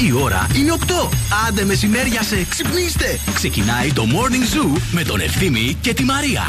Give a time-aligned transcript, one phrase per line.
[0.00, 1.08] Η ώρα είναι 8.
[1.48, 3.18] Άντε μεσημέρια σε ξυπνήστε.
[3.34, 6.42] Ξεκινάει το Morning Zoo με τον Ευθύμη και τη Μαρία.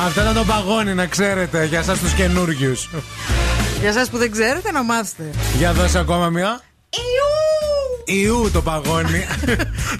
[0.00, 2.72] Αυτό ήταν το παγόνι, να ξέρετε, για εσάς τους καινούριου.
[3.80, 5.30] Για εσάς που δεν ξέρετε, να μάθετε.
[5.56, 6.60] Για δώσε ακόμα μια.
[8.04, 9.26] Ιού το παγόνι.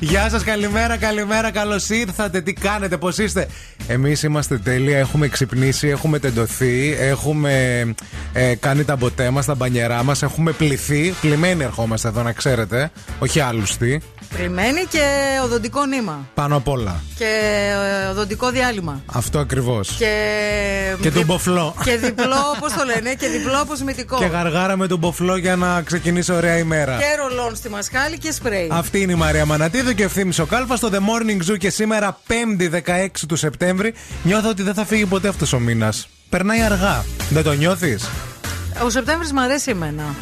[0.01, 2.41] Γεια σας, καλημέρα, καλημέρα, καλώς ήρθατε.
[2.41, 3.49] Τι κάνετε, πώς είστε;
[3.87, 7.85] Εμείς είμαστε τέλεια, έχουμε ξυπνήσει, έχουμε τεντωθεί, έχουμε
[8.33, 11.15] ε, κάνει τα μποτέ μας, τα μπανιερά μας, έχουμε πληθεί.
[11.21, 12.91] Πλημμένοι ερχόμαστε εδώ, να ξέρετε.
[13.19, 14.03] Όχι άλλουστοι.
[14.37, 15.01] Πλημμένοι και
[15.45, 16.27] οδοντικό νήμα.
[16.35, 17.01] Πάνω απ' όλα.
[17.19, 17.25] Και
[18.05, 19.03] ε, οδοντικό διάλειμμα.
[19.07, 19.95] Αυτό ακριβώς.
[19.99, 21.75] Και, Και τον μποφλό.
[21.85, 24.19] Και διπλό, πώς το λένε, και διπλό αποσμητικό.
[24.19, 26.97] Και γαργάρα με τον μποφλό για να ξεκινήσει ωραία ημέρα.
[26.97, 28.69] Και ρολόν στη μασχάλη και σπρέι.
[28.71, 32.19] Αυτή είναι η Μαρία Μανατίδου και ευθύνη ο Κάλφας στο The Morning Zoo και σήμερα
[32.29, 33.95] 5η 16 του Σεπτέμβρη.
[34.23, 36.09] Νιώθω ότι δεν θα φύγει ποτέ αυτός ο μήνας.
[36.29, 37.05] Περνάει αργά.
[37.31, 38.09] Δεν το νιώθεις;
[38.85, 40.15] Ο Σεπτέμβρης μου αρέσει εμένα.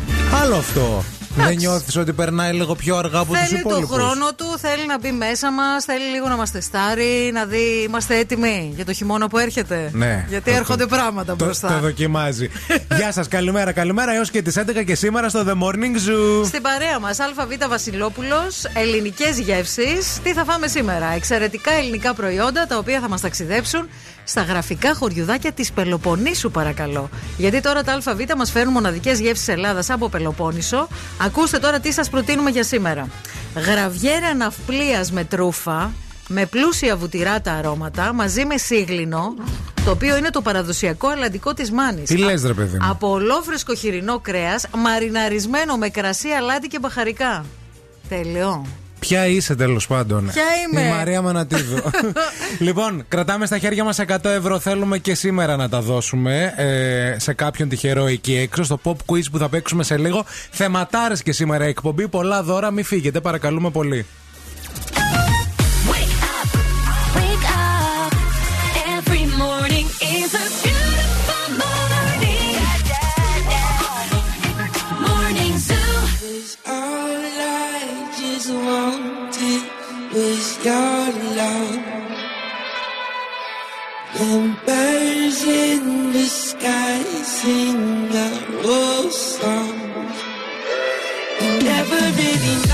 [0.42, 1.04] Άλλο αυτό.
[1.36, 4.86] Δεν νιώθεις ότι περνάει λίγο πιο αργά από τους Θέλει τον υπόλοιπους; χρόνο του, θέλει
[4.86, 8.92] να μπει μέσα μας, θέλει λίγο να μας τεστάρει, να δει είμαστε έτοιμοι για το
[8.92, 10.24] χειμώνα που έρχεται; Ναι.
[10.28, 11.68] Γιατί Το- έρχονται πράγματα Το, μπροστά.
[11.68, 12.48] το δοκιμάζει.
[12.98, 16.44] Γεια σας, καλημέρα, καλημέρα έως και τις 11 και σήμερα στο The Morning Zoo.
[16.46, 20.18] Στην παρέα μας, ΑΒ Βασιλόπουλος, ελληνικές γεύσεις.
[20.22, 23.88] Τι θα φάμε σήμερα; Εξαιρετικά ελληνικά προϊόντα τα οποία θα μας ταξιδέψουν
[24.30, 27.08] στα γραφικά χωριουδάκια της Πελοποννήσου, παρακαλώ.
[27.36, 30.88] Γιατί τώρα τα ΑΒ μας φέρνουν μοναδικές γεύσεις Ελλάδας από Πελοπόννησο.
[31.20, 33.08] Ακούστε τώρα τι σας προτείνουμε για σήμερα.
[33.54, 35.92] Γραβιέρα ναυπλίας με τρούφα.
[36.28, 39.34] Με πλούσια βουτυράτα αρώματα μαζί με σύγλινο,
[39.84, 42.08] το οποίο είναι το παραδοσιακό αλλαντικό της Μάνης.
[42.08, 47.44] Τι λες, ρε παιδί μου; Από ολόφρεσκο χοιρινό κρέας, μαριναρισμένο με κρασί, αλάτι και μπαχαρικά.
[48.08, 48.66] Τέλειο.
[49.00, 51.82] Ποια είσαι τέλος πάντων; Ποια είμαι; Η Μαρία Μανατίδου.
[52.66, 54.58] λοιπόν, κρατάμε στα χέρια μας 100 ευρώ.
[54.58, 58.62] Θέλουμε και σήμερα να τα δώσουμε ε, σε κάποιον τυχερό εκεί έξω.
[58.62, 60.24] Στο pop quiz που θα παίξουμε σε λίγο.
[60.50, 62.08] Θεματάρες και σήμερα η εκπομπή.
[62.08, 62.70] Πολλά δώρα.
[62.70, 64.06] Μην φύγετε, παρακαλούμε πολύ.
[80.64, 81.78] Your love.
[84.22, 88.30] And birds in the sky sing a
[88.62, 89.78] rose song.
[91.40, 92.69] You never really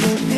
[0.00, 0.29] never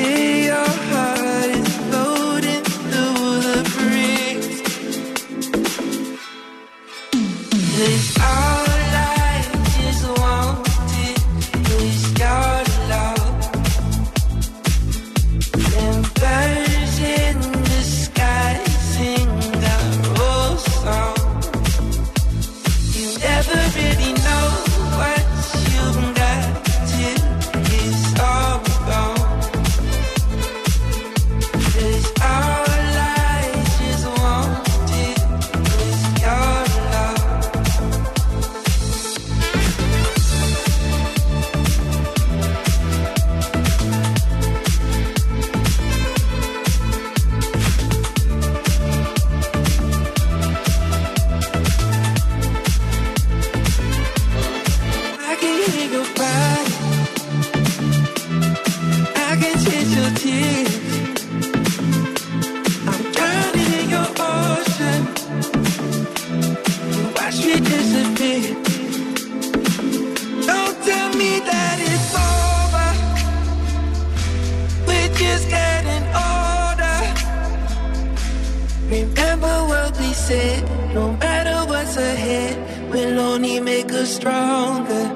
[78.92, 80.60] Remember what we said.
[80.92, 85.06] No matter what's ahead, we'll only make us stronger.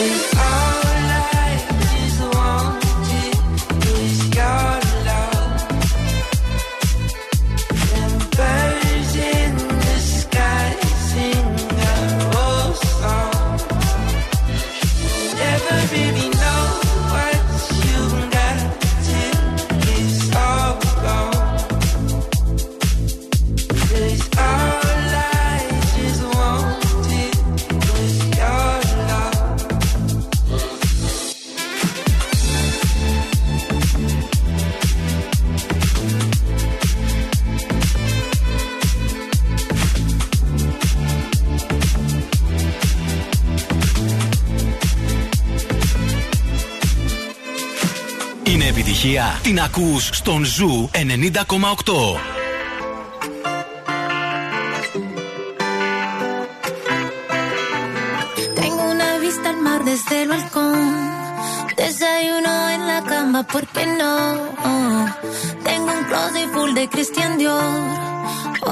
[0.00, 0.27] And
[49.47, 50.93] Την ακούς στον Ζου 90,8.
[58.61, 60.79] Tengo una vista al mar desde el balcón.
[61.81, 64.13] Desayuno en la cama, ¿por qué no?
[65.67, 67.73] Tengo un closet full de Christian Dior.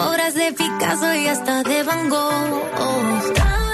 [0.07, 2.51] Obras de Picasso y hasta de Van Gogh.
[2.77, 3.64] Tantos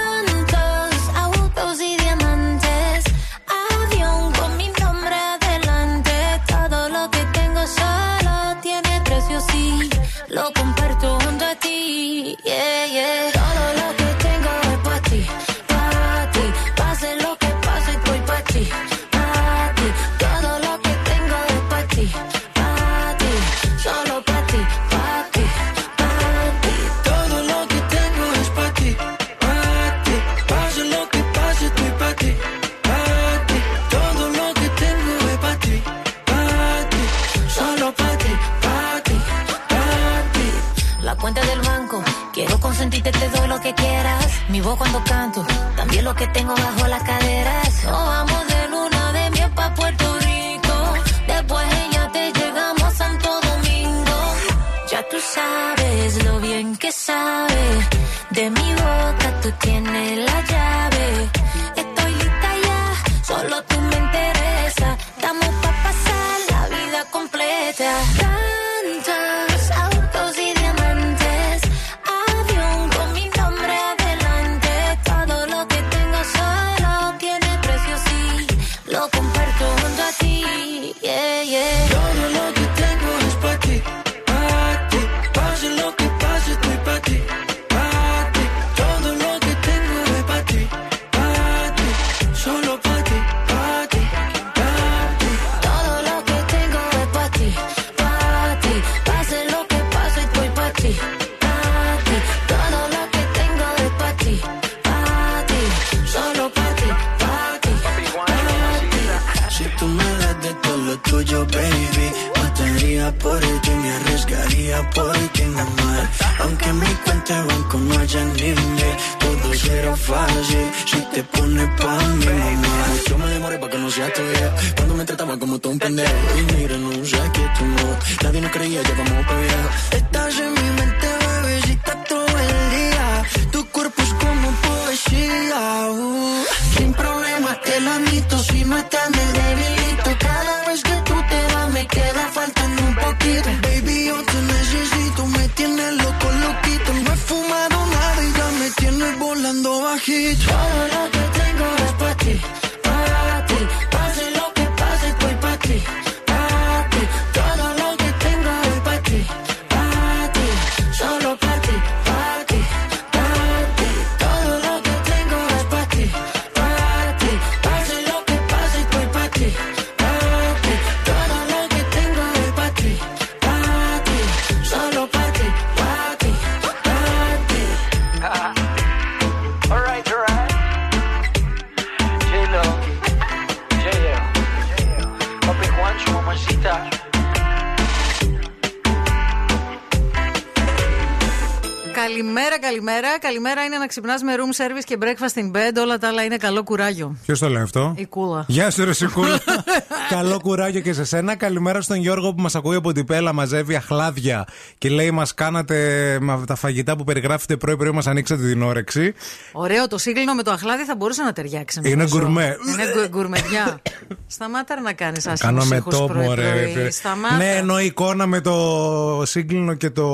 [192.07, 193.19] Καλημέρα, καλημέρα.
[193.19, 195.83] Καλημέρα είναι να ξυπνάς με room service και breakfast in bed.
[195.83, 197.17] Όλα τα άλλα είναι καλό κουράγιο.
[197.27, 198.45] Ποιος το λέει αυτό; Η κούλα.
[198.49, 199.41] Γεια σου, ρε Σικούλα.
[200.15, 201.35] Καλό κουράγιο και σε σένα.
[201.37, 203.33] Καλημέρα στον Γιώργο που μας ακούει από την Πέλα.
[203.33, 204.45] Μαζεύει αχλάδια
[204.79, 205.77] και λέει: Μας κάνατε
[206.21, 209.15] με τα φαγητά που περιγράφετε πρωί-πρωί, μας ανοίξατε την όρεξη.
[209.53, 211.81] Ωραίο, το σύγκλινο με το αχλάδι θα μπορούσε να ταιριάξει.
[211.85, 212.19] Είναι νομίζω.
[212.19, 212.57] γκουρμέ.
[212.73, 213.81] Είναι γκου- γκουρμεδιά.
[214.27, 216.73] Σταμάτα ρε να κάνεις άσχημο Κάνω με ήχους τόπο, πρωί-πρωί.
[216.75, 216.91] ρε.
[216.91, 217.37] Σταμάτα.
[217.37, 220.05] Ναι, ενώ η εικόνα με το σύγκλινο και το.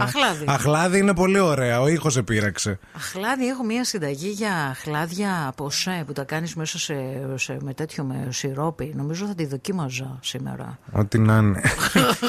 [0.00, 0.44] Αχλάδι.
[0.46, 1.80] Αχλάδι είναι πολύ ωραία.
[1.80, 2.78] Ο ήχος επήραξε.
[2.96, 6.94] Αχλάδι, έχω μία συνταγή για αχλάδια από σέ που τα κάνεις μέσα σε,
[7.34, 8.92] σε, με τέτοιο με σιρόπι.
[8.96, 10.78] Νομίζω θα τη δοκίμαζα σήμερα.
[10.92, 11.60] Ό,τι να είναι.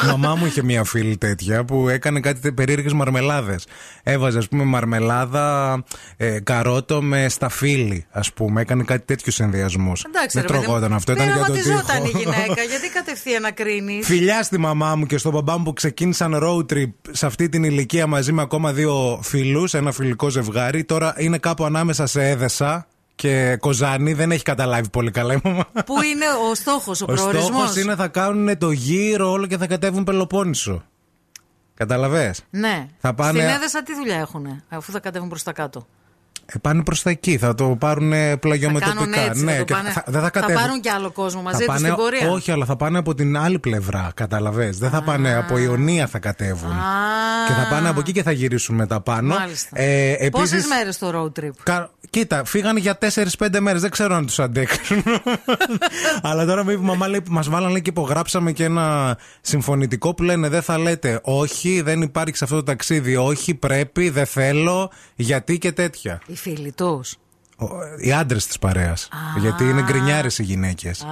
[0.03, 3.65] Η μαμά μου είχε μία φίλη τέτοια που έκανε κάτι περίεργες μαρμελάδες.
[4.03, 5.83] Έβαζε, ας πούμε, μαρμελάδα
[6.17, 8.61] ε, καρότο με σταφύλι, ας πούμε.
[8.61, 9.91] Έκανε κάτι τέτοιου συνδυασμού.
[10.07, 10.63] Εντάξει, Δεν ρε παιδί μου.
[10.63, 12.17] τρογόταν αυτό, ήταν για το Πειραματιζόταν τείχο.
[12.17, 15.73] η γυναίκα, γιατί κατευθείαν να κρίνεις; Φιλιά στη μαμά μου και στον μπαμπά μου που
[15.73, 18.90] ξεκίνησαν road trip σε αυτή την ηλικία μαζί με ακόμα δύο
[19.21, 20.83] φίλου, ένα φιλικό ζευγάρι.
[20.83, 24.13] Τώρα είναι κάπου ανάμεσα σε έδεσα και κοζάνι.
[24.13, 25.65] Δεν έχει καταλάβει πολύ καλά η μαμά.
[25.85, 29.57] Πού είναι ο στόχος, ο, Ο προορισμός; στόχο είναι θα κάνουν το γύρο όλο και
[29.57, 30.83] θα κατέβουν Πελοπόννησο.
[31.73, 32.87] Καταλαβες; Ναι.
[32.99, 35.87] Θα πάνε- Στην Έδεσα τι δουλειά έχουν, αφού θα κατέβουν προς τα κάτω;
[36.53, 37.37] Ε, πάνε προς τα εκεί.
[37.37, 38.95] Θα το πάρουν Θα πλαγιομετωπικά.
[38.95, 40.61] κάνουν έτσι, ναι, θα, το και πάνε- θα, δεν θα κατέβουν.
[40.61, 42.29] πάρουν και άλλο κόσμο μαζί Θα τους πάνε- στην πορεία.
[42.31, 44.11] Όχι, αλλά θα πάνε από την άλλη πλευρά.
[44.13, 44.69] Καταλαβέ.
[44.73, 46.71] Δεν θα πάνε από Ιωνία θα κατέβουν.
[46.71, 46.75] Α.
[47.47, 49.35] Και θα πάνε από εκεί και θα γυρίσουν μετά πάνω.
[49.37, 49.69] Μάλιστα.
[49.81, 51.89] Ε, επίσης, Πόσες μέρες το road trip; Κα...
[52.09, 52.97] Κοίτα, φύγανε για
[53.37, 53.81] 4-5 μέρες.
[53.81, 55.03] Δεν ξέρω αν τους αντέξουν.
[56.21, 60.13] Αλλά τώρα μου είπε η μαμά, λέει, μας βάλανε λέει, και υπογράψαμε και ένα συμφωνητικό
[60.13, 64.25] που λένε δεν θα λέτε όχι, δεν υπάρχει σε αυτό το ταξίδι, όχι, πρέπει, δεν
[64.25, 66.21] θέλω, γιατί και τέτοια.
[66.25, 67.15] Οι φίλοι τους;
[67.55, 67.67] Ο-
[67.99, 69.07] Οι άντρες της παρέας.
[69.39, 71.01] Γιατί είναι γκρινιάρες οι γυναίκες.
[71.01, 71.05] Α.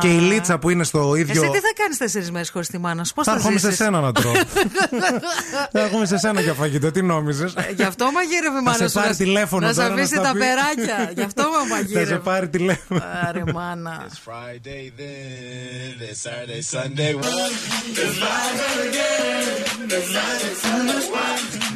[0.00, 1.42] Και η Λίτσα που είναι στο ίδιο.
[1.42, 3.64] Εσύ τι θα κάνεις τέσσερις μέρες χωρίς τη μάνα σου, πώς Θα θα, έρχομαι σε
[3.70, 4.32] ζήσεις; σένα να τρώω.
[5.72, 8.76] Θα έρχομαι σε σένα για φαγητό, τι νόμιζες; Ε, Γι' αυτό μαγείρευε η Θα μάνα
[8.76, 8.94] σε σου.
[8.94, 10.38] πάρει να- τηλέφωνο Να σε τώρα να αφήσει στα τα πει.
[10.38, 11.10] περάκια.
[11.14, 12.16] Γι' αυτό με Θα σε μαγείρευε.
[12.18, 13.00] πάρει τηλέφωνο.
[13.28, 14.06] Άρε μάνα.
[14.26, 17.12] Friday then, then Saturday, Sunday.
[17.12, 17.52] I thought
[17.94, 20.92] the hands of time would change me, and I'd be over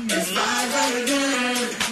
[0.09, 0.91] this by now.
[1.11, 1.92] Yeah, it's been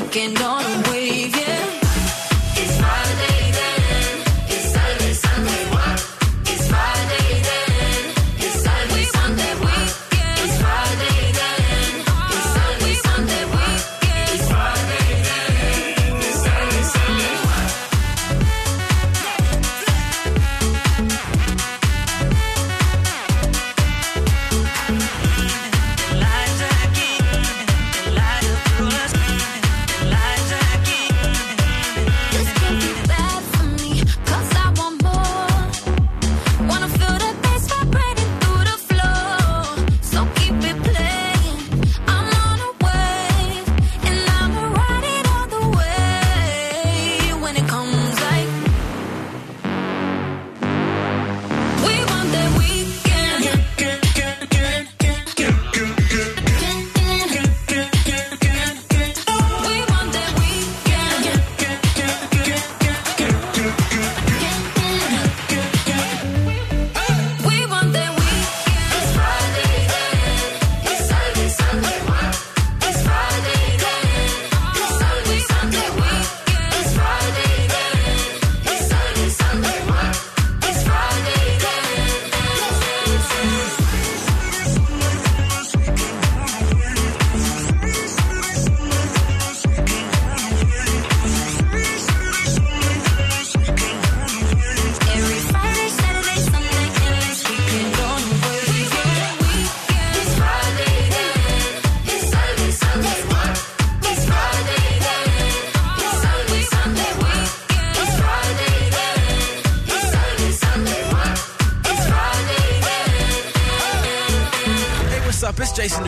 [0.00, 0.85] weekend on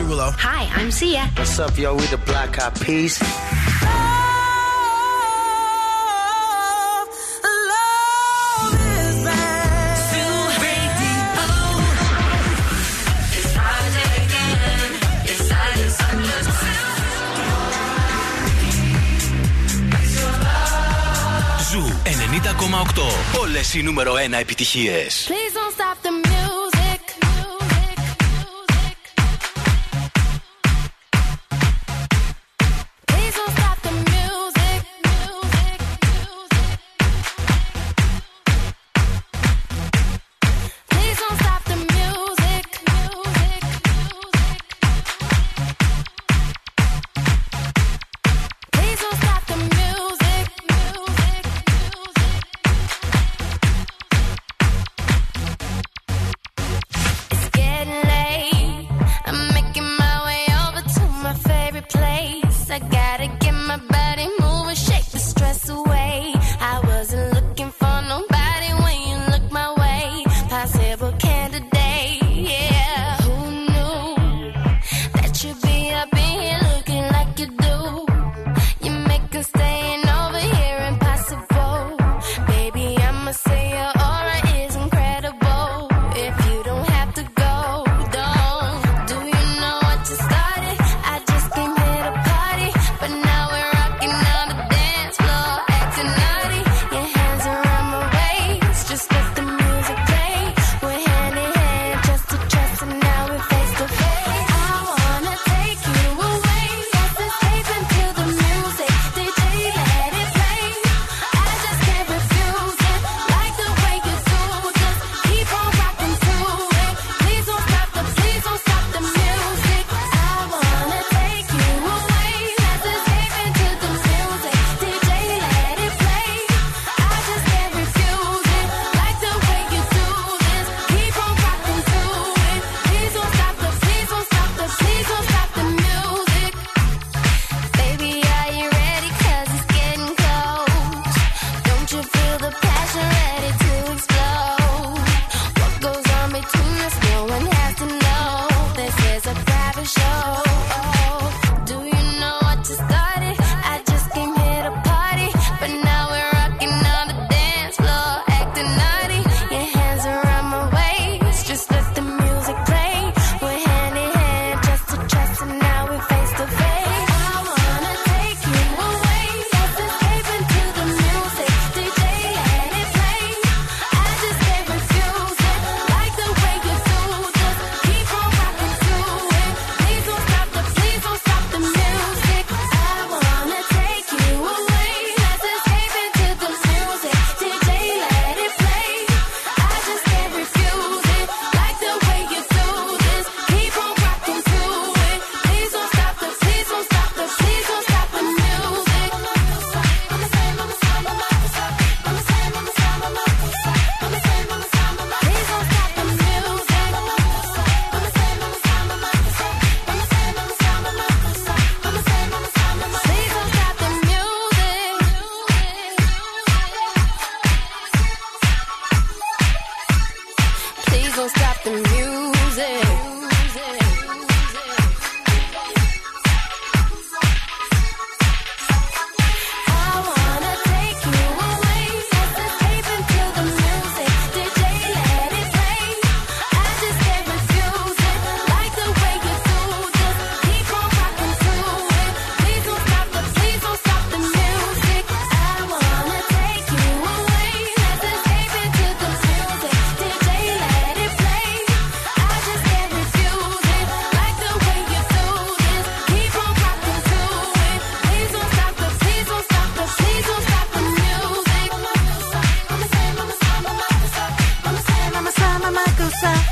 [0.09, 0.33] Derulo.
[0.39, 1.29] Hi, I'm Sia.
[1.37, 1.93] What's up, yo?
[1.93, 3.21] We the Black Eyed Peas.
[21.71, 23.39] Ζου 90,8.
[23.39, 25.27] Όλες οι νούμερο 1 επιτυχίες.
[25.29, 25.48] Please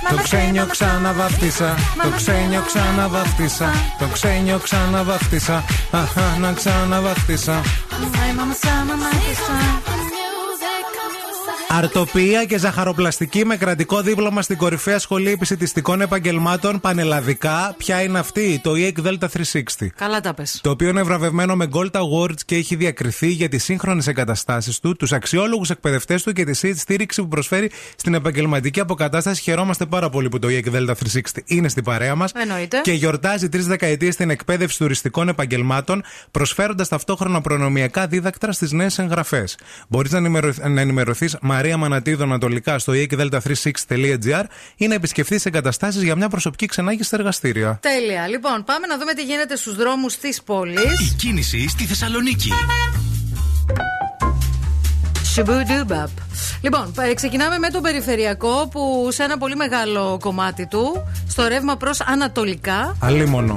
[0.09, 1.75] Το ξένιο ξαναβαφτίσα.
[2.03, 3.71] Το ξένιο ξαναβαφτίσα.
[3.99, 5.63] Το ξένιο ξαναβαφτίσα.
[5.91, 7.61] Αχα, να ξαναβαφτίσα.
[11.69, 17.73] Αρτοπία και ζαχαροπλαστική με κρατικό δίπλωμα στην κορυφαία σχολή επισητιστικών επαγγελμάτων πανελλαδικά.
[17.77, 19.87] Ποια είναι αυτή, το EEC Delta 360.
[19.95, 20.59] Καλά τα πες.
[20.63, 24.95] Το οποίο είναι βραβευμένο με Gold Awards και έχει διακριθεί για τις σύγχρονες εγκαταστάσεις του,
[24.95, 29.41] τους αξιόλογους εκπαιδευτές του και τη στήριξη που προσφέρει στην επαγγελματική αποκατάσταση.
[29.41, 32.79] Χαιρόμαστε πάρα πολύ που το EEC Delta 360 είναι στην παρέα μας Εννοείται.
[32.83, 39.57] και γιορτάζει τρεις δεκαετίες στην εκπαίδευση τουριστικών επαγγελμάτων, προσφέροντας ταυτόχρονα προνομιακά δίδακτρα στις νέες εγγραφές.
[39.87, 44.43] Μπορείς να, ενημερωθ- να ενημερωθείς Μαρία Μανατίδου Ανατολικά στο eekdelta36.gr
[44.75, 47.79] ή να επισκεφθεί εγκαταστάσεις για μια προσωπική ξενάγηση στα εργαστήρια.
[47.81, 48.27] Τέλεια.
[48.27, 50.99] Λοιπόν, πάμε να δούμε τι γίνεται στους δρόμους της πόλης.
[50.99, 52.49] Η κίνηση στη Θεσσαλονίκη.
[55.33, 56.09] Σουμπουντουμπαπ.
[56.61, 61.77] Λοιπόν, ε, ξεκινάμε με τον περιφερειακό που σε ένα πολύ μεγάλο κομμάτι του, στο ρεύμα
[61.77, 63.53] προς Ανατολικά, Αλίμονο.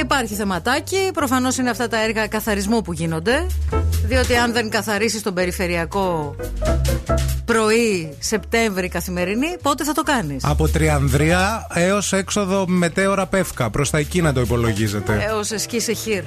[0.00, 1.10] Υπάρχει θεματάκι.
[1.14, 3.46] Προφανώς είναι αυτά τα έργα καθαρισμού που γίνονται.
[4.04, 6.36] Διότι αν δεν καθαρίσει τον περιφερειακό
[7.44, 13.70] πρωί, Σεπτέμβρη καθημερινή, πότε θα το κάνεις; Από Τριανδρία έως έξοδο μετέωρα Πεύκα.
[13.70, 15.26] Προς τα εκεί να το υπολογίζετε.
[15.28, 16.22] Έως εσκή σε χείρ.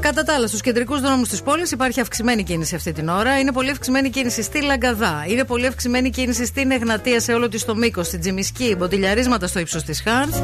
[0.00, 3.38] Κατά τα άλλα, στους κεντρικούς δρόμους της πόλης υπάρχει αυξημένη κίνηση αυτή την ώρα.
[3.38, 5.24] Είναι πολύ αυξημένη κίνηση στη Λαγκαδά.
[5.28, 8.06] Είναι πολύ αυξημένη κίνηση στην Εγνατία σε όλο της το μήκος.
[8.06, 10.36] Στην Τζιμισκή, μποτιλιαρίσματα στο ύψος της Χάνθ.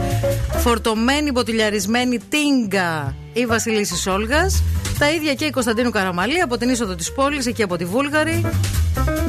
[0.57, 4.63] Φορτωμένη, μποτιλιαρισμένη τίνγκα η Βασιλίση Όλγας.
[4.99, 8.45] Τα ίδια και η Κωνσταντίνου Καραμαλή από την είσοδο της πόλης, εκεί από τη Βούλγαρη,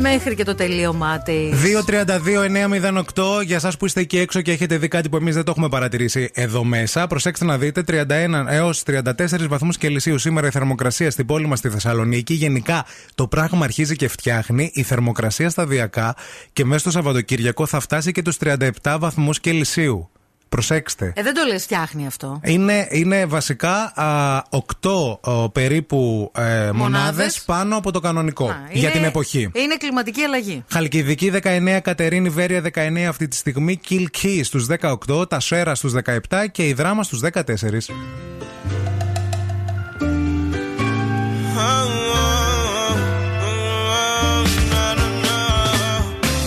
[0.01, 1.61] μέχρι και το τελείωμά της.
[1.61, 5.51] 232-908 για εσά που είστε εκεί έξω και έχετε δει κάτι που εμείς δεν το
[5.51, 7.07] έχουμε παρατηρήσει εδώ μέσα.
[7.07, 8.03] Προσέξτε να δείτε 31
[8.47, 9.03] έως 34
[9.47, 12.33] βαθμούς Κελσίου σήμερα η θερμοκρασία στην πόλη μας στη Θεσσαλονίκη.
[12.33, 14.71] Γενικά το πράγμα αρχίζει και φτιάχνει.
[14.73, 16.15] Η θερμοκρασία σταδιακά
[16.53, 20.09] και μέσα στο Σαββατοκύριακο θα φτάσει και τους 37 βαθμούς Κελσίου.
[20.49, 21.13] Προσέξτε.
[21.15, 22.39] Ε, δεν το λες, φτιάχνει αυτό.
[22.43, 24.41] Είναι, είναι βασικά α,
[24.81, 29.49] 8 περίπου ε, μονάδες πάνω από το κανονικό Α, για είναι- την εποχή.
[29.53, 30.63] Είναι κλιματική αλλαγή.
[30.69, 34.65] Χαλκιδική 19, Κατερίνη Βέρεια 19 αυτή τη στιγμή, Κιλκί στους
[35.07, 37.93] 18, τα Σέρα στους 17 και η Δράμα στους 14.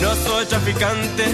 [0.02, 1.26] No soy traficante,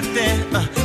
[0.00, 0.46] mirarte.
[0.52, 0.56] Uh.
[0.56, 0.79] Ah.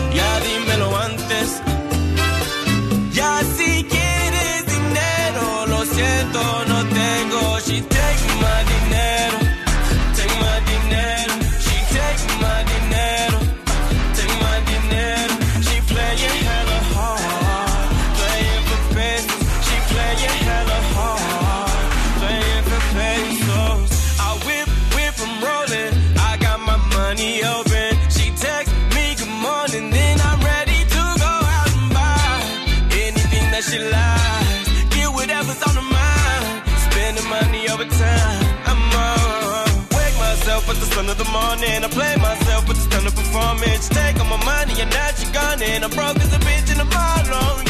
[41.35, 41.83] Morning.
[41.83, 43.89] I play myself with the stun of performance.
[43.89, 45.61] Take all my money and now she gone.
[45.61, 47.64] And I'm broke as a bitch in the bottom,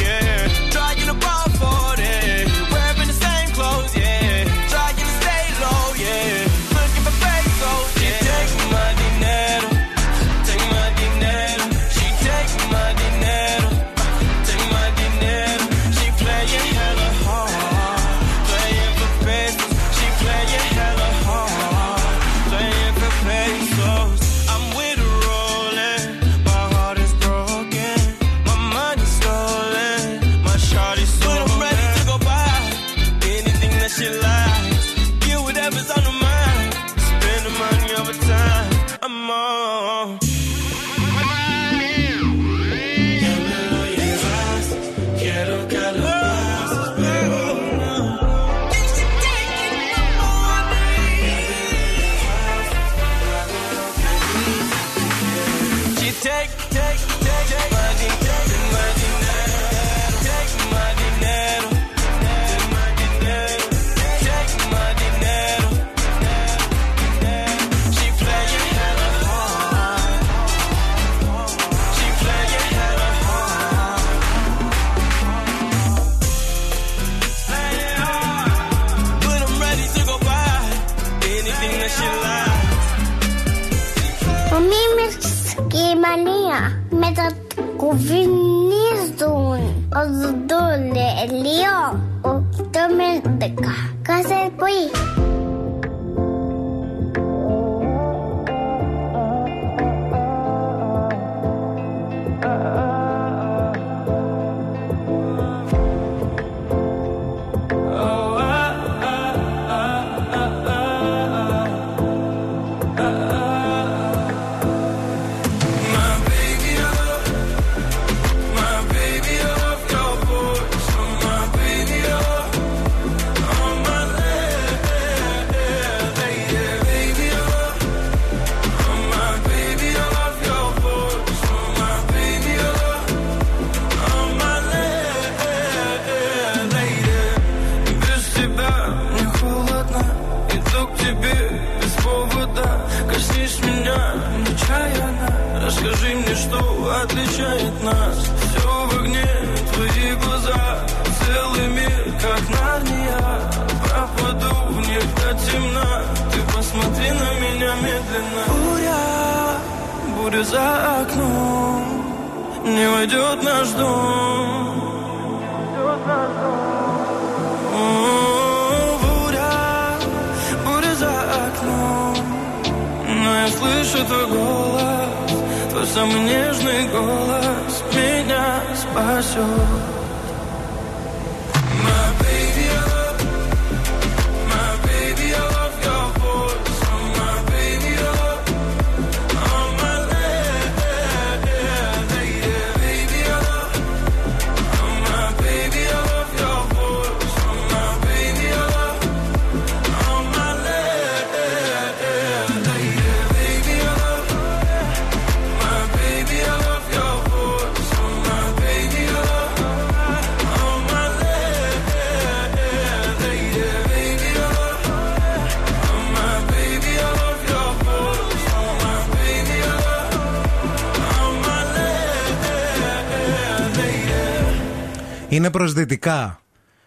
[225.45, 226.39] Είναι προ δυτικά.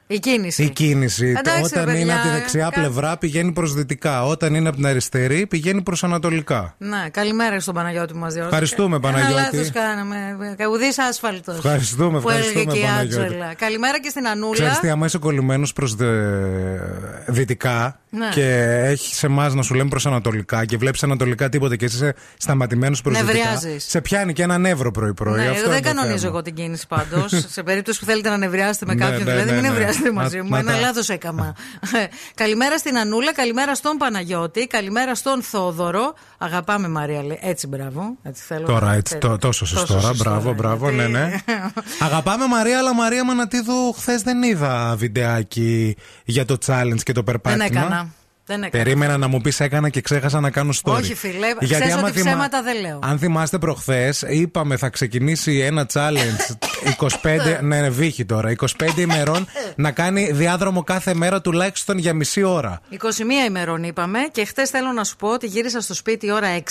[0.06, 0.62] Η κίνηση.
[0.62, 1.34] Η κίνηση.
[1.38, 4.24] Εντάξει, Όταν ρε, είναι παιδιά, από τη δεξιά κα- πλευρά πηγαίνει προ δυτικά.
[4.26, 6.74] Όταν είναι από την αριστερή πηγαίνει προς ανατολικά.
[6.78, 8.54] Ναι, καλημέρα στον Παναγιώτη που μας διόρθωσε.
[8.54, 9.32] Ευχαριστούμε, Παναγιώτη.
[9.32, 10.36] Ένα λάθο κάναμε.
[10.72, 11.56] Ουδή άσφαλτος.
[11.56, 13.24] Ευχαριστούμε, Που έλεγε ευχαριστούμε, και η Παναγιώτη.
[13.24, 13.54] Άτζελα.
[13.54, 14.52] Καλημέρα και στην Ανούλα.
[14.52, 15.96] Ξέρεις τι, άμα είσαι κολλημένος προς
[17.26, 18.28] δυτικά Ναι.
[18.28, 18.44] και
[18.84, 23.10] έχει εμάς να σου λέμε προς ανατολικά και βλέπεις ανατολικά τίποτα και είσαι σταματημένος προ
[23.12, 23.32] δυτικά.
[23.32, 23.84] Νευριάζεις.
[23.88, 25.40] Σε πιάνει και έναν νεύρο πρωί-πρωί.
[25.40, 26.28] Ναι, Αυτό δεν είναι το κανονίζω θέμα.
[26.32, 27.32] εγώ την κίνηση πάντως.
[27.56, 29.68] σε περίπτωση που θέλετε να νευριάσετε με Ναι, κάποιον, ναι, δηλαδή ναι, μην ναι.
[29.68, 30.48] νευριάσετε Να- μαζί μου.
[30.50, 31.54] να Ένα τα- λάθος έκαμα.
[32.34, 36.14] καλημέρα στην Ανούλα, καλημέρα στον Παναγιώτη, καλημέρα στον Θόδωρο.
[36.38, 37.38] Αγαπάμε Μαρία, λέει.
[37.42, 38.16] Έτσι, μπράβο.
[38.22, 38.66] Έτσι θέλω.
[38.66, 39.28] Τώρα, έτσι, Έτσι.
[39.28, 39.80] το, τόσο σωστά.
[39.86, 41.34] Τόσο Τώρα, σωστά, μπράβο, ναι, μπράβο, ναι, γιατί- ναι.
[42.06, 47.24] Αγαπάμε Μαρία, αλλά Μαρία Μανατίδου χθες δεν είδα βιντεάκι για το challenge και το Δεν
[47.24, 47.64] περπάτημα.
[47.64, 48.08] έκανα.
[48.48, 48.84] Δεν έκανα.
[48.84, 50.92] Περίμενα να μου πεις έκανα και ξέχασα να κάνω story.
[50.94, 52.98] Όχι, φίλε, ξέρεις άμα ότι ψέματα δεν λέω.
[53.02, 56.56] Αν θυμάστε προχθές, είπαμε θα ξεκινήσει ένα challenge
[57.22, 57.58] 25.
[57.60, 58.54] ναι, ναι, βύχη τώρα.
[58.58, 58.66] 25
[58.98, 62.80] ημερών να κάνει διάδρομο κάθε μέρα τουλάχιστον για μισή ώρα.
[62.92, 62.96] 21
[63.48, 66.62] ημερών είπαμε και χθες θέλω να σου πω ότι γύρισα στο σπίτι ώρα 6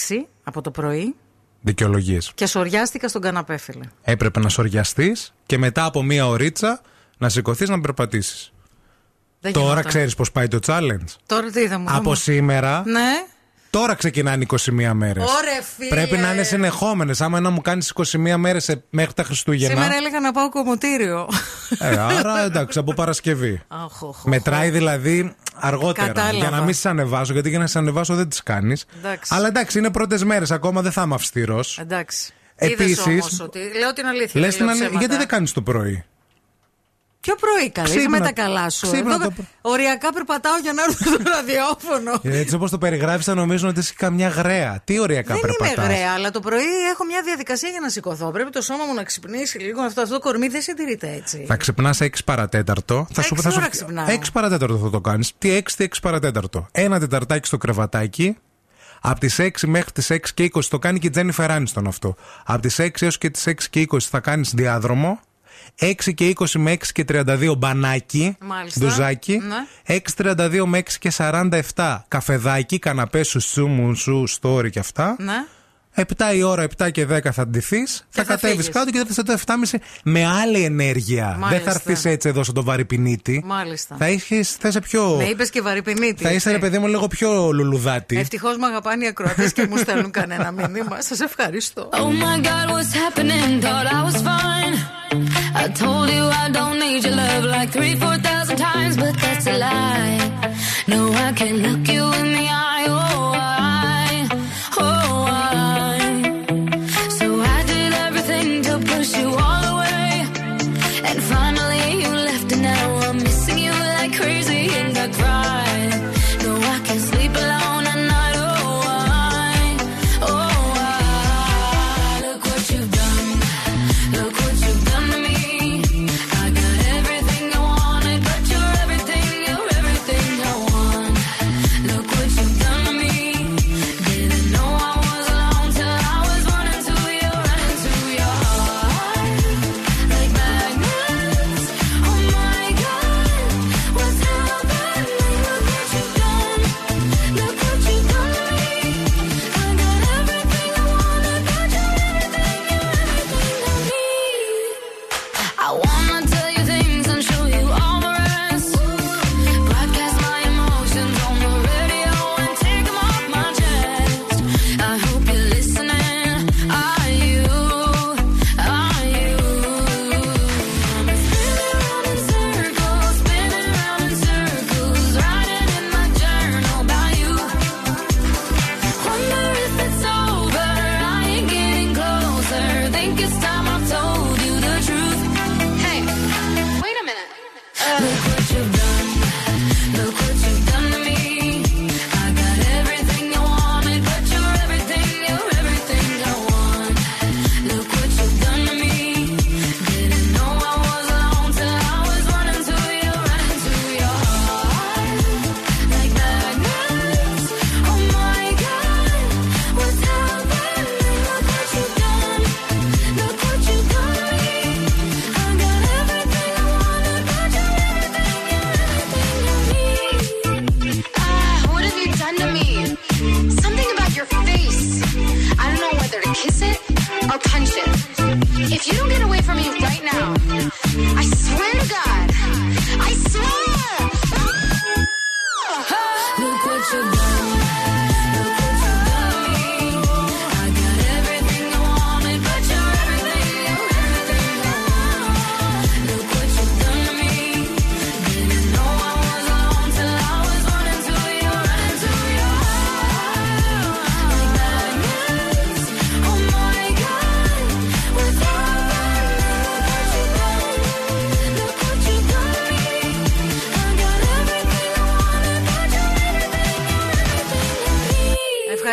[0.44, 1.16] από το πρωί
[1.62, 2.32] Δικαιολογίες.
[2.36, 3.84] και σοριάστηκα στον καναπέ, φίλε.
[4.02, 6.82] Έπρεπε να σοριαστείς και μετά από μία ωρίτσα
[7.18, 8.52] να σηκωθείς να περπατήσεις.
[9.52, 9.90] Δεν Τώρα γινόταν.
[9.92, 11.10] ξέρεις πώς πάει το challenge.
[11.26, 13.26] Τώρα τι θα μου Από θα μου- σήμερα, Ναι.
[13.70, 15.24] τώρα ξεκινάνε 21 μέρες.
[15.24, 15.90] Ωρε φίλε.
[15.90, 17.22] Πρέπει να είναι συνεχόμενες.
[17.22, 19.74] Άμα να μου κάνει 21 μέρες μέχρι τα Χριστούγεννα.
[19.82, 21.28] Σήμερα έλεγα να πάω κομμωτήριο.
[21.80, 23.62] Ε, άρα εντάξει, από Παρασκευή.
[23.68, 24.24] Αχ, οχ, οχ.
[24.26, 26.08] Μετράει δηλαδή αργότερα.
[26.08, 26.38] Κατάλαβα.
[26.38, 28.86] Για να μην σε ανεβάσω, γιατί για να σε ανεβάσω δεν τις κάνεις.
[28.98, 29.34] Εντάξει.
[29.36, 31.80] Αλλά εντάξει, είναι πρώτες μέρες ακόμα, δεν θα είμαι αυστηρός.
[31.80, 32.32] Εντάξει.
[32.56, 33.60] Επίσης- Είδες όμως ότι.
[33.80, 34.42] Λέω την αλήθεια.
[34.42, 35.00] Λες δεν την λέω αλήθεια, ψέματα.
[35.00, 36.04] γιατί δεν κάνεις το πρωί;
[37.28, 38.88] Ποιο πρωί καλή, είσαι Ξύπνα- με τα καλά σου.
[38.92, 42.20] ξύπνα Εδώ το προ- Οριακά περπατάω για να έρθω στο ραδιόφωνο.
[42.42, 44.82] Έτσι όπως το περιγράφεις, θα νομίζουν ότι είσαι καμιά γραία.
[44.84, 48.32] Τι ωριακά Δεν είμαι περπατάς; γραία, αλλά το πρωί έχω μια διαδικασία για να σηκωθώ.
[48.32, 49.82] Πρέπει το σώμα μου να ξυπνήσει λίγο.
[49.82, 51.44] Αυτό, αυτό το κορμί δεν συντηρείται έτσι.
[51.48, 53.08] Θα ξυπνάς 6 παρατέταρτο.
[53.14, 54.06] Θα Έξι θα ώρα ξυπνάω.
[54.10, 55.32] 6 παρατέταρτο θα το κάνεις.
[55.38, 56.68] Τι 6, τι 6 παρατέταρτο.
[56.72, 58.38] Ένα τεταρτάκι στο κρεβατάκι.
[59.02, 62.16] Από τις 6 μέχρι τις 6 και 20 το κάνει και η Τζένιφερ Άνιστον αυτό.
[62.46, 65.20] Από τις 6 έως και τις 6 και 20 θα κάνεις διάδρομο.
[65.82, 68.38] 6 και 20 με 6 και 32 μπανάκι.
[68.40, 68.80] Μάλιστα.
[68.80, 69.42] Ντουζάκι.
[69.88, 70.00] Ναι.
[70.16, 75.16] 6.32 με 6 και 47 καφεδάκι, καναπέ σου, σου, μου, σου, story και αυτά.
[75.20, 75.46] Ναι.
[76.00, 78.06] 7 η ώρα, 7 και 10 θα ντυθείς.
[78.10, 78.70] Θα, θα κατέβεις φύγεις.
[78.70, 81.26] κάτω και θα έρθει το 7.30 με άλλη ενέργεια.
[81.26, 81.50] Μάλιστα.
[81.50, 83.42] Δεν θα έρθεις έτσι εδώ στον βαρυπινίτη.
[83.46, 83.96] Μάλιστα.
[84.00, 85.16] Θα, έχεις, θα είσαι πιο.
[85.16, 86.24] Με είπες και βαρυπινίτη.
[86.24, 88.18] θα είσαι, ρε παιδί μου, λίγο πιο λουλουδάτη.
[88.18, 91.02] Ευτυχώς με αγαπάνε οι ακροατές και μου στέλνουν κανένα μήνυμα.
[91.02, 91.90] Σας ευχαριστώ.
[91.92, 93.62] Oh my god, what's happening?
[93.62, 94.74] Thought I was fine.
[95.64, 99.48] I told you I don't need your love like three, four thousand times, but that's
[99.54, 100.20] a lie.
[100.92, 102.57] No, I can't look you in the eye.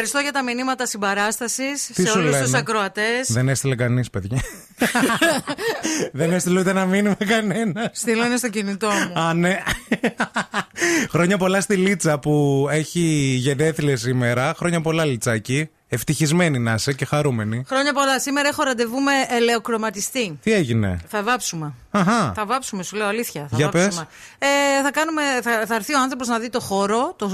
[0.07, 3.33] Ευχαριστώ για τα μηνύματα συμπαράστασης Τι σε σου όλους λένε; τους ακροατές.
[3.33, 4.39] Δεν έστειλε κανείς, παιδιά.
[6.13, 7.91] Δεν έστειλε ούτε ένα μήνυμα κανένας.
[7.93, 9.21] Στείλανε στο κινητό μου.
[9.21, 9.59] Α, ναι.
[11.11, 13.01] Χρόνια πολλά στη Λίτσα που έχει
[13.39, 14.55] γενέθλια σήμερα.
[14.57, 15.69] Χρόνια πολλά, Λιτσάκι.
[15.89, 17.65] Ευτυχισμένη να είσαι και χαρούμενη.
[17.69, 18.21] Χρόνια πολλά.
[18.21, 20.39] Σήμερα έχω ραντεβού με ελαιοκροματιστή.
[20.43, 21.73] Τι έγινε; Θα βάψουμε.
[21.91, 22.33] Αχα.
[22.37, 23.47] Θα βάψουμε, σου λέω αλήθεια.
[23.51, 24.07] Θα Για βάψουμε.
[24.39, 27.29] Ε, θα, κάνουμε, θα, θα έρθει ο άνθρωπος να δει το χώρο το,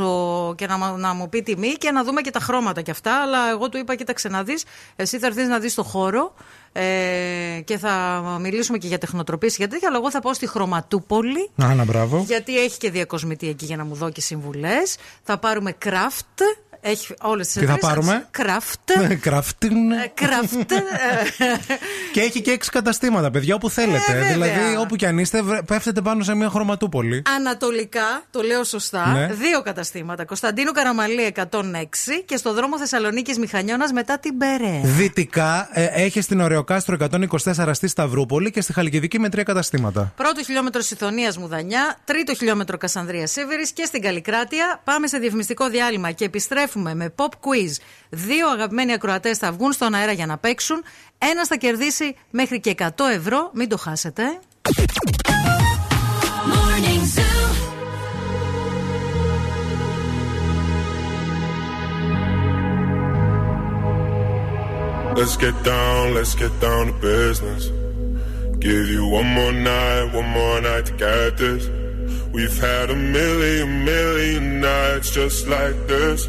[0.56, 3.22] και να, μα- να μου πει τιμή και να δούμε και τα χρώματα και αυτά.
[3.22, 4.64] Αλλά εγώ του είπα, κοίταξε να δεις.
[4.96, 6.34] Εσύ θα έρθεις να δεις το χώρο
[6.72, 9.88] ε, και θα μιλήσουμε και για τεχνοτροπίες και τέτοια.
[9.88, 11.50] Αλλά εγώ θα πάω στη Χρωματούπολη.
[11.62, 12.24] Α, να μπράβο.
[12.26, 14.96] Γιατί έχει και διακοσμητή εκεί για να μου δω και συμβουλές.
[15.22, 16.42] Θα πάρουμε craft.
[16.80, 19.16] Έχει όλες τις Τι θα πάρουμε; Craft.
[19.20, 19.74] Κραφτίν.
[20.20, 20.72] Craft.
[22.12, 24.12] Και έχει και έξι καταστήματα, παιδιά, όπου θέλετε.
[24.12, 24.28] Ε, βέβαια.
[24.32, 27.22] δηλαδή, όπου κι αν είστε, βρε- πέφτετε πάνω σε μια χρωματούπολη.
[27.36, 29.26] Ανατολικά, το λέω σωστά, Ναι.
[29.26, 30.24] δύο καταστήματα.
[30.24, 34.80] Κωνσταντίνου Καραμαλή 106 και στο δρόμο Θεσσαλονίκης Μηχανιώνας μετά την Περαία.
[34.84, 40.12] Δυτικά ε, έχεις στην Ωρεοκάστρο 124 στη Σταυρούπολη και στη Χαλκιδική με τρία καταστήματα.
[40.16, 44.80] Πρώτο χιλιόμετρο Ιθωνίας Μουδανιά, τρίτο χιλιόμετρο Κασανδρίας Σίβηρης και στην Καλλικράτεια.
[44.84, 47.76] Πάμε σε διαφημιστικό διάλειμμα και επιστρέφουμε με pop quiz.
[48.08, 50.82] Δύο αγαπημένοι ακροατέ θα βγουν στον αέρα για να παίξουν.
[51.18, 53.50] Ένα θα κερδίσει μέχρι και 100 ευρώ.
[53.54, 54.22] Μην το χάσετε.
[56.52, 57.40] Morning Zoo.
[65.18, 67.62] Let's get down, let's get down to business.
[68.58, 71.62] Give you one more night, one more night to get this.
[72.32, 76.28] We've had a million, million nights just like this.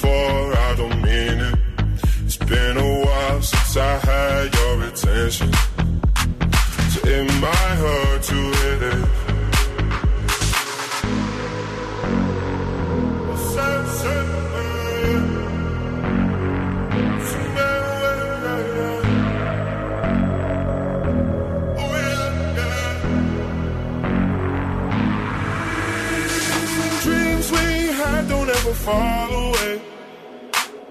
[0.00, 1.58] before, I don't mean it.
[2.24, 5.52] It's been a while since I had your attention.
[6.92, 9.06] So it might hurt to hit it.
[27.02, 27.58] Dreams we
[27.98, 29.49] had don't ever follow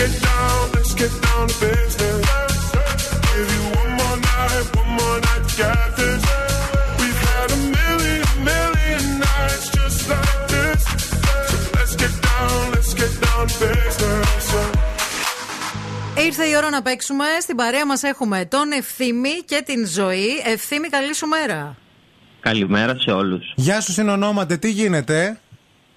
[0.00, 2.24] Let's get down, let's get down to business.
[3.34, 6.22] Give you one more night, one more night to get this.
[7.00, 10.80] We've had a million, million nights just like this.
[11.50, 14.44] So let's get down, let's get down to business.
[16.26, 17.24] Ήρθε η ώρα να παίξουμε.
[17.40, 20.42] Στην παρέα μα έχουμε τον Ευθύμη και την Ζωή.
[20.44, 21.76] Ευθύμη, καλή σου μέρα.
[22.40, 23.40] Καλημέρα σε όλου.
[23.54, 25.40] Γεια σου συνονόματε, τι γίνεται.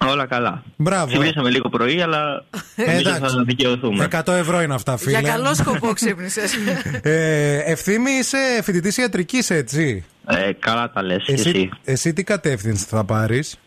[0.09, 0.63] Όλα καλά.
[0.75, 1.05] Μπράβο.
[1.07, 2.43] Ξυπνήσαμε λίγο πρωί, αλλά
[2.75, 4.07] νομίζω θα δικαιωθούμε.
[4.11, 5.19] 100 ευρώ είναι αυτά, φίλε.
[5.19, 6.53] Για καλό σκοπό ξύπνησες.
[7.01, 11.23] ε, ευθύμη, είσαι φοιτητής ιατρικής, έτσι; Ε, καλά τα λες.
[11.27, 11.69] Εσύ, εσύ.
[11.83, 13.57] εσύ τι κατεύθυνση θα πάρεις;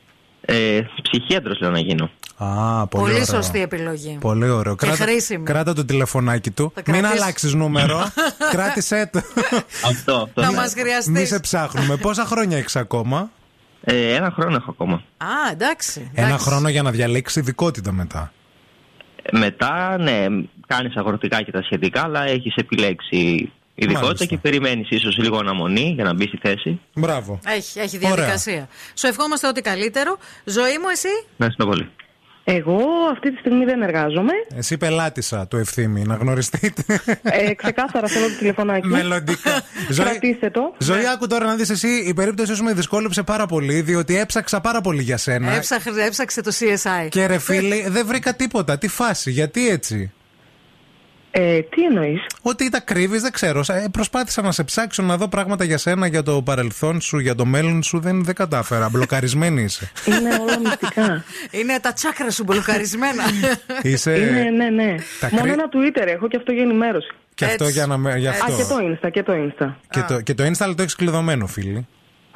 [0.40, 2.10] Ε, ψυχίατρος λέω να γίνω.
[2.38, 3.24] Α, πολύ, Πολύ ωραίο.
[3.24, 4.18] σωστή επιλογή.
[4.20, 4.76] Πολύ ωραίο.
[4.76, 5.44] Και Κράτα, χρήσιμη.
[5.44, 6.72] κράτα το τηλεφωνάκι του.
[6.74, 7.22] Θα Μην κρατήσω.
[7.22, 8.10] αλλάξεις νούμερο.
[8.52, 9.20] Κράτησέ το.
[9.86, 10.14] Αυτό.
[10.14, 10.42] αυτό.
[10.42, 11.08] Θα μας χρειαστείς.
[11.20, 11.96] Μη σε ψάχνουμε.
[11.96, 13.30] Πόσα χρόνια έχεις ακόμα;
[13.88, 14.94] Ε, ένα χρόνο έχω ακόμα.
[15.16, 16.10] Α, εντάξει.
[16.14, 16.48] Ένα εντάξει.
[16.48, 18.32] χρόνο για να διαλέξει ειδικότητα μετά.
[19.22, 20.26] Ε, Μετά, ναι,
[20.66, 24.24] κάνεις αγροτικά και τα σχετικά, αλλά έχεις επιλέξει ειδικότητα Μάλιστα.
[24.24, 26.80] και περιμένεις ίσως λίγο αναμονή για να μπεις στη θέση.
[26.94, 27.40] Μπράβο.
[27.46, 28.68] Έχει, έχει διαδικασία.
[28.94, 30.16] Σου ευχόμαστε ό,τι καλύτερο.
[30.44, 31.08] Ζωή μου, εσύ.
[31.36, 31.88] Να είστε πολύ.
[32.48, 32.80] Εγώ
[33.12, 34.32] αυτή τη στιγμή δεν εργάζομαι.
[34.56, 37.00] Εσύ πελάτησα του ευθύμη, να γνωριστείτε.
[37.22, 38.86] Ε, ξεκάθαρα θέλω το τηλεφωνάκι.
[38.86, 39.62] Μελλοντικά.
[39.96, 40.74] Κρατήστε το.
[40.78, 44.60] Ζωή, άκου τώρα να δεις εσύ, η περίπτωση σου με δυσκόλεψε πάρα πολύ, διότι έψαξα
[44.60, 45.52] πάρα πολύ για σένα.
[45.52, 47.08] Έψαξε, έψαξε το CSI.
[47.08, 48.78] Και ρε φίλοι, δεν βρήκα τίποτα.
[48.78, 50.12] Τι φάση, γιατί έτσι;
[51.38, 53.60] Ε, τι εννοείς; Ότι τα κρύβεις, δεν ξέρω.
[53.68, 57.34] Ε, προσπάθησα να σε ψάξω να δω πράγματα για σένα, για το παρελθόν σου, για
[57.34, 57.98] το μέλλον σου.
[58.00, 58.88] Δεν, δεν κατάφερα.
[58.88, 59.90] Μπλοκαρισμένη είσαι.
[60.06, 61.24] Είναι όλα μυστικά.
[61.60, 63.22] Είναι τα τσάκρα σου μπλοκαρισμένα.
[63.82, 64.18] Είσαι.
[64.18, 64.94] Είναι, ναι, ναι.
[65.20, 67.08] Τα Μόνο κρύ- ένα Twitter έχω και αυτό για ενημέρωση.
[67.34, 68.18] Και αυτό για να με.
[68.18, 68.56] Γι Α, αυτό.
[68.56, 69.74] και το Insta, και το Insta.
[69.90, 71.86] Και το, και το Insta το έχεις κλειδωμένο, φίλοι.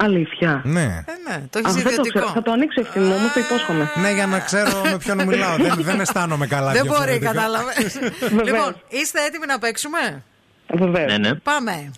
[0.03, 0.61] Αλήθεια.
[0.63, 1.03] Ναι.
[1.27, 2.19] ναι, το Α, έχει δεν το ιδιωτικό.
[2.19, 2.31] ξέρω.
[2.33, 3.91] Θα το ανοίξω ευθύνη μου, όμω το υπόσχομαι.
[4.01, 5.55] Ναι, για να ξέρω με ποιον μιλάω.
[5.57, 6.71] δεν, δεν αισθάνομαι καλά.
[6.71, 7.31] Δεν μπορεί, διαφορετικά.
[7.31, 7.73] κατάλαβε.
[8.47, 10.23] λοιπόν, είστε έτοιμοι να παίξουμε;
[10.73, 11.11] Βεβαίως.
[11.11, 11.33] Ναι, ναι.
[11.35, 11.91] Πάμε.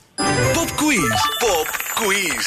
[0.56, 1.14] Pop quiz.
[1.44, 2.44] Pop quiz.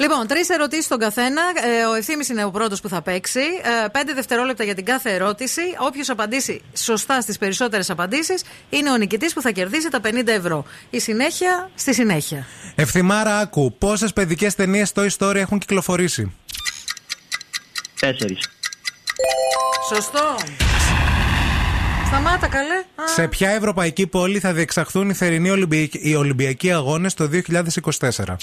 [0.00, 1.42] Λοιπόν, τρεις ερωτήσεις στον καθένα.
[1.64, 3.40] Ε, ο ευθύνη είναι ο πρώτος που θα παίξει.
[3.84, 5.60] Ε, πέντε δευτερόλεπτα για την κάθε ερώτηση.
[5.78, 10.64] Όποιος απαντήσει σωστά στις περισσότερες απαντήσεις είναι ο νικητής που θα κερδίσει τα 50 ευρώ.
[10.90, 12.46] Η συνέχεια στη συνέχεια.
[12.74, 13.74] Ευθυμάρα, άκου.
[13.78, 16.32] Πόσες παιδικές ταινίες στο Story έχουν κυκλοφορήσει;
[18.00, 18.48] Τέσσερις.
[19.94, 20.36] Σωστό.
[22.06, 22.74] Σταμάτα, καλέ.
[22.74, 28.36] Α, Σε ποια ευρωπαϊκή πόλη θα διεξαχθούν οι θερινοί Ολυμπιακοί, οι Ολυμπιακοί Αγώνες το 2024.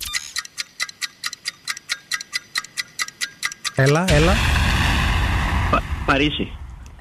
[3.81, 4.33] Έλα, έλα.
[6.05, 6.51] Παρίσι.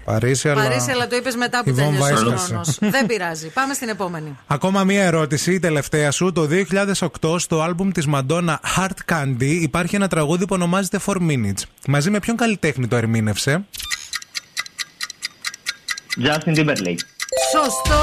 [0.05, 0.63] Παρίσι, αλλά.
[0.63, 2.47] Παρίσι, αλλά το είπες μετά που Η βόμβα τέλειωσε ο έσπασε.
[2.47, 2.79] χρόνος.
[2.97, 3.49] Δεν πειράζει.
[3.49, 4.39] Πάμε στην επόμενη.
[4.47, 6.33] Ακόμα μία ερώτηση, η τελευταία σου.
[6.33, 6.49] Το
[7.23, 11.63] 2008 στο άλμπουμ της Madonna Heart Candy υπάρχει ένα τραγούδι που ονομάζεται 4 Minutes.
[11.87, 13.65] Μαζί με ποιον καλλιτέχνη το ερμήνευσε;
[16.25, 16.99] Justin Timberlake.
[17.53, 18.03] Σωστό!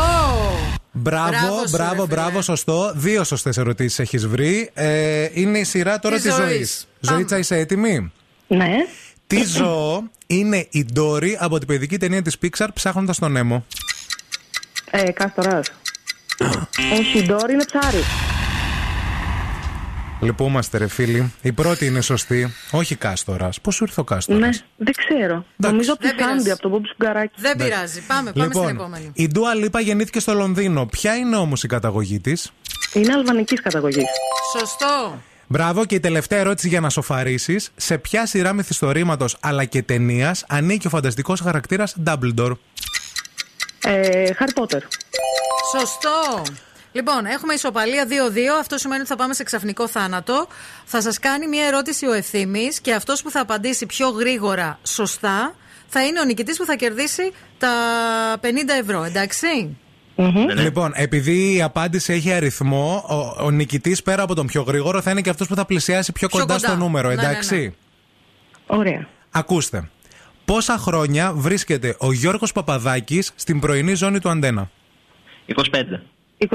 [0.92, 2.06] Μπράβο, Μπράβο σου, μπράβο, ρε φίλε.
[2.06, 2.92] μπράβο, σωστό.
[2.96, 4.70] Δύο σωστές ερωτήσεις έχεις βρει.
[4.74, 6.48] Ε, είναι η σειρά τώρα Της της ζωής.
[6.56, 6.88] ζωής.
[7.00, 8.12] Ζωήτσα, είσαι έτοιμη;
[8.48, 8.76] Ναι.
[9.28, 13.66] Τι ζώο είναι η Ντόρι από την παιδική ταινία της Pixar ψάχνοντας τον Νέμο.
[14.92, 15.60] Ε, Κάστορα.
[17.00, 18.04] Όχι, η Ντόρι είναι ψάρι.
[20.22, 21.34] Λυπούμαστε, ρε φίλοι.
[21.42, 22.54] Η πρώτη είναι σωστή.
[22.72, 23.50] Όχι κάστορα.
[23.62, 24.40] Πώς σου ήρθε ο κάστορα.
[24.40, 25.46] Ναι, δεν ξέρω.
[25.56, 26.36] Νομίζω από τη Δεν πειράζει.
[26.36, 27.42] Σάντι, από τον Μπόμπι Σουγκαράκη.
[27.42, 28.02] Δεν πειράζει.
[28.02, 29.04] Πάμε, πάμε στην επόμενη.
[29.04, 30.86] Λοιπόν, η Ντούα Λίπα γεννήθηκε στο Λονδίνο.
[30.86, 32.52] Ποια είναι όμως η καταγωγή της;
[32.94, 34.06] Είναι αλβανικής καταγωγής.
[34.58, 35.22] Σωστό.
[35.48, 37.60] Μπράβο και η τελευταία ερώτηση για να σοφαρίσει.
[37.76, 42.52] Σε ποια σειρά μυθιστορήματος αλλά και ταινίας ανήκει ο φανταστικός χαρακτήρας Dumbledore;
[43.84, 44.82] Ε, Χάρι Πότερ.
[45.78, 46.42] Σωστό.
[46.92, 48.12] Λοιπόν, έχουμε ισοπαλία 2-2.
[48.60, 50.48] Αυτό σημαίνει ότι θα πάμε σε ξαφνικό θάνατο.
[50.86, 55.56] Θα σας κάνει μια ερώτηση ο ευθύνη και αυτός που θα απαντήσει πιο γρήγορα σωστά
[55.88, 57.70] θα είναι ο νικητής που θα κερδίσει τα
[58.42, 58.48] 50
[58.80, 59.78] ευρώ, εντάξει;
[60.58, 63.04] Λοιπόν, επειδή η απάντηση έχει αριθμό,
[63.40, 66.12] ο, ο νικητής πέρα από τον πιο γρήγορο θα είναι και αυτός που θα πλησιάσει
[66.12, 66.68] πιο, Πιο κοντά, κοντά.
[66.68, 67.72] στο νούμερο, Ναι, ναι, εντάξει; ναι.
[68.78, 69.08] Ωραία.
[69.32, 69.90] Ακούστε.
[70.46, 74.70] Πόσα χρόνια βρίσκεται ο Γιώργος Παπαδάκης στην πρωινή ζώνη του Αντένα;
[75.48, 75.54] 25.
[76.38, 76.48] 23.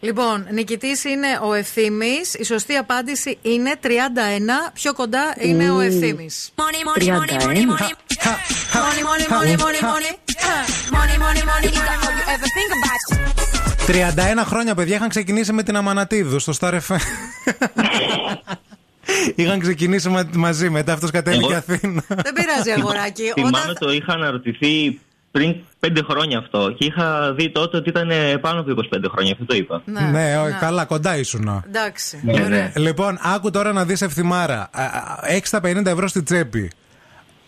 [0.00, 2.12] Λοιπόν, νικητής είναι ο Ευθύνη.
[2.38, 3.88] Η σωστή απάντηση είναι 31.
[4.72, 6.26] Πιο κοντά είναι ο Ευθύνη.
[6.56, 7.92] Money, money, money, money, money.
[8.72, 10.12] Money, money, money, money, money.
[10.96, 11.70] Money, money, money, money.
[12.00, 13.02] Have you ever think about
[13.86, 16.96] 31 χρόνια, παιδιά, είχαν ξεκινήσει με την Αμανατίδου στο Star FM.
[19.34, 22.02] Είχαν ξεκινήσει μα- μαζί, μετά αυτός κατέβηκε Εγώ- Αθήνα.
[22.08, 23.32] Δεν πειράζει, αγοράκι.
[23.34, 28.36] Θυμάμαι το είχα αναρωτηθεί πριν πέντε χρόνια αυτό και είχα δει τότε ότι ήταν ε,
[28.36, 29.32] πάνω από 25 χρόνια.
[29.32, 29.82] Αυτό το είπα.
[29.84, 30.56] Ναι, Ναι, ο- ναι.
[30.60, 31.62] καλά, κοντά ήσουν.
[31.66, 32.20] Εντάξει.
[32.24, 32.48] Ναι, Ωραία.
[32.48, 32.72] ναι.
[32.76, 34.70] Λοιπόν, άκου τώρα να δεις ευθυμάρα.
[35.22, 36.70] Έχει τα 50 ευρώ στη τσέπη.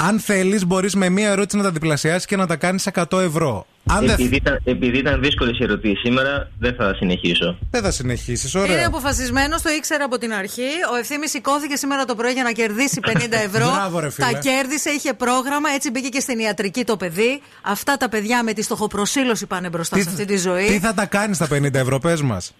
[0.08, 3.66] Αν θέλεις, μπορείς με μία ερώτηση να τα διπλασιάσεις και να τα κάνεις 100 ευρώ.
[3.86, 4.10] Αν δεν.
[4.10, 7.58] Επειδή ήταν, επειδή ήταν δύσκολες οι ερωτήσεις σήμερα, δεν θα συνεχίσω.
[7.70, 8.86] Δεν θα συνεχίσεις, Είναι ωραία.
[8.86, 10.68] αποφασισμένο, το ήξερα από την αρχή.
[10.92, 13.70] Ο ευθύνη σηκώθηκε σήμερα το πρωί για να κερδίσει 50 ευρώ.
[13.70, 14.26] Μπράβο, ρε φίλε.
[14.32, 17.42] τα κέρδισε, είχε πρόγραμμα, έτσι μπήκε και στην ιατρική το παιδί.
[17.62, 20.66] Αυτά τα παιδιά με τη στοχοπροσήλωση πάνε μπροστά σε αυτή τη ζωή.
[20.66, 22.54] τι θα τα κάνεις τα 50 ευρώ, πες μας.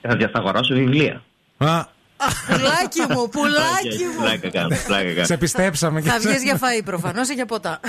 [0.00, 1.22] Θα θα αγοράσω βιβλία.
[1.56, 1.84] Α,
[2.48, 4.22] Πουλάκι μου, πουλάκι μου.
[4.22, 5.24] Πλάκα κάνω, πλάκα κάνω.
[5.26, 7.80] σε πιστέψαμε και Θα σε- βγεις για φαΐ προφανώς ή για ποτά.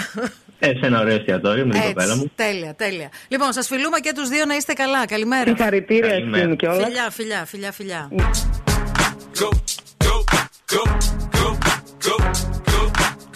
[0.60, 2.32] Ε, σε ένα ωραίο εστιατόριο με την κοπέλα Έτσι, μου.
[2.36, 3.10] τέλεια, τέλεια.
[3.28, 5.06] Λοιπόν, σας φιλούμε και τους δύο να είστε καλά.
[5.08, 5.44] Καλημέρα.
[5.48, 6.38] Συγχαρητήρια Καλημέρα.
[6.38, 6.86] ευθύνη κιόλα.
[6.86, 8.10] Φιλιά, φιλιά, φιλιά, φιλιά.
[9.40, 9.50] Go,
[10.06, 10.16] go,
[10.74, 10.84] go,
[11.38, 11.48] go,
[12.06, 12.16] go,
[12.72, 12.82] go,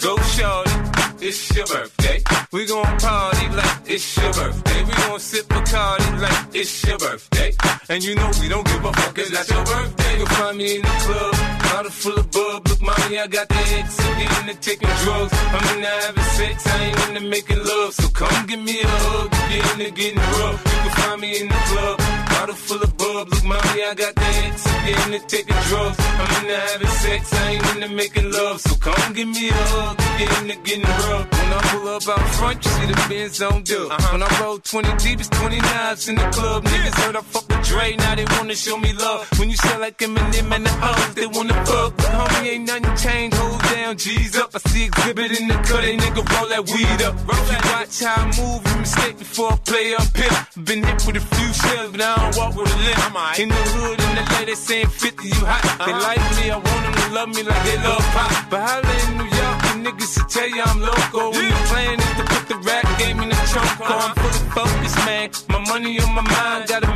[0.02, 0.79] go, shorty.
[1.22, 2.22] It's your birthday.
[2.50, 4.84] We gon' party like it's your birthday.
[4.84, 7.52] We gon' sip Bacardi like it's your birthday.
[7.90, 10.16] And you know we don't give a fuck, it's not your birthday.
[10.16, 12.68] You'll find me in the club, bottle full of bub.
[12.68, 14.00] Look, mommy, I got the X.
[14.00, 15.32] I'm getting to taking drugs.
[15.34, 17.92] I'm into having sex, I ain't into making love.
[17.92, 20.64] So come give me a hug, get into getting rough.
[20.64, 22.00] You can find me in the club,
[22.40, 23.28] bottle full of bub.
[23.28, 24.66] Look, mommy, I got the X.
[24.66, 25.96] I'm getting to taking drugs.
[26.00, 28.60] I'm into having sex, I ain't into making love.
[28.60, 31.26] So come give me a hug, get into getting rough.
[31.30, 33.90] When I pull up out front, you see the Benz on dub.
[33.90, 34.12] Uh-huh.
[34.12, 36.64] When I roll 20 deep, it's 20 knives in the club.
[36.64, 39.28] Niggas heard I fuck with Dre, now they wanna show me love.
[39.38, 41.96] When you sell like Eminem and the O's, they wanna fuck.
[41.96, 43.59] But homie, ain't nothing changed, hold
[44.00, 44.48] G's up.
[44.54, 47.12] I see exhibit in the cut, they nigga roll that weed up.
[47.28, 50.64] Roll that watch how I move, you mistake before I play up pimp.
[50.64, 53.04] Been hit with a few shells, but I don't walk with a limp.
[53.36, 55.60] In the hood, in the lady saying 50, you hot.
[55.84, 56.08] They uh-huh.
[56.08, 58.32] like me, I want them to love me like they love pop.
[58.48, 61.36] But holla in New York, the niggas to tell you I'm local.
[61.36, 63.84] When the plan is to put the rap game in the choke.
[63.84, 64.00] Uh-huh.
[64.00, 65.28] I'm fully focused, man.
[65.52, 66.88] My money on my mind, got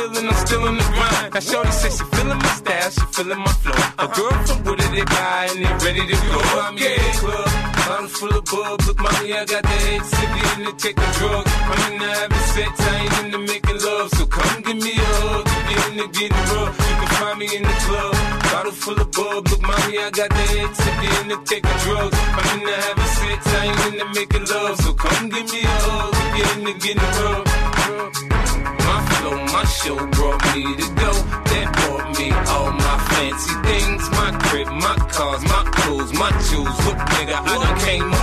[0.00, 1.34] and I'm still in the grind.
[1.34, 3.82] Now, Shorty says she feeling my style, she feeling my flow.
[3.98, 6.38] A girl from Wooded, they buy, and they ready to go.
[6.64, 7.48] I'm in the club,
[7.86, 8.80] bottle full of bub.
[8.86, 11.52] Look, mommy, I got the head sippy in the taking drugs.
[11.70, 14.08] I'm in the having sex, I ain't into making love.
[14.16, 16.74] So come give me a hug, get into getting rough.
[16.88, 18.14] You can find me in the club,
[18.50, 19.48] bottle full of bub.
[19.48, 22.16] Look, mommy, I got the head sippy in the taking drugs.
[22.18, 24.76] I'm in the having sex, I ain't into making love.
[24.80, 27.43] So come give me a hug, get into getting rough.
[29.84, 31.12] Show brought me to go.
[31.52, 34.08] That brought me all my fancy things.
[34.16, 36.72] My crib, my cars, my clothes, my shoes.
[36.88, 38.13] Look, nigga, I done came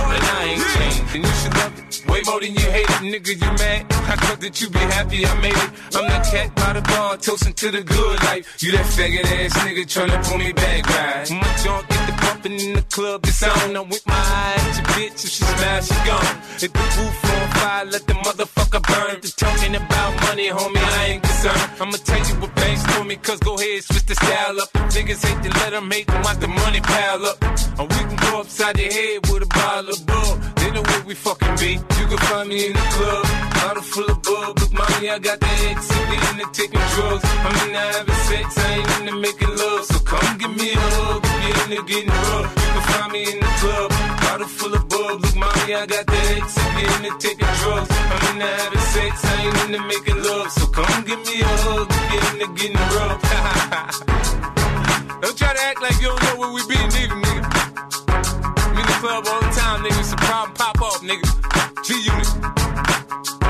[2.26, 3.86] More than you hate it, nigga, you mad.
[3.90, 5.70] I thought that you be happy I made it.
[5.96, 8.62] I'm that cat by the bar, toasting to the good life.
[8.62, 11.30] You that faggot ass nigga tryna pull me back, right?
[11.30, 13.76] My junk get the bumping in the club, it's on.
[13.76, 16.36] I'm with my eyes, your bitch, if she smash, she gone.
[16.62, 19.20] If the roof on fire, let the motherfucker burn.
[19.20, 21.70] Just talking about money, homie, I ain't concerned.
[21.80, 24.70] I'ma tell you what banks told me, cause go ahead, switch the style up.
[24.94, 27.42] Niggas hate to let them hate them, watch the money pile up.
[27.78, 30.61] And we can go upside the head with a bottle of bug.
[30.72, 31.72] They know where we fucking be.
[32.00, 33.24] You can find me in the club,
[33.60, 34.58] bottle full of bug.
[34.58, 35.80] Look, mommy, I got the X,
[36.32, 37.24] in the taking drugs.
[37.44, 39.84] I'm in the having sex, I ain't into making love.
[39.84, 42.48] So come give me a hug, get into getting rough.
[42.56, 43.90] You can find me in the club,
[44.24, 45.20] bottle full of bug.
[45.20, 47.90] Look, mommy, I got the X, in the taking drugs.
[47.92, 50.50] I'm in the having sex, I ain't into making love.
[50.52, 53.20] So come give me a hug, get into getting rough.
[55.20, 57.41] don't try to act like you don't know where we be, nigga, nigga.
[59.02, 60.04] Club all the time, nigga.
[60.04, 61.26] Some problem pop up, nigga.
[61.82, 63.41] G Unit.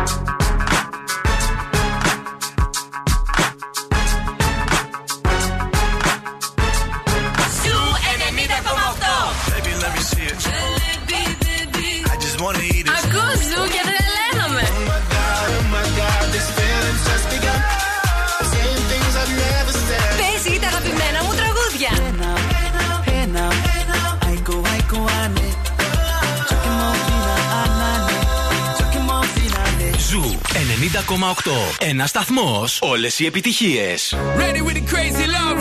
[30.72, 31.50] 90,8.
[31.78, 32.64] Ένα σταθμό.
[32.80, 33.94] Όλε οι επιτυχίε.
[34.10, 35.60] Ready with the crazy love.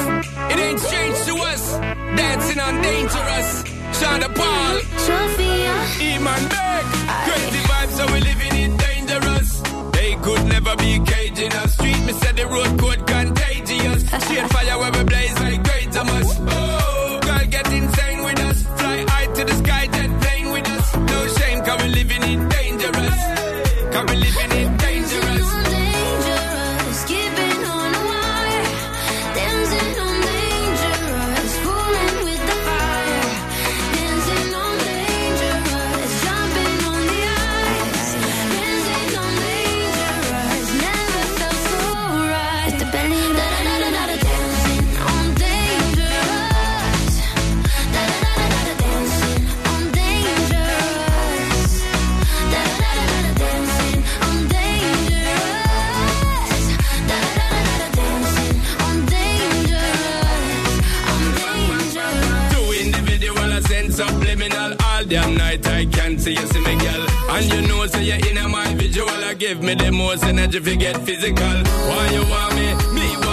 [0.52, 1.64] It ain't strange to us.
[2.20, 3.50] Dancing on dangerous.
[3.98, 4.76] Shonda Paul.
[5.08, 5.76] Sophia.
[6.12, 6.86] Iman Beck.
[7.28, 9.50] Crazy vibes, so we're living in dangerous.
[9.98, 11.70] They could never be caging us.
[11.74, 14.02] Street, me said the road could contagious.
[14.24, 16.28] Straight fire where we blaze like great Thomas.
[16.40, 18.58] Oh, girl, get insane with us.
[18.80, 20.86] Fly high to the sky, jet plane with us.
[21.12, 22.41] No shame, come we living in.
[66.22, 67.08] See you see me girl.
[67.32, 69.10] And you know say you're in my visual.
[69.10, 71.64] I give me the most energy if you get physical.
[71.90, 72.68] Why you want me?
[72.94, 73.31] Me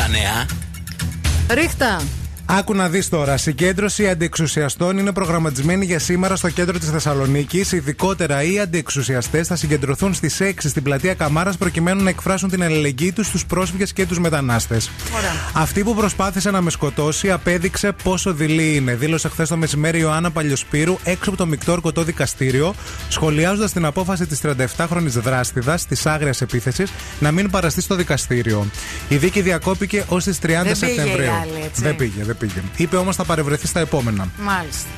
[0.00, 0.46] τα νέα.
[1.48, 2.00] Ρίχτα.
[2.58, 3.36] Άκου να δεις τώρα.
[3.36, 7.72] Συγκέντρωση αντιεξουσιαστών είναι προγραμματισμένη για σήμερα στο κέντρο της Θεσσαλονίκης.
[7.72, 13.12] Ειδικότερα, οι αντιεξουσιαστές θα συγκεντρωθούν στις 6 στην πλατεία Καμάρας προκειμένου να εκφράσουν την αλληλεγγύη
[13.12, 14.90] τους στου πρόσφυγες και τους μετανάστες.
[15.52, 18.94] Αυτή που προσπάθησε να με σκοτώσει απέδειξε πόσο δειλή είναι.
[18.94, 22.74] Δήλωσε χθες το μεσημέρι η Ιωάννα Παλιοσπύρου έξω από το μεικτό ορκωτό δικαστήριο,
[23.08, 28.66] σχολιάζοντας την απόφαση της 37χρονη δράστιδα της άγριας επίθεσης να μην παραστεί στο δικαστήριο.
[29.08, 31.30] Η δίκη διακόπηκε ως τι 30 πήγε η Σεπτεμβρίου.
[31.30, 31.82] άλλη, έτσι.
[31.82, 32.62] Δεν πήγε, δεν πήγε.
[32.76, 34.28] Είπε όμως θα παρευρεθεί στα επόμενα.
[34.42, 34.88] Μάλιστα.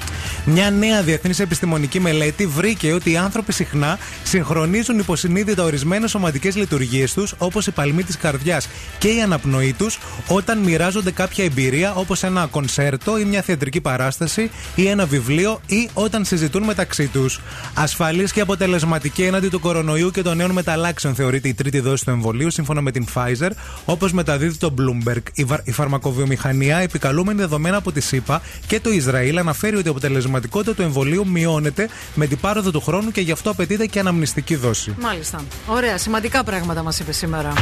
[0.44, 7.12] Μια νέα διεθνής επιστημονική μελέτη βρήκε ότι οι άνθρωποι συχνά συγχρονίζουν υποσυνείδητα ορισμένες σωματικές λειτουργίες
[7.12, 8.68] τους, όπως η παλμή της καρδιάς
[8.98, 14.50] και η αναπνοή τους, όταν μοιράζονται κάποια εμπειρία, όπως ένα κονσέρτο ή μια θεατρική παράσταση
[14.74, 17.40] ή ένα βιβλίο ή όταν συζητούν μεταξύ τους.
[17.74, 22.10] Ασφαλής και αποτελεσματική έναντι του κορονοϊού και των νέων μεταλλάξεων θεωρείται η τρίτη δόση του
[22.10, 23.50] εμβολίου, σύμφωνα με την Pfizer,
[23.84, 25.22] όπως μεταδίδει το Bloomberg.
[25.34, 29.90] Η, βα- η φαρμακοβιομηχανία, επικαλούμενη δεδομένα από τη ΣΥΠΑ και το Ισραήλ, αναφέρει ότι η
[29.90, 34.56] αποτελεσματικότητα του εμβολίου μειώνεται με την πάροδο του χρόνου και γι' αυτό απαιτείται και αναμνηστική
[34.56, 34.94] δόση.
[35.00, 35.44] Μάλιστα.
[35.66, 37.52] Ωραία, σημαντικά πράγματα μας είπε σήμερα.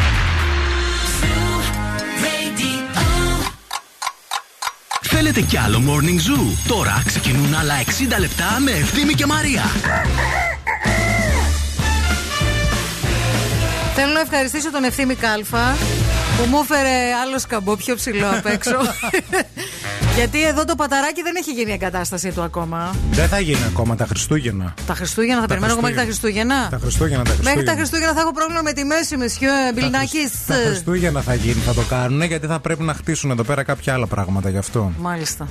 [5.00, 9.62] Θέλετε κι άλλο Morning Zoo; Τώρα ξεκινούν άλλα 60 λεπτά με Ευθύμη και Μαρία.
[13.94, 15.76] Θέλω να ευχαριστήσω τον Ευθύμη Κάλφα
[16.42, 16.88] που μου έφερε
[17.24, 18.76] άλλο σκαμπό πιο ψηλό απ' έξω.
[20.16, 22.94] Γιατί εδώ το παταράκι δεν έχει γίνει η εγκατάστασή του ακόμα.
[23.10, 24.74] Δεν θα γίνει ακόμα τα Χριστούγεννα.
[24.86, 26.68] Τα Χριστούγεννα θα περιμένω εγώ μέχρι τα Χριστούγεννα.
[26.70, 27.76] Τα Χριστούγεννα, τα Μέχρι τα Χριστούγεννα.
[27.76, 30.18] Χριστούγεννα θα έχω πρόβλημα με τη μέση, μεσιό Μπιλνάκη.
[30.46, 33.92] Τα Χριστούγεννα θα γίνει, θα το κάνουν γιατί θα πρέπει να χτίσουν εδώ πέρα κάποια
[33.94, 34.92] άλλα πράγματα γι' αυτό.
[34.98, 35.48] Μάλιστα.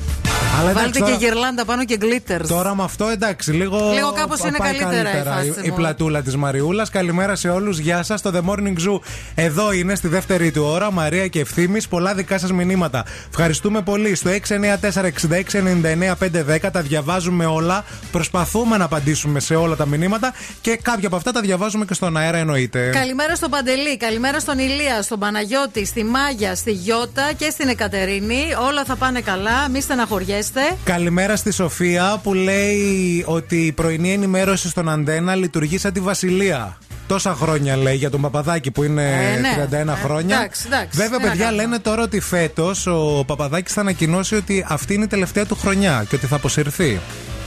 [0.59, 2.47] Αλλά εντάξει, Βάλτε και τώρα- γυρλάντα πάνω και glitters.
[2.47, 3.91] Τώρα με αυτό εντάξει, λίγο.
[3.93, 5.75] Λίγο κάπως είναι πάει καλύτερα η φάση η, η μου.
[5.75, 6.89] πλατούλα της Μαριούλας.
[6.89, 7.77] Καλημέρα σε όλους.
[7.79, 8.21] Γεια σας.
[8.21, 8.99] Το The Morning Zoo
[9.35, 10.78] εδώ είναι στη δεύτερη του ώρα.
[10.91, 11.81] Μαρία και ευθύνη.
[11.89, 13.05] Πολλά δικά σας μηνύματα.
[13.29, 14.15] Ευχαριστούμε πολύ.
[14.15, 17.85] Στο 694-6699-510 τα διαβάζουμε όλα.
[18.11, 22.17] Προσπαθούμε να απαντήσουμε σε όλα τα μηνύματα και κάποια από αυτά τα διαβάζουμε και στον
[22.17, 22.89] αέρα εννοείται.
[22.89, 28.43] Καλημέρα στον Παντελή, καλημέρα στον Ηλία, στον Παναγιώτη, στη Μάγια, στη Γιώτα και στην Εκατερίνη.
[28.67, 30.61] Όλα θα πάνε καλά, μη στεναχωριέστε.
[30.83, 36.77] Καλημέρα στη Σοφία που λέει ότι η πρωινή ενημέρωση στον Αντένα λειτουργεί σαν τη Βασιλεία.
[37.09, 39.67] Τόσα χρόνια λέει για τον Παπαδάκη που είναι Ε, ναι.
[39.71, 40.35] 31 Ε, χρόνια.
[40.35, 41.61] εντάξει, εντάξει, Βέβαια, τι να παιδιά, κάνουμε.
[41.63, 46.05] λένε τώρα ότι φέτος ο Παπαδάκης θα ανακοινώσει ότι αυτή είναι η τελευταία του χρονιά
[46.09, 46.99] και ότι θα αποσυρθεί.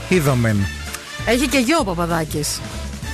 [0.09, 0.57] Είδομεν.
[1.25, 2.59] Έχει και γιο ο Παπαδάκης.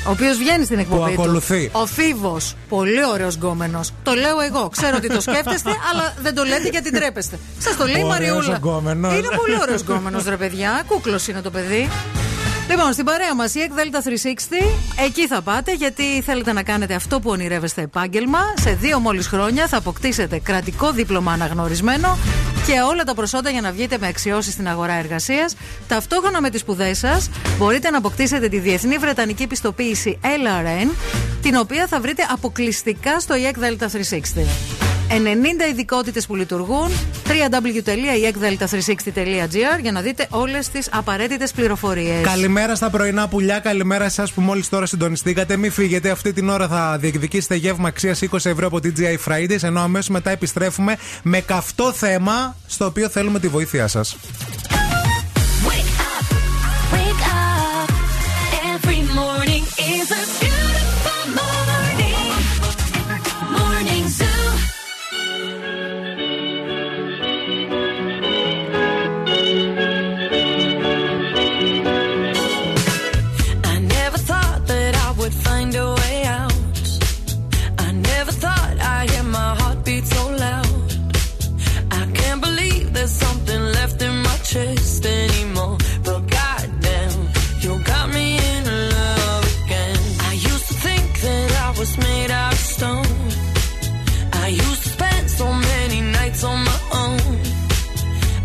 [0.07, 1.15] Ο οποίος βγαίνει στην εκπομπή.
[1.15, 1.21] του.
[1.21, 1.69] ακολουθεί.
[1.71, 2.55] Ο Φίβος.
[2.69, 3.91] Πολύ ωραίος γκόμενος.
[4.03, 4.69] Το λέω εγώ.
[4.69, 7.39] Ξέρω ότι το σκέφτεστε, αλλά δεν το λέτε γιατί ντρέπεστε.
[7.59, 8.55] Σας το λέει η Ωραίος Μαριούλα.
[8.55, 9.13] γκόμενος.
[9.13, 10.83] Είναι πολύ ωραίος γκόμενος, ρε παιδιά.
[10.87, 11.89] Κούκλος είναι το παιδί.
[12.69, 14.09] Λοιπόν, στην παρέα μας η ΕΚΔΕΛΤΑ 360,
[15.05, 18.39] εκεί θα πάτε γιατί θέλετε να κάνετε αυτό που ονειρεύεστε επάγγελμα.
[18.59, 22.17] Σε δύο μόλις χρόνια θα αποκτήσετε κρατικό δίπλωμα αναγνωρισμένο
[22.67, 25.55] και όλα τα προσόντα για να βγείτε με αξιώσεις στην αγορά εργασίας.
[25.87, 30.89] Ταυτόχρονα με τις σπουδές σας μπορείτε να αποκτήσετε τη διεθνή βρετανική επιστοποίηση LRN,
[31.41, 34.98] την οποία θα βρείτε αποκλειστικά στο EEC Delta 360.
[35.09, 35.13] 90
[35.71, 36.89] ειδικότητες που λειτουργούν.
[37.27, 42.23] www.ekdelta360.gr για να δείτε όλες τις απαραίτητες πληροφορίες.
[42.23, 45.57] Καλημέρα στα πρωινά πουλιά, καλημέρα εσά που μόλις τώρα συντονιστήκατε.
[45.57, 49.81] Μην φύγετε, αυτή την ώρα θα διεκδικήσετε γεύμα αξίας 20 ευρώ από TGI Fridays, ενώ
[49.81, 54.15] αμέσως μετά επιστρέφουμε με καυτό θέμα στο οποίο θέλουμε τη βοήθειά σας.
[55.67, 56.25] Wake up,
[56.93, 57.89] wake up.
[58.73, 59.63] Every morning
[59.95, 60.23] is a
[96.39, 97.19] dance on my own.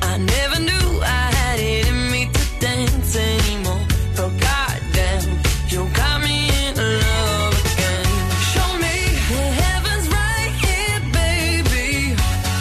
[0.03, 3.87] I never knew I had it in me to dance anymore.
[4.17, 5.39] But goddamn,
[5.69, 6.37] you got me
[6.67, 8.07] in love again.
[8.53, 8.97] Show me
[9.31, 12.17] the heavens right here, baby.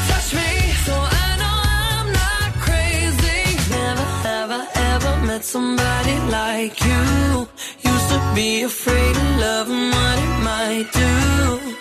[0.10, 0.52] Touch me
[0.86, 3.42] so I know I'm not crazy.
[3.70, 4.08] Never
[4.42, 7.48] ever, ever met somebody like you.
[7.92, 11.73] Used to be afraid of love and what it might do.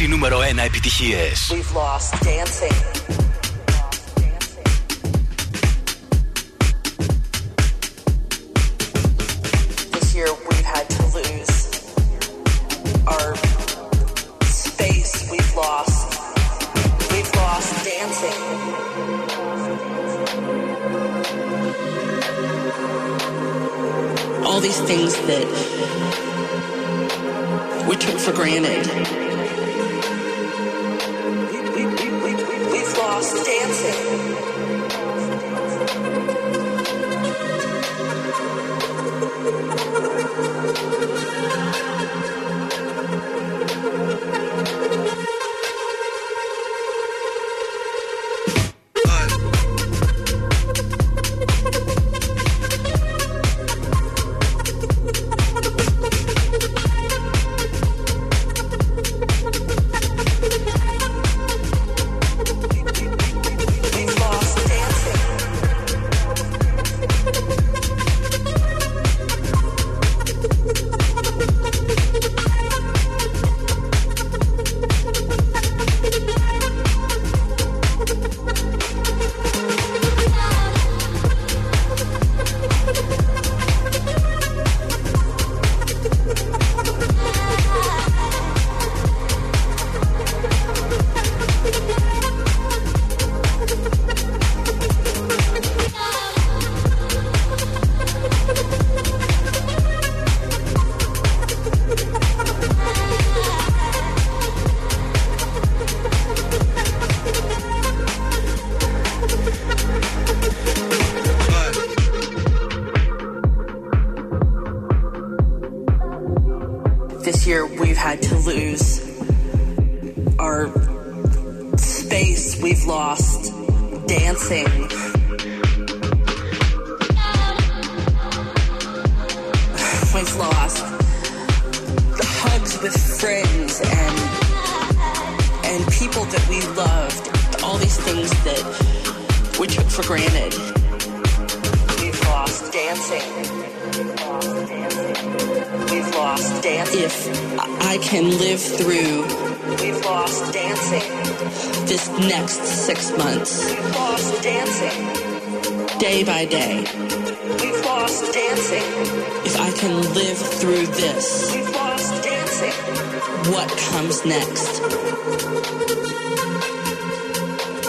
[0.00, 1.52] οι νούμερο 1 επιτυχίες.
[1.52, 2.89] We've lost dancing.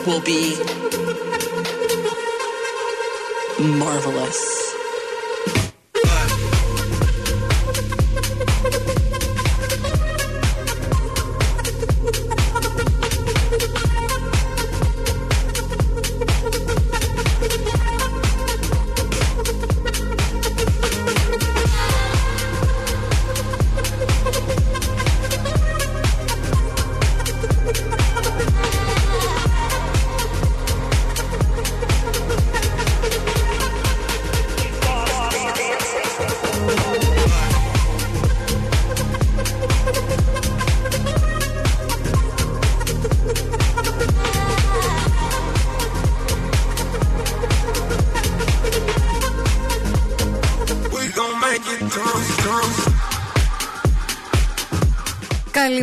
[0.05, 0.55] Will be
[3.59, 4.50] marvelous.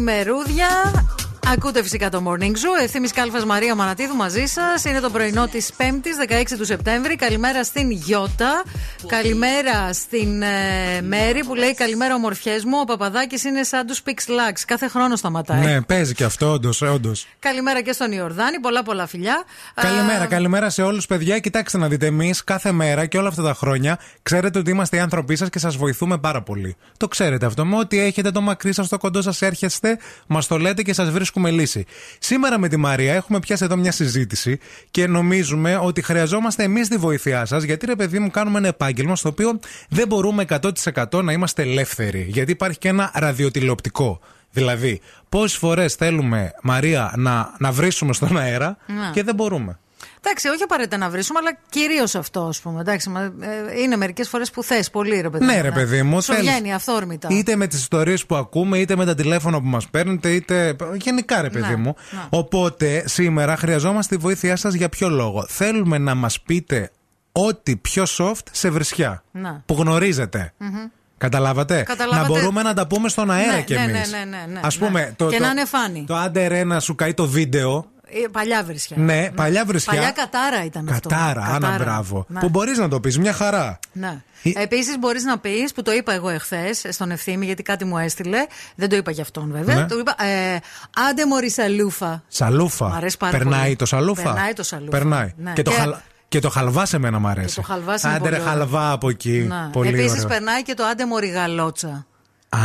[0.08, 0.68] Καλημερούδια.
[1.52, 2.82] Ακούτε φυσικά το Morning Zoo.
[2.82, 4.84] Ευθύνη Κάλφας Μαρία Μανατίδου μαζί σας.
[4.84, 7.16] Είναι το πρωινό της 5η, 16 του Σεπτέμβρη.
[7.16, 8.62] Καλημέρα στην Γιώτα.
[9.08, 12.78] Καλημέρα στην ε, Μέρη που λέει Καλημέρα, ομορφιές μου.
[12.80, 14.52] Ο Παπαδάκης είναι σαν τους Pix Lux.
[14.66, 15.60] Κάθε χρόνο σταματάει.
[15.60, 16.82] Ναι, παίζει και αυτό, όντως.
[16.82, 17.26] όντως.
[17.38, 18.60] Καλημέρα και στον Ιορδάνη.
[18.60, 19.44] Πολλά πολλά φιλιά.
[19.74, 21.38] Καλημέρα, Α, καλημέρα σε όλους, παιδιά.
[21.38, 25.00] Κοιτάξτε να δείτε, εμείς κάθε μέρα και όλα αυτά τα χρόνια ξέρετε ότι είμαστε οι
[25.00, 26.76] άνθρωποι σας και σας βοηθούμε πάρα πολύ.
[26.96, 27.64] Το ξέρετε αυτό.
[27.64, 31.10] Με ό,τι έχετε το μακρύ σας, το κοντό σας έρχεστε, μας το λέτε και σας
[31.10, 31.84] βρίσκουμε λύση.
[32.18, 34.58] Σήμερα με τη Μαρία έχουμε πιάσει εδώ μια συζήτηση
[34.90, 38.96] και νομίζουμε ότι χρειαζόμαστε εμείς τη βοήθειά σας, γιατί ρε παιδί μου, κάνουμε ένα επάγγελμα
[39.16, 42.26] στο οποίο δεν μπορούμε 100% να είμαστε ελεύθεροι.
[42.28, 44.20] Γιατί υπάρχει και ένα ραδιοτηλεοπτικό.
[44.50, 49.10] Δηλαδή, πόσες φορές θέλουμε, Μαρία, να, να βρίσουμε στον αέρα Ναι.
[49.12, 49.78] και δεν μπορούμε.
[50.24, 52.80] Εντάξει, όχι απαραίτητα να βρίσουμε, αλλά κυρίως αυτό, ας πούμε.
[52.80, 55.44] Εντάξει, μα, ε, είναι μερικές φορές που θες πολύ, ρε παιδί.
[55.44, 56.50] Ναι, μου, ρε να- παιδί μου, Σου θέλεις.
[56.50, 57.28] βγαίνει αυθόρμητα.
[57.30, 60.76] Είτε με τις ιστορίες που ακούμε, είτε με τα τηλέφωνα που μας παίρνετε, είτε.
[60.94, 61.94] Γενικά, ρε παιδί Ναι, μου.
[62.10, 62.18] ναι.
[62.28, 66.90] Οπότε, σήμερα χρειαζόμαστε τη βοήθειά σας για ποιο λόγο; Θέλουμε να μας πείτε
[67.46, 69.22] ό,τι πιο soft σε βρισιά.
[69.30, 69.62] Να.
[69.66, 70.52] Που γνωρίζετε.
[70.58, 70.70] Μμμ.
[71.18, 74.10] Καταλάβατε; Καταλάβατε; Να μπορούμε να τα πούμε στον αέρα Ναι, κι ναι, εμείς.
[74.10, 75.12] ναι, ναι, ναι, ναι, Α πούμε, ναι.
[75.16, 76.04] το, Και το, να είναι φάνη.
[76.06, 77.86] το άντε ρε να σου καεί το βίντεο.
[78.10, 78.96] Ε, Παλιά βρισιά.
[78.96, 79.92] Ναι, παλιά βρισιά.
[79.92, 81.08] Παλιά κατάρα ήταν αυτό.
[81.08, 82.24] Κατάρα, άνα μπράβο.
[82.28, 82.40] Ναι.
[82.40, 83.78] Που μπορείς να το πεις, μια χαρά.
[83.92, 84.20] Ναι.
[84.42, 88.38] Επίσης, μπορείς να πεις, που το είπα εγώ εχθές στον ευθύμη, γιατί κάτι μου έστειλε.
[88.74, 89.76] Δεν το είπα για αυτόν βέβαια.
[89.76, 89.86] Ναι.
[89.86, 90.24] Το είπα.
[90.24, 90.58] Ε,
[91.10, 92.22] άντε μωρή σαλούφα.
[92.28, 92.88] Σαλούφα.
[92.88, 93.76] Μ' αρέσει πάρα Περνάει πολύ.
[93.76, 94.22] το σαλούφα.
[94.22, 94.90] Περνάει το σαλούφα.
[94.90, 95.32] Περνάει.
[95.36, 95.52] Ναι.
[95.52, 95.94] Και, το Και- χαλ...
[96.28, 97.54] και το χαλβά σε μένα μου αρέσει.
[97.54, 98.58] το χαλβά είναι Άντε ρε πολύ ωραίο.
[98.58, 99.48] χαλβά από εκεί.
[99.72, 100.26] Πολύ Επίσης, ωραίο.
[100.26, 102.06] περνάει και το άντε μωρή γαλότσα.
[102.48, 102.58] Α,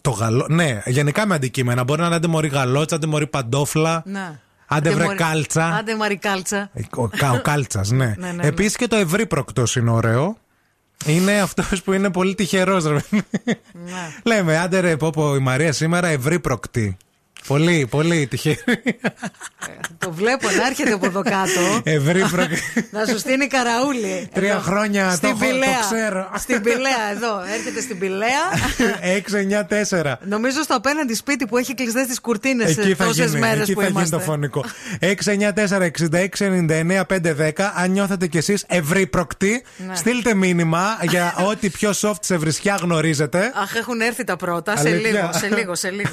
[0.00, 0.46] το γαλό.
[0.50, 1.84] Ναι, γενικά με αντικείμενα.
[1.84, 4.02] Μπορεί να είναι άντε μωρή γαλότσα, άντε μωρή παντόφλα.
[4.06, 4.38] Ναι.
[4.66, 5.66] Άντε βρε μωρή- κάλτσα.
[5.66, 6.70] Άντε μωρή κάλτσα.
[6.96, 8.06] Ο, κα- ο κάλτσας, ναι.
[8.18, 8.46] Ναι, ναι, ναι.
[8.46, 10.36] Επίσης και το ευρύ προκτό είναι ωραίο.
[11.06, 12.98] Είναι αυτός που είναι πολύ τυχερός, ρε.
[13.10, 13.22] Ναι.
[14.24, 16.96] Λέμε, άντε ρε, πω, πω, η Μαρία σήμερα ευρύ προκτη.
[17.46, 18.58] Πολύ, πολύ τυχερή.
[19.98, 21.80] Το βλέπω να έρχεται από εδώ κάτω.
[21.82, 22.58] Ευρύ προκτη.
[22.90, 24.28] να σου στείλει καραούλι.
[24.34, 24.60] Τρία Εδώ.
[24.60, 25.78] χρόνια το Στην έχω- το Πηλαία.
[25.90, 26.30] ξέρω.
[26.38, 27.40] Στην Πηλαία, εδώ.
[27.54, 28.42] Έρχεται στην Πηλαία.
[29.00, 30.18] 694.
[30.24, 33.72] Νομίζω στο απέναντι σπίτι που έχει κλειστές τις κουρτίνες Εκεί θα τόσες γίνει, μέρες εκεί
[33.72, 34.16] που θα γίνει είμαστε.
[34.16, 34.64] το φωνικό.
[35.00, 37.72] 694-6699-510.
[37.76, 39.94] Αν νιώθετε κι εσείς ευρύ προκτή, Ναι.
[39.94, 43.52] στείλτε μήνυμα για ό,τι πιο soft σε βρισιά γνωρίζετε.
[43.62, 44.76] Αχ, έχουν έρθει τα πρώτα.
[44.76, 45.10] Σε Αλήθεια.
[45.10, 46.10] λίγο, σε λίγο, σε λίγο.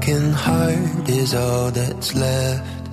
[0.00, 2.88] Broken heart is all that's left.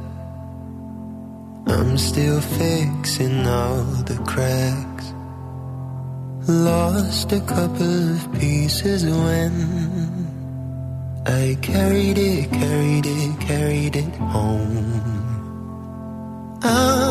[1.68, 5.14] I'm still fixing all the cracks.
[6.50, 9.54] Lost a couple of pieces when
[11.26, 15.02] I carried it, carried it, carried it home.
[16.64, 17.07] I'm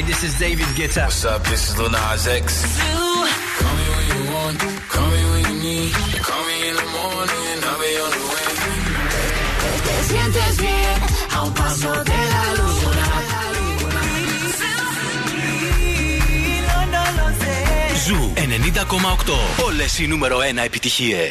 [0.00, 1.04] Hi, this is David Guetta.
[1.04, 1.44] What's up?
[1.44, 2.46] This is Luna Nas X.
[2.88, 3.28] You.
[3.60, 5.92] Call me when you want, call me when you need.
[6.28, 8.48] Call me in the morning, I'll be on the way.
[9.84, 10.98] Te sientes bien,
[11.36, 13.08] a un paso de la luna.
[18.06, 19.64] Ζου 90,8.
[19.64, 21.30] Όλε οι νούμερο 1 επιτυχίε.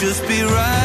[0.00, 0.77] just be right.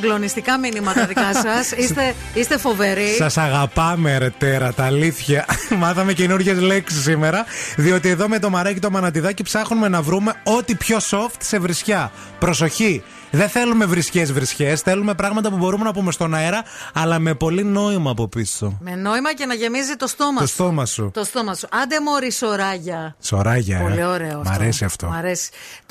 [0.00, 1.70] Συγκλονιστικά μηνύματα δικά σας.
[1.70, 3.08] είστε, είστε φοβεροί.
[3.18, 5.44] Σας αγαπάμε, ρε τέρα, τα αλήθεια.
[5.78, 7.44] Μάθαμε καινούργιες λέξεις σήμερα.
[7.76, 12.12] Διότι εδώ με το μαράκι το μανατιδάκι ψάχνουμε να βρούμε ό,τι πιο soft σε βρισιά.
[12.38, 13.02] Προσοχή!
[13.30, 14.80] Δεν θέλουμε βρισχές βρισχές.
[14.80, 16.62] Θέλουμε πράγματα που μπορούμε να πούμε στον αέρα,
[16.94, 18.78] αλλά με πολύ νόημα από πίσω.
[18.80, 20.52] Με νόημα και να γεμίζει το στόμα Το σου.
[20.52, 21.10] στόμα σου.
[21.14, 21.68] Το στόμα σου.
[21.82, 23.16] Άντε μωρή σωράγια.
[23.22, 23.82] Σωράγια, ε.
[23.82, 24.50] Πολύ ωραίο αυτό.
[24.50, 25.06] Μ' αρέσει αυτό.
[25.06, 25.50] Μ' αρέσει.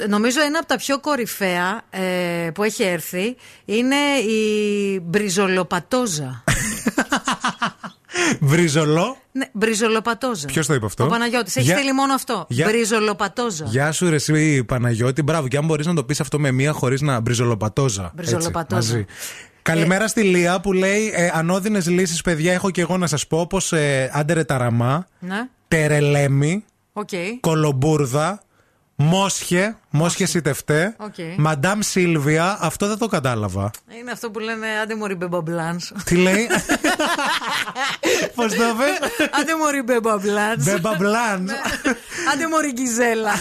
[0.10, 3.36] Νομίζω ένα από τα πιο κορυφαία ε, που έχει έρθει
[3.66, 3.96] είναι
[4.28, 6.44] η μπριζολοπατόζα.
[8.40, 9.18] Βριζολό.
[9.32, 10.46] ναι, μπριζολοπατόζα.
[10.48, 11.56] Ποιος το είπε αυτό; Ο Παναγιώτης.
[11.56, 12.46] Έχεις Για- στείλει μόνο αυτό.
[12.50, 13.66] Για- Μπριζολοπατόζα.
[13.66, 15.22] Γεια σου, ρε, εσύ Παναγιώτη.
[15.22, 18.02] Μπράβο, και αν μπορείς να το πεις αυτό με μία χωρίς να μπριζολοπατόζα.
[18.02, 18.92] έτσι, Μπριζολοπατόζα.
[18.94, 19.06] μαζί.
[19.62, 23.40] Καλημέρα στη Λία που λέει ε, Ανώδυνες λύσεις, παιδιά, έχω και εγώ να σας πω.
[23.40, 27.10] Όπως ε, άντερε ταραμά, Ναι, τερελέμι, οκ.
[27.40, 28.42] κολομπούρδα,
[29.02, 31.14] μόσχε, μόσχε σιτευτέ, Οκ.
[31.38, 32.58] μαντάμ Σίλβια.
[32.62, 33.72] Αυτό δεν το κατάλαβα.
[34.00, 35.92] Είναι αυτό που λένε άντε μωρή μπεμπαμπλάνς.
[36.06, 36.48] Τι λέει,
[38.36, 38.86] Πώς το είπε,
[39.42, 40.64] Άντε μωρή μπεμπαμπλάνς.
[40.64, 41.50] Μπεμπαμπλάν.
[42.34, 43.32] Άντε μωρή γκιζέλα.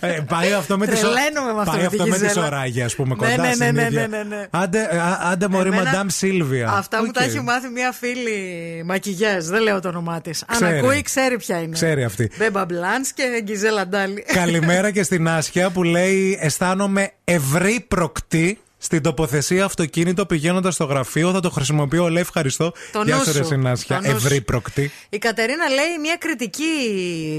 [0.00, 2.24] Ε, πάει αυτό με τη σο- Τρελαίνομαι με αυτό Πάει με τη αυτό με τη
[2.24, 2.44] Γιζέλα.
[2.46, 4.08] σωράγια, ας πούμε, Ναι, κοντά ναι, ναι, ναι, συνήθεια.
[4.08, 4.46] ναι, ναι, ναι.
[4.50, 6.68] Άντε, α, άντε μωρή, Εμένα- μαντάμ Σίλβια.
[6.70, 7.12] Αυτά που Οκ.
[7.12, 10.44] τα έχει μάθει μια φίλη μακιγιάζ, δεν λέω το όνομά της.
[10.46, 10.78] Αν Ξέρει.
[10.78, 11.72] ακούει, ξέρει ποια είναι.
[11.72, 12.30] Ξέρει αυτή.
[12.38, 14.22] Μπέμπα Μπλάνς και Γκιζέλα Ντάλι.
[14.32, 21.32] Καλημέρα και στην Άσια που λέει Αισθάνομαι ευρύ προκτή στην τοποθεσία αυτοκίνητο πηγαίνοντας στο γραφείο.
[21.32, 22.72] Θα το χρησιμοποιώ, λέει ευχαριστώ.
[22.92, 23.44] Το Γεια νου σου, ρε σου.
[23.44, 23.96] Συνάσια.
[23.96, 24.26] Το νου σου.
[24.26, 24.90] Ευρύ προκτή.
[25.08, 26.64] Η Κατερίνα λέει μια κριτική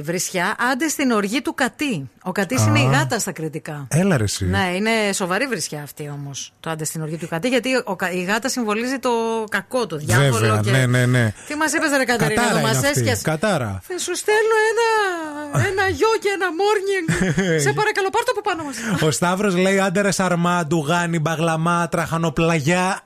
[0.04, 2.10] βρισιά, άντε στην οργή του Κατή.
[2.24, 2.90] Ο Κατής είναι η Α.
[2.92, 3.88] γάτα στα κριτικά.
[3.90, 4.46] Έλα ρε εσύ.
[4.46, 6.54] Ναι, είναι σοβαρή βρισιά αυτή όμως.
[6.60, 9.10] Το άντε στην οργή του Κατή, γιατί ο κα- η γάτα συμβολίζει το
[9.50, 10.32] κακό, το διάβολο.
[10.38, 10.72] Βέβαια, και...
[10.72, 11.34] ναι, ναι, ναι.
[11.48, 12.88] Τι μας είπες, Ρε Κατερίνα, Κατάρα εδώ είναι μας αυτή.
[13.00, 13.22] έσκιασε.
[13.24, 13.82] Κατάρα.
[13.88, 17.06] Θα σου στέλνω ένα, ένα γιο και ένα morning.
[17.66, 18.76] Σε παρακαλώ, πάρ' το από πάνω μας.
[19.02, 23.02] Ο Σταύρος λέει άντερε αρμάντου, γάνι, μπαγλαμά, τραχανοπλαγιά.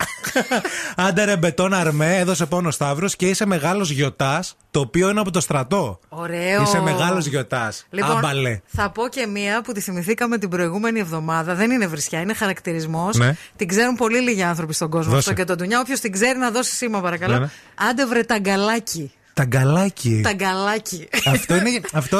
[1.07, 5.31] άντερε μπετόν αρμέ, έδωσε πόνο ο Σταύρος και είσαι μεγάλος γιοτάς, το οποίο είναι από
[5.31, 5.99] το στρατό.
[6.09, 6.61] Ωραίο.
[6.61, 7.85] Είσαι μεγάλος γιοτάς.
[7.89, 8.59] Λοιπόν, Άμπαλε.
[8.67, 11.55] θα πω και μία που τη θυμηθήκαμε την προηγούμενη εβδομάδα.
[11.55, 13.17] Δεν είναι βρισιά, είναι χαρακτηρισμός.
[13.17, 13.35] Ναι.
[13.55, 15.29] Την ξέρουν πολύ λίγοι άνθρωποι στον κόσμο Δώσε.
[15.29, 15.79] αυτό και τον Τουνιά.
[15.79, 17.33] Όποιος την ξέρει να δώσει σήμα, παρακαλώ.
[17.33, 17.49] Ναι, ναι.
[17.89, 19.11] Άντε βρε ταγκαλάκι.
[19.33, 20.21] Ταγκαλάκι.
[20.23, 21.07] Ταγκαλάκι.
[21.25, 21.81] αυτό είναι.
[21.93, 22.17] Αυτό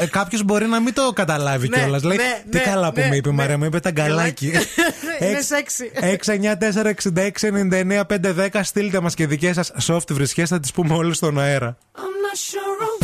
[0.00, 2.02] ε, κάποιος μπορεί να μην το καταλάβει Ναι, κιόλας.
[2.02, 3.38] Λέει ναι, τι ναι, καλά που ναι, με είπε η ναι.
[3.38, 4.46] Μαρία, μου είπε ταγκαλάκι.
[5.20, 5.90] είναι σεξι.
[8.50, 11.76] 694-6699-510 στείλτε μας και δικές σας soft βρισχές, θα τις πούμε όλες στον αέρα.
[11.94, 13.01] I'm not sure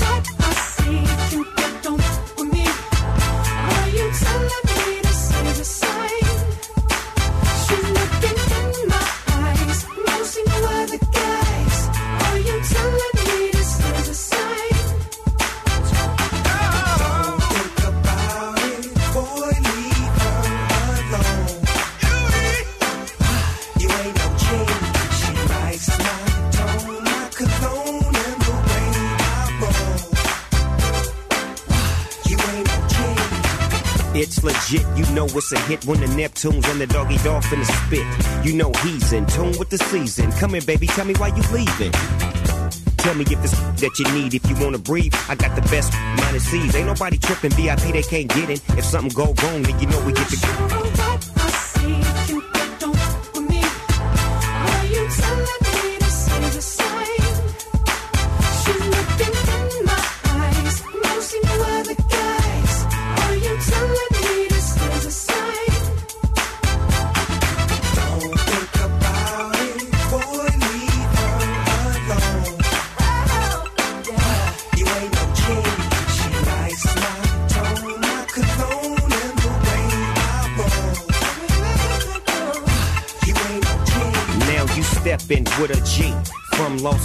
[35.39, 38.44] it's a hit when the Neptunes and the doggy dog finna spit.
[38.44, 40.32] You know he's in tune with the season.
[40.32, 41.93] Come here, baby, tell me why you leaving.
[42.98, 45.15] Tell me if it's that you need, if you wanna breathe.
[45.28, 46.74] I got the best minus C's.
[46.74, 48.77] Ain't nobody tripping, VIP they can't get in.
[48.77, 50.78] If something go wrong, then you know we get the.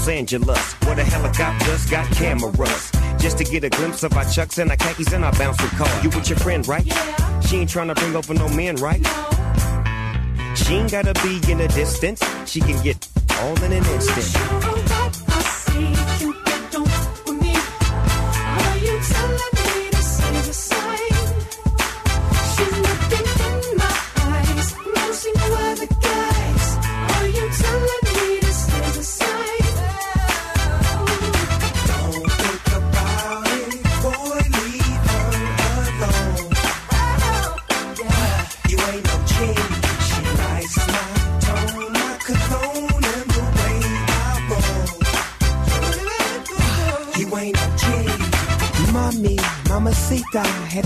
[0.04, 2.92] Los Angeles, where the helicopters got cameras.
[3.20, 5.88] Just to get a glimpse of our chucks and our khakis and our bouncing car.
[6.04, 6.86] You with your friend, right?
[6.86, 7.40] Yeah.
[7.40, 9.02] She ain't trying to bring over no men, right?
[9.02, 10.56] No.
[10.56, 12.22] She ain't gotta be in the distance.
[12.46, 13.08] She can get
[13.40, 14.63] all in an instant.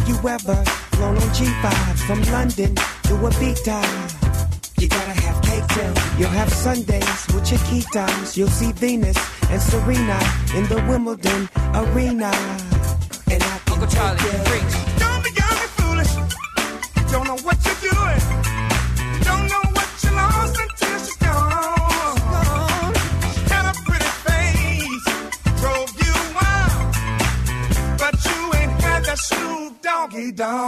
[0.07, 0.55] You ever
[0.95, 2.73] flown on G5 from London
[3.03, 4.09] to a beat time?
[4.79, 6.17] You gotta have cake too.
[6.17, 8.37] You'll have Sundays with your key times.
[8.37, 9.17] You'll see Venus
[9.49, 10.17] and Serena
[10.55, 12.31] in the Wimbledon arena.
[13.29, 14.86] And I can Uncle Charlie, preach.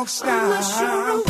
[0.10, 1.29] rock star.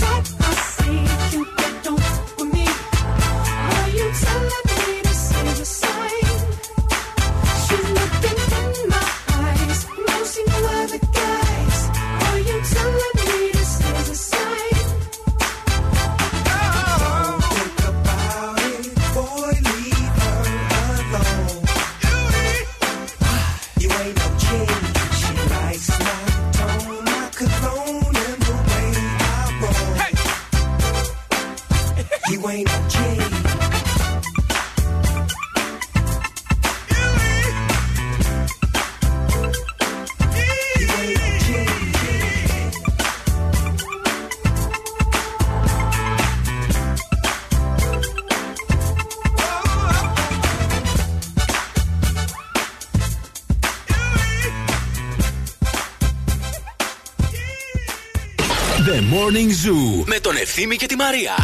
[59.30, 61.36] Morning Zoo με τον Ευθύμη και τη Μαρία.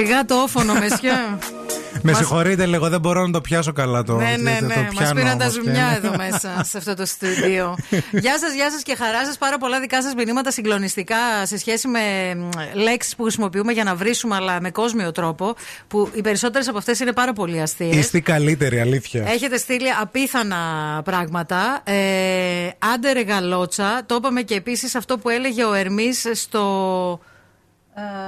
[0.00, 1.38] Σιγά το όφωνο, μεσιά.
[2.02, 4.16] Με συγχωρείτε λίγο, δεν μπορώ να το πιάσω καλά το.
[4.16, 4.88] Ναι, ναι, ναι.
[4.94, 7.76] Μας πήραν τα ζουμιά εδώ μέσα, σε αυτό το στούντιο.
[8.10, 9.38] γεια σας, γεια σας και χαρά σας.
[9.38, 12.00] Πάρα πολλά δικά σας μηνύματα συγκλονιστικά σε σχέση με
[12.74, 15.54] λέξεις που χρησιμοποιούμε για να βρίσουμε, αλλά με κόσμιο τρόπο.
[15.88, 17.96] Που οι περισσότερες από αυτές είναι πάρα πολύ αστείες.
[17.96, 19.24] Είστε η καλύτερη, αλήθεια.
[19.28, 20.56] Έχετε στείλει απίθανα
[21.04, 21.80] πράγματα.
[21.84, 21.94] Ε,
[22.94, 24.02] άντε γαλότσα.
[24.06, 27.20] Το είπαμε και επίσης αυτό που έλεγε ο Ερμής στο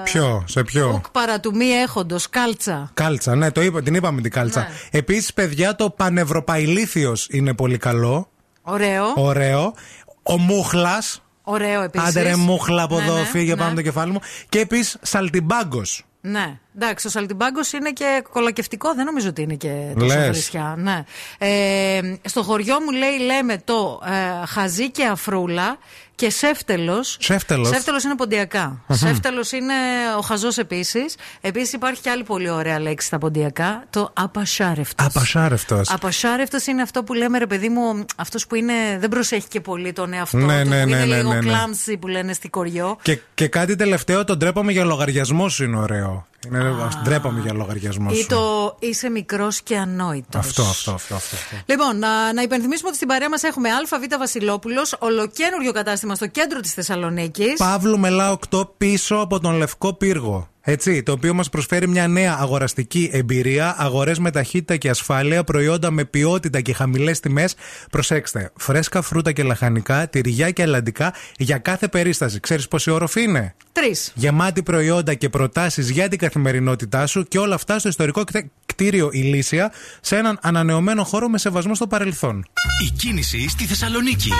[0.06, 2.90] ε, Ποιο, σε ποιο; Ουκ παρά του μη έχοντος, κάλτσα.
[2.94, 4.60] Κάλτσα, ναι, το είπα, την είπαμε την κάλτσα.
[4.60, 4.68] Ναι.
[4.98, 8.28] Επίσης, παιδιά, το πανευρωπαϊλήθιος είναι πολύ καλό.
[8.62, 9.04] Ωραίο.
[9.16, 9.74] Ωραίο.
[10.22, 11.22] Ο Μούχλας.
[11.42, 12.08] Ωραίο επίσης.
[12.08, 13.60] Άντε ρε μούχλα από Ναι, εδώ, ναι, φύγε ναι.
[13.60, 14.20] πάνω το κεφάλι μου.
[14.48, 16.04] Και επίσης Σαλτιμπάγκος.
[16.20, 20.28] Ναι, εντάξει, ο Σαλτιμπάγκος είναι και κολακευτικό, δεν νομίζω ότι είναι και τόσο Λες.
[20.28, 20.74] βρισιά.
[20.78, 21.04] Ναι.
[21.38, 25.76] Ε, στο χωριό μου λέει, λέμε το ε, χαζί και αφρούλα
[26.22, 27.16] και σεύτελος.
[27.20, 27.68] Σεύτελος.
[27.68, 28.82] Σεύτελος είναι ποντιακά.
[28.86, 28.96] Μμμ.
[28.96, 29.74] Σεύτελος είναι
[30.18, 31.16] ο χαζός επίσης.
[31.40, 35.06] Επίσης υπάρχει και άλλη πολύ ωραία λέξη στα ποντιακά, το απασάρευτος.
[35.06, 35.90] Απασάρευτος.
[35.90, 39.92] Απασάρευτος είναι αυτό που λέμε, ρε παιδί μου, αυτός που είναι, δεν προσέχει και πολύ
[39.92, 40.68] τον εαυτό Ναι, του.
[40.68, 41.46] ναι, που ναι, είναι ναι, λίγο ναι, ναι.
[41.46, 42.98] κλάμψη που λένε στη κοριό.
[43.02, 46.26] Και, και κάτι τελευταίο, το ντρέπαμε για λογαριασμό σου είναι ωραίο.
[46.46, 48.26] Είναι, ντρέπαμε για λογαριασμό Ή σου.
[48.26, 50.46] το είσαι μικρός και ανόητος.
[50.46, 51.14] Αυτό, αυτό, αυτό.
[51.14, 51.56] αυτό, αυτό.
[51.66, 56.60] Λοιπόν, να, να υπενθυμίσουμε ότι στην παρέα μας έχουμε ΑΒ Βασιλόπουλος, ολοκένουργιο κατάστημα στο κέντρο
[56.60, 57.56] της Θεσσαλονίκης.
[57.56, 60.48] Παύλου Μελά 8 πίσω από τον Λευκό Πύργο.
[60.64, 65.90] Έτσι, το οποίο μας προσφέρει μια νέα αγοραστική εμπειρία, αγορές με ταχύτητα και ασφάλεια, προϊόντα
[65.90, 67.54] με ποιότητα και χαμηλές τιμές.
[67.90, 72.40] Προσέξτε, φρέσκα φρούτα και λαχανικά, τυριά και αλλαντικά για κάθε περίσταση.
[72.40, 74.12] Ξέρεις πόση όροφη είναι; Τρεις.
[74.14, 79.08] Γεμάτη προϊόντα και προτάσεις για την καθημερινότητά σου και όλα αυτά στο ιστορικό κτέ- κτίριο
[79.12, 82.44] Ηλίσια σε έναν ανανεωμένο χώρο με σεβασμό στο παρελθόν.
[82.86, 84.30] Η κίνηση στη Θεσσαλονίκη.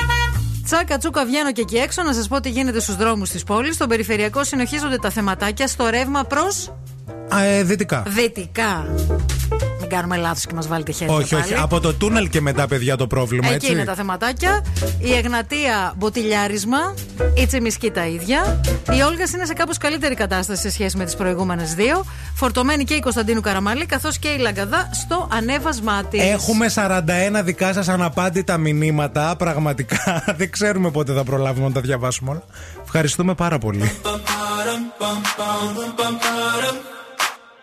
[0.65, 3.75] Τσάκα τσούκα βγαίνω και εκεί έξω να σας πω τι γίνεται στους δρόμους της πόλης.
[3.75, 6.73] Στον περιφερειακό συνεχίζονται τα θεματάκια στο ρεύμα προς
[7.29, 8.03] Α, ε, δυτικά.
[8.07, 8.87] δυτικά.
[9.93, 11.15] Μην κάνουμε λάθο και μα βάλετε χέρια.
[11.15, 11.51] Όχι, όχι.
[11.51, 11.63] πάλι.
[11.63, 13.73] Από το τούνελ και μετά, παιδιά, το πρόβλημα, Εκεί έτσι.
[13.73, 14.65] είναι τα θεματάκια.
[14.99, 16.95] Η Εγνατία μποτιλιάρισμα.
[17.35, 18.61] Η Τσιμισκή τα ίδια.
[18.97, 22.05] Η Όλγα είναι σε κάπω καλύτερη κατάσταση σε σχέση με τι προηγούμενε δύο.
[22.35, 26.19] Φορτωμένη και η Κωνσταντίνου Καραμαλή, καθώ και η Λαγκαδά στο ανέβασμά τη.
[26.19, 29.37] Έχουμε 41 δικά σα αναπάντητα μηνύματα.
[29.37, 32.43] Πραγματικά δεν ξέρουμε πότε θα προλάβουμε να τα διαβάσουμε όλα.
[32.85, 33.91] Ευχαριστούμε πάρα πολύ.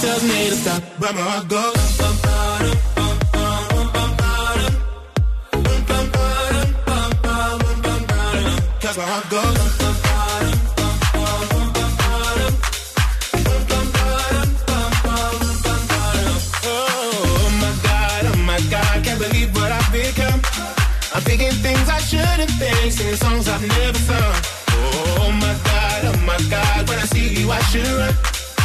[0.00, 1.96] Tells me to stop, but my heart goes.
[8.96, 9.42] My heart goes.
[16.64, 20.40] Oh my god, oh my god, can't believe what I've become.
[21.14, 24.34] I'm thinking things I shouldn't think, singing songs I've never sung.
[24.70, 28.35] Oh my god, oh my god, when I see you I should run.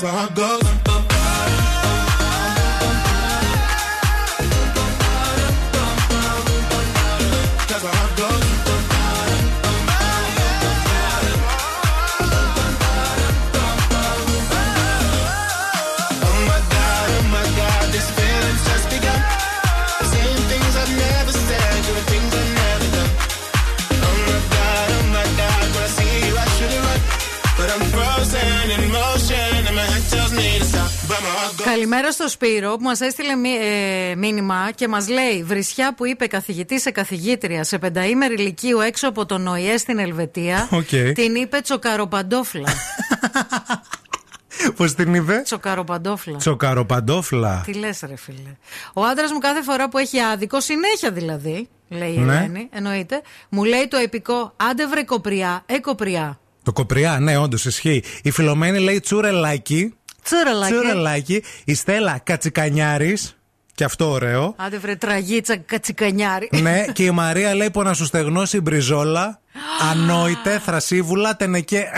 [0.00, 0.65] that's where I go.
[31.88, 33.58] Καλημέρα στο Σπύρο που μας έστειλε μι-
[34.10, 39.08] ε, μήνυμα και μας λέει Βρισιά που είπε καθηγητής σε καθηγήτρια σε πενταήμερη Λυκείου έξω
[39.08, 40.68] από τον ΟΗΕ στην Ελβετία.
[40.70, 40.88] Οκ.
[41.14, 42.68] Την είπε τσοκαροπαντόφλα.
[44.76, 46.36] Πώς την είπε; τσοκαροπαντόφλα.
[46.36, 47.62] Τσοκαροπαντόφλα.
[47.66, 48.56] Τι λες, ρε φίλε.
[48.94, 52.34] Ο άντρας μου κάθε φορά που έχει άδικο, συνέχεια δηλαδή, λέει η Ναι.
[52.36, 56.38] Ελένη, εννοείται, μου λέει το επικό άντε βρε κοπριά, ε κοπριά.
[56.62, 58.02] Το κοπριά, ναι, όντως ισχύει.
[58.22, 59.94] Η Φιλομένη λέει τσουρελάκι.
[60.26, 60.72] Τσουρελάκι.
[60.72, 61.42] Τσουρελάκι.
[61.64, 63.36] Η Στέλλα Κατσικανιάρης.
[63.74, 64.54] Και αυτό ωραίο.
[64.56, 66.48] Άντε βρε τραγίτσα κατσικανιάρη.
[66.60, 69.40] ναι, και η Μαρία λέει που να σου στεγνώσει η μπριζόλα.
[69.90, 71.90] Ανόητε, θρασίβουλα, τενεκέ.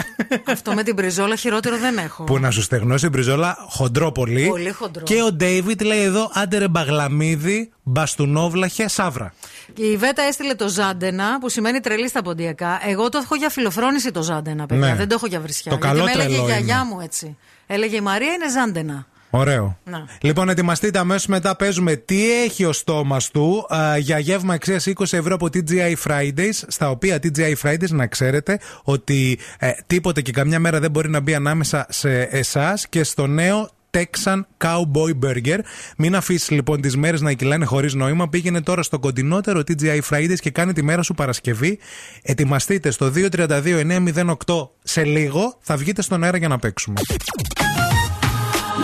[0.47, 2.25] Αυτό με την πριζόλα χειρότερο δεν έχω.
[2.25, 4.47] που να σου στεγνώσει η μπριζόλα, χοντρό πολύ.
[4.49, 5.03] Πολύ χοντρό.
[5.03, 9.35] Και ο Ντέιβιτ λέει εδώ, άντε ρε μπαγλαμίδι, μπαστούνόβλαχε, σαύρα.
[9.75, 12.81] Και η Βέτα έστειλε το Ζάντενα, που σημαίνει τρελή στα ποντιακά.
[12.87, 14.87] Εγώ το έχω για φιλοφρόνηση το Ζάντενα, παιδιά.
[14.87, 14.95] Ναι.
[14.95, 15.71] Δεν το έχω για βρισιά.
[15.73, 16.85] Το Γιατί καλό με έλεγε η τρελό γιαγιά είναι.
[16.95, 17.37] μου έτσι.
[17.71, 19.07] Έλεγε η Μαρία είναι Ζάντενα.
[19.31, 19.79] Ωραίο.
[19.85, 20.07] Να.
[20.21, 21.57] Λοιπόν, ετοιμαστείτε αμέσως μετά.
[21.57, 26.63] Παίζουμε τι έχει ο στόμας του α, για γεύμα αξία 20 ευρώ από TGI Fridays.
[26.67, 31.21] Στα οποία TGI Fridays να ξέρετε ότι ε, τίποτε και καμιά μέρα δεν μπορεί να
[31.21, 35.59] μπει ανάμεσα σε εσάς και στο νέο Texan Cowboy Burger.
[35.97, 38.29] Μην αφήσεις λοιπόν τις μέρες να κυλάνε χωρίς νόημα.
[38.29, 41.79] Πήγαινε τώρα στο κοντινότερο TGI Fridays και κάνει τη μέρα σου Παρασκευή.
[42.23, 45.57] Ετοιμαστείτε στο 232-908 σε λίγο.
[45.61, 47.01] Θα βγείτε στον αέρα για να παίξουμε.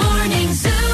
[0.01, 0.94] Morning Zoo.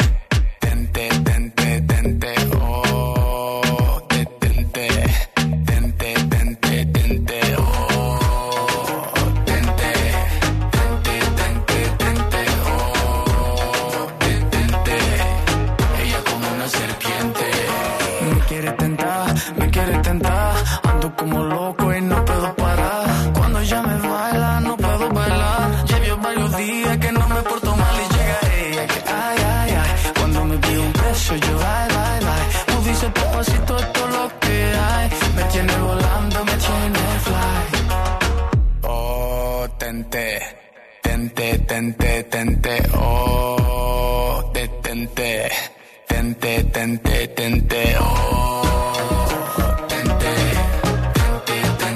[41.81, 42.83] tente, tente.
[42.93, 45.49] Oh, detente,
[46.07, 47.95] tente, tente, tente.
[47.99, 48.61] Oh,
[49.87, 50.33] tente.
[50.67, 51.91] Oh,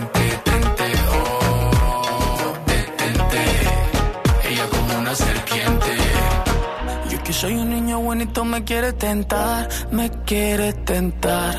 [7.36, 11.54] soy un niño bonito me quiere tentar, me quiere tentar.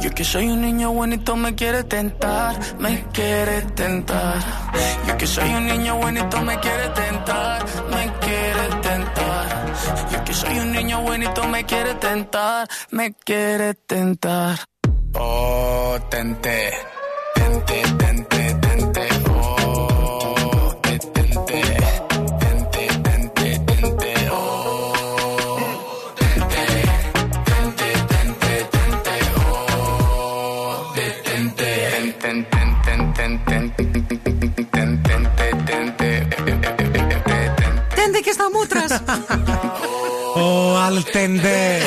[0.00, 4.38] Yo que soy un niño bonito me quiere tentar, me quiere tentar.
[5.06, 7.09] Yo que soy un niño bonito me quiere tentar,
[11.34, 14.58] tú me quieres tentar, me quieres tentar.
[15.14, 16.72] Oh, tente,
[17.34, 18.39] tente, tente.
[40.90, 41.78] Αλτέντε.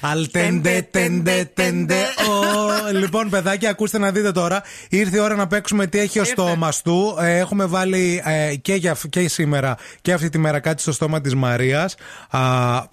[0.00, 1.94] Αλτέντε, τέντε, τέντε.
[2.28, 4.62] Ο- Λοιπόν, παιδάκια, ακούστε να δείτε τώρα.
[4.90, 7.16] Ήρθε η ώρα να παίξουμε τι έχει ο στόμα του.
[7.20, 11.20] Ε, Έχουμε βάλει ε, και, για, και σήμερα και αυτή τη μέρα κάτι στο στόμα
[11.20, 11.94] της Μαρίας.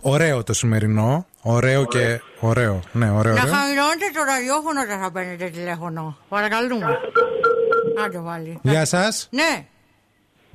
[0.02, 1.26] Ωραίο το σημερινό.
[1.42, 2.22] Ωραίο και.
[2.40, 2.80] Ωραίο.
[2.92, 3.34] Ναι, ωραίο.
[3.34, 3.54] Να ωραίο.
[3.54, 6.18] χαμηλώνετε το ραδιόφωνο όταν θα παίρνετε τηλέφωνο.
[6.30, 6.86] Παρακαλούμε.
[8.06, 8.60] Άντε βάλει.
[8.62, 9.28] Γεια σας.
[9.32, 9.66] Ναι.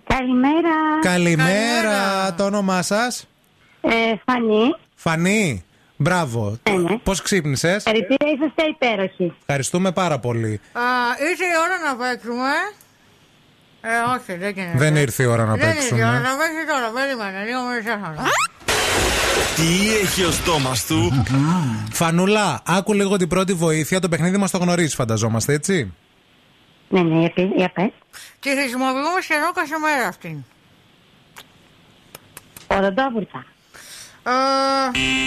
[0.06, 0.74] Καλημέρα.
[1.01, 2.35] Καλημέρα.
[2.36, 3.26] Το όνομά σας;
[3.80, 3.90] Ε,
[4.26, 4.74] Φανή.
[5.01, 5.65] Φανή.
[5.97, 6.59] Μπράβο.
[7.03, 9.33] Πώς ξύπνησες; Χαρητήρια, είσαστε υπέροχοι.
[9.41, 10.61] Ευχαριστούμε πάρα πολύ.
[10.73, 10.81] Α,
[11.31, 12.51] ήρθε η ώρα να παίξουμε.
[13.81, 14.79] Ε, όχι, δεν γίνεται.
[14.79, 16.05] Δεν ήρθε η ώρα να Δεν ήρθε η παίξουμε.
[16.05, 18.23] ώρα να παίξει τώρα, περίμενε, λίγο με τηλέφωνο.
[19.57, 21.25] Τι έχει ο στόμας του;
[21.93, 24.01] Φανούλα, άκου λίγο την πρώτη βοήθεια.
[24.01, 25.93] Το παιχνίδι μας το γνωρίζεις, φανταζόμαστε, έτσι;
[26.89, 27.91] Ναι, ναι, για, πε- για πες.
[28.41, 30.45] Τη χρησιμοποιούμε σχεδόν κάθε μέρα αυτήν.
[32.66, 33.45] Οδοντόβουρτσα.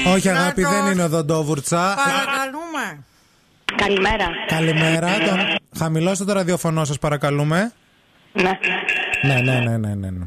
[0.06, 0.80] Ε, Όχι, αγάπη, Νάτος.
[0.80, 1.96] δεν είναι οδοντόβουρτσα.
[1.96, 3.04] Παρακαλούμε.
[3.76, 4.28] Καλημέρα.
[4.48, 5.08] Καλημέρα.
[5.08, 5.40] Τον...
[5.78, 7.72] Χαμηλώστε το ραδιοφωνό σας, παρακαλούμε.
[8.34, 8.52] Ναι.
[9.22, 10.10] Ναι, ναι, ναι, ναι, ναι.
[10.10, 10.26] ναι.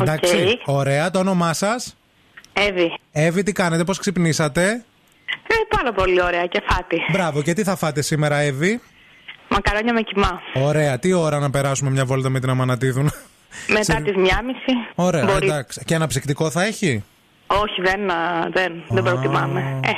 [0.00, 1.96] Εντάξει, ωραία, το όνομά σας;
[2.52, 2.98] Εύη.
[3.12, 4.84] Εύη, τι κάνετε, πώς ξυπνήσατε;
[5.46, 6.96] Ε, πάρα πολύ ωραία και φάτη.
[7.12, 8.80] Μπράβο, και τι θα φάτε σήμερα, Εύη;
[9.48, 10.40] Μακαρόνια με κοιμά.
[10.54, 13.06] Ωραία, τι ώρα να περάσουμε μια βόλτα με την Αμανατίδου;
[13.68, 14.72] Μετά τις μία μισή.
[14.94, 15.46] Ωραία, Μπορεί.
[15.46, 15.80] εντάξει.
[15.84, 17.04] Και αναψυκτικό θα έχει;
[17.50, 19.80] Όχι, δεν, α, δεν, δεν προτιμάμε.
[19.84, 19.90] Ε,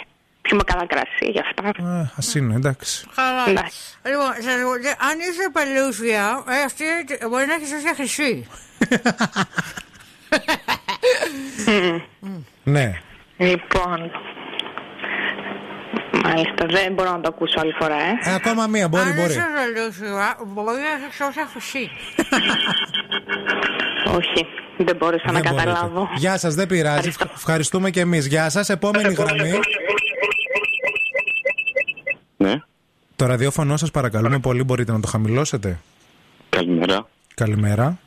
[0.42, 1.68] πιούμε καλά κρασί γι' αυτά.
[1.68, 3.06] Α είναι, εντάξει.
[3.14, 3.48] Καλά.
[3.48, 3.78] Εντάξει.
[4.04, 6.84] Λοιπόν, σας ρωτώ, αν είσαι πελούσια, ε, αυτή
[7.28, 8.46] μπορεί να έχεις σωσία χρυσή.
[12.62, 13.00] Ναι.
[13.36, 14.10] Λοιπόν.
[16.24, 18.30] Μάλιστα, δεν μπορώ να το ακούσω άλλη φορά, ε.
[18.30, 19.30] Ε, ακόμα μία, μπορεί, αν μπορεί.
[19.32, 19.42] είσαι
[19.74, 21.90] πελούσια, μπορεί να έχει σωσία χρυσή.
[24.16, 24.46] Όχι,
[24.76, 25.64] δεν μπόρεσα να Δεν μπορείτε.
[25.70, 26.08] καταλάβω.
[26.16, 27.08] Γεια σας, δεν πειράζει.
[27.08, 28.26] Ευχα- Ευχαριστούμε και εμείς.
[28.26, 28.68] Γεια σας.
[28.68, 29.52] Επόμενη γραμμή.
[32.36, 32.54] Ναι.
[33.16, 35.78] Το ραδιόφωνο σας παρακαλούμε πολύ, μπορείτε να το χαμηλώσετε.
[36.48, 37.06] Καλημέρα.
[37.34, 37.98] Καλημέρα.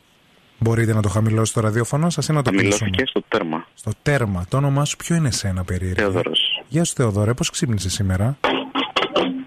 [0.57, 3.67] Μπορείτε να το χαμηλώσετε το ραδιόφωνο σας ή να το κλείσουμε; Χαμηλώθηκε στο τέρμα.
[3.73, 4.45] Στο τέρμα.
[4.49, 5.95] Το όνομά σου ποιο είναι εσένα περίεργο.
[6.01, 6.42] Θεόδωρος.
[6.73, 8.37] Γεια σου Θεοδωρέ, πώς ξύπνησε σήμερα;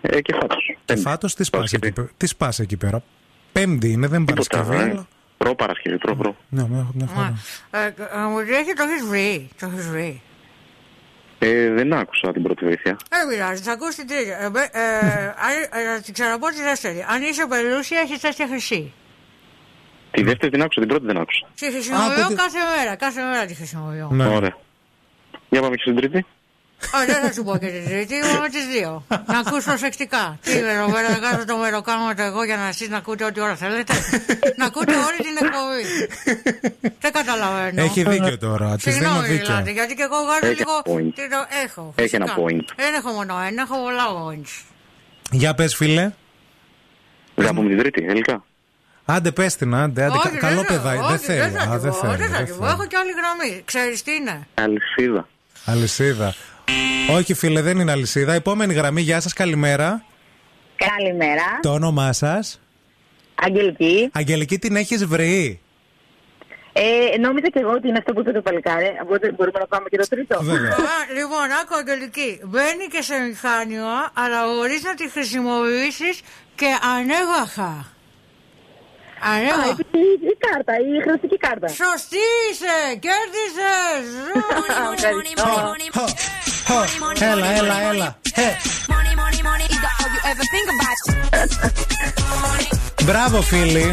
[0.00, 0.76] Ε, και φάτος.
[0.84, 3.02] Και φάτος τι σπάς εκεί, πέρα- τι σπάς εκεί πέρα;
[3.52, 4.76] Πέμπτη είναι, δεν είναι Παρασκευή.
[4.76, 4.78] ε.
[4.82, 6.36] αλλά- Προ Παρασκευή, προ προ.
[6.48, 7.34] Ναι, μια, μια χαρά.
[7.70, 8.46] Ε, ε, Μου λέει
[8.76, 9.48] το έχεις βρει.
[9.60, 10.22] Το έχεις βρει.
[11.38, 12.96] Ε, δεν άκουσα την πρώτη βοήθεια.
[13.10, 14.30] Δεν πειράζει, θα ακούσεις την τρίτη.
[14.40, 14.80] Ε, μπε- ε,
[15.46, 17.04] αν- ε, Να την ξαναπώ τη δεύτερη.
[17.08, 18.92] Αν είσαι πελούσια, έχεις τέτοια χρυσή.
[20.10, 21.46] Τη δεύτερη την άκουσα, την πρώτη δεν άκουσα.
[21.54, 22.96] Τη χρησιμοποιώ κάθε μέρα.
[22.96, 24.08] Κάθε μέρα τη χρησιμοποιώ.
[24.12, 24.26] Ναι.
[24.26, 24.56] Ωραία.
[25.48, 26.26] Για πάμε και στην τρίτη.
[26.96, 29.04] Α, δεν θα σου πω και την τρίτη, μόνο τις δύο.
[29.26, 30.38] να ακούς προσεκτικά.
[30.42, 33.40] Τι είμαι εδώ πέρα, να κάνω το μεροκάματο εγώ για να εσείς να ακούτε ό,τι
[33.40, 33.92] ώρα θέλετε.
[34.56, 35.84] να ακούτε όλη την εκπομπή.
[37.00, 37.82] δεν καταλαβαίνω.
[37.82, 38.74] Έχει δίκιο τώρα.
[38.76, 39.46] Της δίνω Συγγνώμη δίκιο.
[39.46, 40.70] δηλαδή, γιατί και εγώ βγάζω Έχει λίγο.
[40.84, 41.12] ένα point.
[41.14, 41.92] τι το- Έχω.
[41.96, 42.42] Έχει ένα φυσικά.
[42.42, 42.72] point.
[42.76, 44.62] Δεν έχω μόνο ένα, έχω πολλά points.
[45.30, 46.10] Για πες, φίλε.
[47.34, 48.44] Για πούμε την τρίτη, τελικά.
[49.04, 50.04] Άντε, πες την, άντε.
[50.04, 50.16] άντε.
[50.16, 50.98] Όχι, Κα- Καλό δεν θα- παιδάκι.
[50.98, 51.38] όχι, Δεν θέλει.
[51.40, 52.16] Δεν θα Α, την δεν πω, θέλει.
[52.16, 52.60] δεν θα δεν την πω.
[52.64, 52.72] θέλει.
[52.72, 53.62] Έχω και άλλη γραμμή.
[53.64, 55.28] Ξέρεις τι είναι; Αλυσίδα.
[55.64, 56.34] Αλυσίδα.
[57.10, 58.32] Όχι, φίλε, δεν είναι αλυσίδα.
[58.32, 60.04] Επόμενη γραμμή, γεια σα, καλημέρα.
[60.76, 61.58] Καλημέρα.
[61.62, 62.34] Το όνομά σα.
[63.44, 64.10] Αγγελική.
[64.12, 65.60] Αγγελική, την έχει βρει.
[66.72, 68.90] Ε, νόμιζα και εγώ ότι είναι αυτό που είπε το παλικάρι.
[69.02, 70.36] Οπότε μπορούμε να πάμε και το τρίτο.
[70.36, 70.42] Α,
[71.18, 72.40] λοιπόν, άκου Αγγελική.
[72.44, 73.86] Μπαίνει και σε μηχάνιο,
[74.22, 76.10] αλλά μπορεί να τη χρησιμοποιήσει
[76.54, 77.72] και ανέβαχα.
[79.32, 79.70] Ανέβαχα.
[79.70, 81.68] Α, η, η κάρτα, η χρεωστική κάρτα.
[81.68, 82.76] Σωστή είσαι!
[83.04, 83.74] Κέρδισε!
[87.18, 88.18] Έλα, έλα, έλα.
[88.34, 88.42] Ε,
[93.04, 93.92] Μπράβο, φίλοι.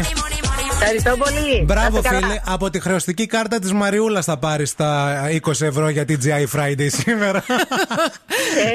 [0.80, 1.62] Ευχαριστώ πολύ.
[1.64, 2.26] Μπράβο, Να είστε καλά.
[2.26, 2.40] φίλε.
[2.46, 6.86] Από τη χρεωστική κάρτα της Μαριούλας θα πάρεις τα 20 ευρώ για την GI Friday
[6.86, 7.44] σήμερα.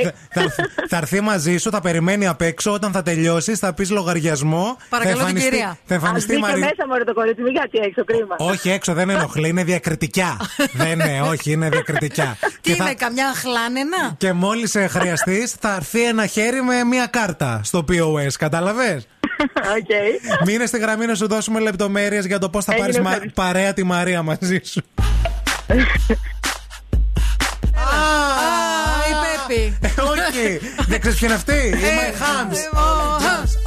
[0.04, 0.10] Ε.
[0.30, 0.42] θα,
[0.90, 2.72] θα έρθει μαζί σου, θα περιμένει απ' έξω.
[2.72, 4.78] Όταν θα τελειώσεις, θα πεις λογαριασμό.
[4.90, 5.78] Παρακαλώ θα την εμφανιστεί, κυρία.
[5.86, 6.60] θα Ας εμφανιστεί η μπει και Μαρι...
[6.60, 8.36] μέσα μωρέ το κορίτσι, μην γιατί έξω, κρίμα.
[8.38, 10.38] Όχι, έξω δεν ενοχλεί, είναι διακριτικά.
[10.74, 12.38] δεν είναι, όχι, είναι διακριτικά.
[12.62, 17.62] Τι και, είναι, καμιά χλάνενα; και μόλις χρειαστείς, θα έρθει ένα χέρι με μία κάρτα
[17.64, 18.32] στο POS.
[18.40, 19.08] Κατάλαβες;
[19.80, 20.42] Okay.
[20.46, 21.88] Μείνε στη γραμμή να σου δώσουμε λεπτομέρειες
[22.28, 23.42] για το πώ θα Έγινε, πάρει ευχαριστώ.
[23.42, 24.82] παρέα τη Μαρία μαζί σου.
[27.74, 27.92] Α,
[29.10, 29.78] η Πέπη.
[30.02, 31.54] Όχι, δεν ξέρει ποιο είναι αυτή.
[31.54, 32.58] Ε, Είναι my hams.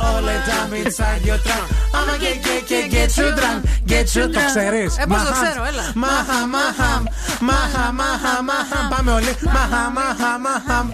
[0.04, 1.66] All the time inside your trunk.
[1.98, 3.60] I'ma get, get, get, get you drunk.
[3.92, 4.84] Get you Το ξέρει.
[4.98, 5.82] Ε, πώς το ξέρω, έλα.
[5.94, 7.02] Μαχα, μαχαμ.
[7.40, 8.88] Μαχα, μαχα, μαχαμ.
[8.96, 9.32] Πάμε όλοι.
[9.56, 10.88] Μαχα, μαχα, μαχαμ.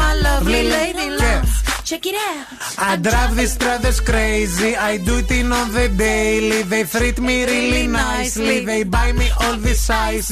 [0.00, 1.52] My lovely lady loves.
[1.90, 2.46] Check it out.
[2.78, 4.76] I drive these brothers crazy.
[4.76, 6.62] I do it in on the daily.
[6.62, 8.64] They treat me really nicely.
[8.64, 10.28] They buy me all the size.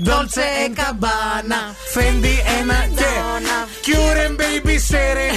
[0.00, 3.66] Dolce and Gabbana, Fendi and Adana.
[3.82, 4.78] Cure and baby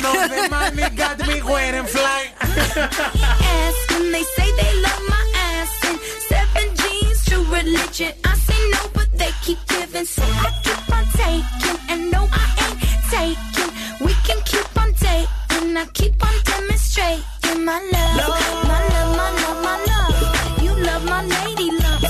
[0.05, 2.21] all the money got me wearing fly.
[2.37, 8.13] ass when they say they love my ass and seven jeans, true religion.
[8.23, 11.79] I say no, but they keep giving, so I keep on taking.
[11.89, 12.79] And no, I ain't
[13.09, 14.05] taking.
[14.05, 14.72] We can keep
[15.73, 15.77] dating.
[15.77, 20.63] I keep on demonstrating my love, my love, my love, my love.
[20.63, 22.01] You love my lady love,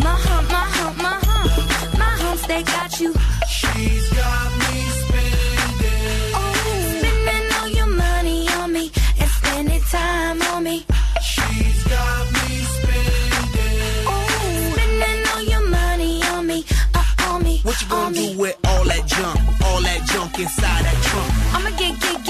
[0.00, 2.46] my hump, my hump, my hump, my humps.
[2.46, 3.14] They got you.
[3.48, 6.32] She's got me spending.
[6.34, 6.54] Oh,
[6.98, 8.90] spending all your money on me
[9.20, 10.84] and spending time on me.
[11.22, 14.06] She's got me spending.
[14.06, 17.60] Oh, spending all your money on me, uh, on me.
[17.62, 19.38] What you gonna do with all that junk?
[19.64, 21.32] All that junk inside that trunk?
[21.54, 22.21] I'ma get, get,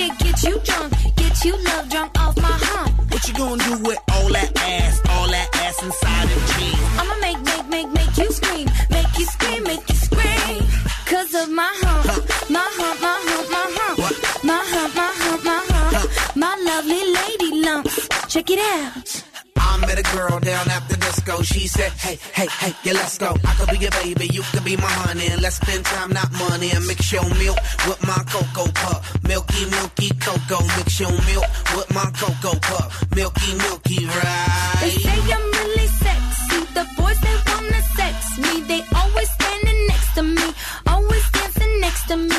[0.43, 3.11] get, you drunk, get you love drunk off my hump.
[3.11, 5.01] What you gonna do with all that ass?
[5.11, 6.83] All that ass inside of jeans?
[6.99, 10.63] I'ma make, make, make, make you scream, make you scream, make you scream.
[11.07, 15.65] Cause of my hump, my hump, my hump, my hump, my hump, my hump, my
[15.69, 18.09] hump, my lovely lady lumps.
[18.29, 19.32] Check it out.
[19.73, 21.41] I met a girl down at the disco.
[21.41, 23.35] She said, Hey, hey, hey, yeah, let's go.
[23.49, 25.31] I could be your baby, you could be my honey.
[25.41, 26.71] Let's spend time, not money.
[26.73, 27.57] And mix your milk
[27.89, 29.01] with my cocoa pup.
[29.25, 30.61] Milky, milky cocoa.
[30.77, 32.93] Mix your milk with my cocoa pup.
[33.17, 34.79] Milky, milky, right?
[34.83, 36.59] They say I'm really sexy.
[36.77, 38.61] The boys, they wanna sex me.
[38.69, 40.47] They always standing next to me.
[40.87, 42.37] Always dancing next to me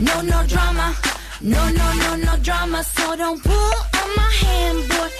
[0.00, 0.94] No, no drama.
[1.42, 2.82] No, no, no, no drama.
[2.82, 5.19] So don't pull on my hand, boy.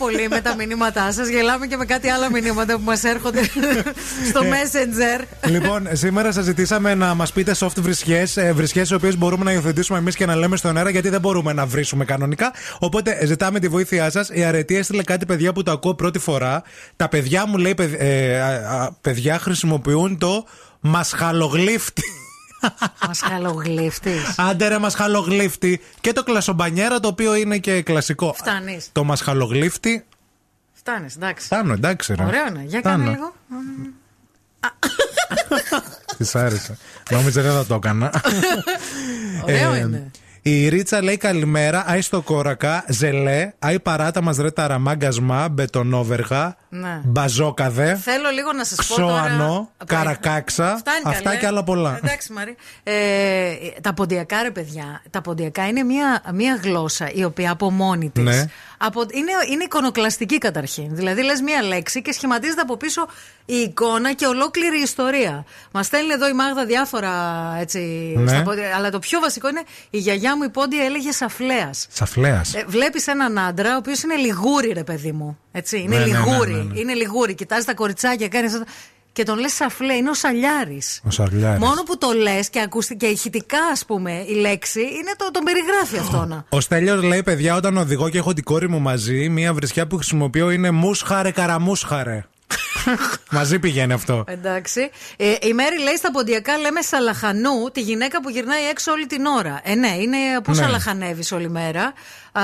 [0.00, 1.28] πολύ με τα μηνύματά σας.
[1.28, 3.42] Γελάμε και με κάτι άλλα μηνύματα που μας έρχονται
[4.28, 5.24] στο ε, Messenger.
[5.50, 9.52] Λοιπόν, σήμερα σας ζητήσαμε να μας πείτε soft βρισχές, ε, βρισχές οι οποίες μπορούμε να
[9.52, 12.52] υιοθετήσουμε εμείς και να λέμε στον αέρα γιατί δεν μπορούμε να βρίσουμε κανονικά.
[12.78, 14.28] Οπότε ε, ζητάμε τη βοήθειά σας.
[14.32, 16.62] Η αρετή έστειλε κάτι παιδιά που το ακούω πρώτη φορά.
[16.96, 17.74] Τα παιδιά μου λέει,
[19.00, 20.44] παιδιά χρησιμοποιούν το
[20.80, 22.02] μασχαλογλύφτη.
[23.06, 24.14] Μα χαλογλύφτη.
[24.36, 24.90] Άντερε, μα.
[26.00, 28.34] Και το κλασομπανιέρα το οποίο είναι και κλασικό.
[28.36, 28.88] Φτάνεις.
[28.92, 30.04] Το μα χαλογλύφτη.
[30.72, 31.46] Φτάνεις, εντάξει.
[31.46, 32.14] Φτάνω, εντάξει.
[32.14, 32.24] Ρε.
[32.24, 32.62] Ωραίο είναι.
[32.66, 33.34] Για κάνε λίγο.
[36.16, 36.78] Της άρεσε.
[37.10, 38.22] Νόμιζα δεν θα το έκανα.
[39.44, 40.10] Ωραίο ε, είναι.
[40.42, 41.84] Η Ρίτσα λέει καλημέρα.
[41.86, 42.84] Άι στο κόρακα.
[42.88, 43.52] Ζελέ.
[43.58, 45.48] Άι παράτα μας ρε ταραμάγκασμα.
[45.48, 46.56] Μπετονόβεργα.
[46.68, 47.00] Ναι.
[47.04, 47.94] Μπαζόκαδε.
[48.02, 48.94] Θέλω λίγο να σας πω.
[48.94, 49.70] τώρα- Ξώανο.
[49.76, 50.76] Από- Καρακάξα.
[50.76, 51.40] Φτάνει Αυτά καλές.
[51.40, 51.98] και άλλα πολλά.
[52.04, 52.56] Εντάξει, Μαρή.
[52.82, 52.92] Ε,
[53.80, 58.24] τα ποντιακά, ρε παιδιά, τα ποντιακά είναι μια, μια γλώσσα η οποία από μόνη της.
[58.24, 58.44] Ναι.
[58.82, 60.94] Από, είναι, είναι εικονοκλαστική καταρχήν.
[60.96, 63.06] Δηλαδή, λες μία λέξη και σχηματίζεται από πίσω
[63.44, 65.44] η εικόνα και ολόκληρη η ιστορία.
[65.72, 67.12] Μας στέλνει εδώ η Μάγδα διάφορα
[67.60, 67.78] έτσι.
[68.16, 68.28] Ναι.
[68.28, 71.86] στα πόδια, αλλά το πιο βασικό είναι η γιαγιά μου η πόντια έλεγε σαφλέας.
[71.90, 72.54] Σαφλέας.
[72.54, 75.38] Ε, Βλέπεις έναν άντρα ο οποίος είναι λιγούρι, ρε παιδί μου.
[75.52, 76.52] Έτσι, είναι Ναι, ναι, ναι, λιγούρι.
[76.52, 76.80] ναι, ναι.
[76.80, 77.34] Είναι λιγούρι.
[77.34, 78.62] Κοιτάζει τα κοριτσάκια, κάνει αυτό.
[79.20, 81.00] Και τον λες σαφλέ, είναι ο σαλιάρης.
[81.06, 81.60] Ο Σαρλιάρης.
[81.60, 85.42] Μόνο που το λες και ακούστη και ηχητικά, ας πούμε, η λέξη, είναι το, τον
[85.44, 86.44] περιγράφει αυτόν.
[86.48, 89.96] Ο Στέλιος λέει: Παιδιά, όταν οδηγώ και έχω την κόρη μου μαζί, μία βρισιά που
[89.96, 92.24] χρησιμοποιώ είναι μουσχαρε καραμούσχαρε.
[93.30, 94.24] Μαζί πηγαίνει αυτό.
[94.26, 94.90] Εντάξει.
[95.16, 99.26] Ε, η Μέρη λέει στα ποντιακά λέμε σαλαχανού τη γυναίκα που γυρνάει έξω όλη την
[99.26, 99.60] ώρα.
[99.64, 100.56] Ε, ναι, είναι που Ναι.
[100.56, 101.92] σαλαχανεύεις όλη μέρα.
[102.32, 102.42] Α,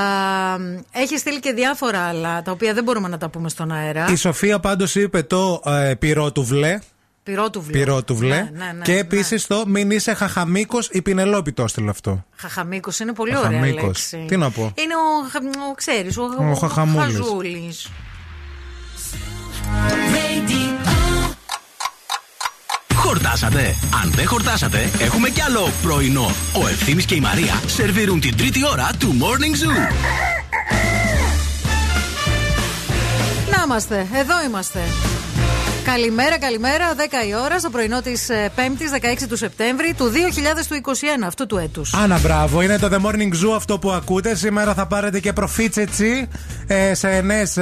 [0.92, 4.06] έχει στείλει και διάφορα άλλα τα οποία δεν μπορούμε να τα πούμε στον αέρα.
[4.10, 6.78] Η Σοφία πάντως είπε το ε, πυρότουβλε.
[7.22, 7.78] Πυρότουβλε.
[7.78, 8.34] Πυρότουβλε.
[8.36, 8.98] Ναι, ναι, ναι, και ναι.
[8.98, 12.24] επίσης το μην είσαι χαχαμίκος η Πινελόπη το έστειλε αυτό.
[12.36, 13.82] Χαχαμίκος είναι πολύ ωραία Χαχαμίκος.
[13.84, 14.24] λέξη.
[14.28, 14.62] Τι να πω.
[14.62, 17.16] Είναι ο, χα- ο ξέρεις, ο, Ο Χαχαμούλης.
[17.16, 17.88] Χαζούλης.
[22.94, 23.74] Χορτάσατε.
[24.02, 26.30] Αν δεν χορτάσατε, έχουμε κι άλλο πρωινό.
[26.52, 29.92] Ο Ευθύμης και η Μαρία σερβίρουν την τρίτη ώρα του Morning Zoo.
[33.50, 34.80] Να είμαστε, εδώ είμαστε.
[35.86, 36.94] Καλημέρα, καλημέρα.
[36.94, 40.12] 10 η ώρα στο πρωινό της 5η, 16 του Σεπτέμβρη του
[41.20, 41.94] 2021, αυτού του έτους.
[41.94, 42.62] Άνα, μπράβο.
[42.62, 44.34] Είναι το The Morning Zoo αυτό που ακούτε.
[44.34, 46.28] Σήμερα θα πάρετε και προφίτσετσι
[46.66, 47.58] ε, σε νέες.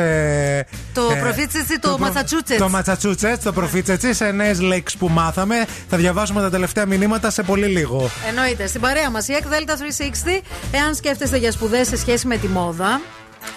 [0.94, 2.56] Το προφίτσετσι, το Massachusetts.
[2.58, 5.66] Το Massachusetts, το προφίτσετσι σε νέες λέξεις που μάθαμε.
[5.88, 8.10] Θα διαβάσουμε τα τελευταία μηνύματα σε πολύ λίγο.
[8.28, 8.66] Εννοείται.
[8.66, 12.46] Στην παρέα μας η ΕΚ Δέλτα 360, εάν σκέφτεστε για σπουδές σε σχέση με τη
[12.46, 13.00] μόδα.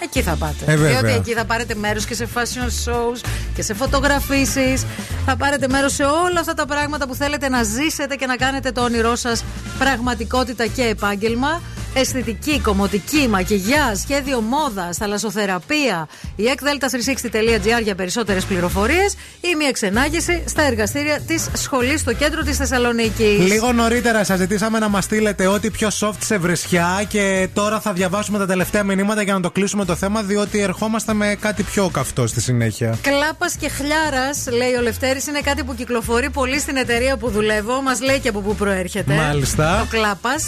[0.03, 0.71] Εκεί θα πάτε.
[0.71, 0.99] Ε, βέβαια.
[0.99, 3.21] Διότι εκεί θα πάρετε μέρος και σε fashion shows
[3.55, 4.85] και σε φωτογραφίσεις.
[5.25, 8.71] Θα πάρετε μέρος σε όλα αυτά τα πράγματα που θέλετε να ζήσετε και να κάνετε
[8.71, 9.43] το όνειρό σας
[9.79, 11.61] πραγματικότητα και επάγγελμα.
[11.93, 16.07] Αισθητική, κομμωτική, μακιγιά, σχέδιο μόδας, θαλασσοθεραπεία.
[16.35, 22.57] Η ekdelta360.gr για περισσότερες πληροφορίες ή μια ξενάγηση στα εργαστήρια της σχολής στο κέντρο της
[22.57, 23.39] Θεσσαλονίκης.
[23.39, 27.93] Λίγο νωρίτερα σας ζητήσαμε να μας στείλετε ό,τι πιο soft σε βρισιά και τώρα θα
[27.93, 31.89] διαβάσουμε τα τελευταία μηνύματα για να το κλείσουμε το θέμα, διότι ερχόμαστε με κάτι πιο
[31.89, 32.97] καυτό στη συνέχεια.
[33.01, 37.81] Κλάπας και χλιάρας, λέει ο Λευτέρης, είναι κάτι που κυκλοφορεί πολύ στην εταιρεία που δουλεύω.
[37.81, 39.13] Μας λέει και από πού προέρχεται.
[39.13, 39.77] Μάλιστα.
[39.79, 40.43] Το κλάπας.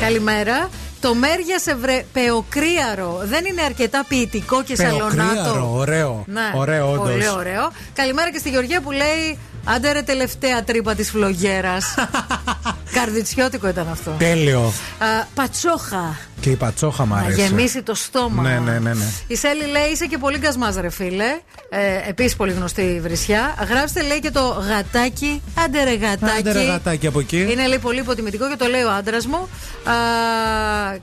[0.00, 0.68] Καλημέρα.
[1.00, 2.04] Το μέρια σε βρε...
[2.12, 5.14] πεοκρίαρο δεν είναι αρκετά ποιητικό και σαλονάτο.
[5.16, 6.24] Πεοκρίαρο, ωραίο.
[6.26, 7.10] Ναι, Ωραίο, όντως.
[7.10, 7.72] Πολύ ωραίο.
[7.92, 11.94] Καλημέρα και στη Γεωργία που λέει Άντε ρε τελευταία τρύπα της φλογέρας.
[12.94, 14.10] Καρδιτσιώτικο ήταν αυτό.
[14.18, 14.60] Τέλειο.
[14.98, 16.16] Α, πατσόχα.
[16.40, 17.40] Και η πατσόχα μ' Να αρέσει.
[17.40, 18.42] γεμίσει το στόμα.
[18.42, 18.94] Ναι, ναι, ναι.
[18.94, 19.04] ναι.
[19.26, 21.24] Η Σέλη λέει είσαι και πολύ γκασμάς ρε φίλε.
[21.70, 23.54] Ε, Επίσης πολύ γνωστή η βρισιά.
[23.68, 25.42] Γράψτε λέει και το γατάκι.
[25.64, 26.38] Άντε ρε γατάκι.
[26.38, 27.46] Άντε ρε γατάκι από εκεί.
[27.50, 29.36] Είναι λέει πολύ υποτιμητικό και το λέει ο άντρας μου.
[29.36, 29.94] Α,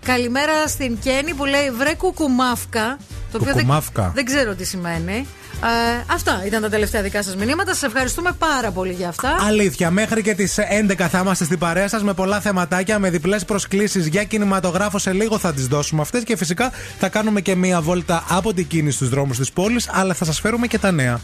[0.05, 2.97] καλημέρα στην Κέννη που λέει βρε κουκουμάφκα.
[3.31, 4.11] Το οποίο δεν, Κουκουμάφκα.
[4.15, 5.27] δεν ξέρω τι σημαίνει.
[5.63, 7.73] Ε, αυτά ήταν τα τελευταία δικά σας μηνύματα.
[7.73, 9.35] Σας ευχαριστούμε πάρα πολύ για αυτά.
[9.47, 13.45] Αλήθεια, μέχρι και τις 11 θα είμαστε στην παρέα σας με πολλά θεματάκια, με διπλές
[13.45, 14.97] προσκλήσεις για κινηματογράφο.
[14.97, 18.67] Σε λίγο θα τις δώσουμε αυτές και φυσικά θα κάνουμε και μία βόλτα από την
[18.67, 21.19] κίνηση στους δρόμους της πόλης, αλλά θα σας φέρουμε και τα νέα.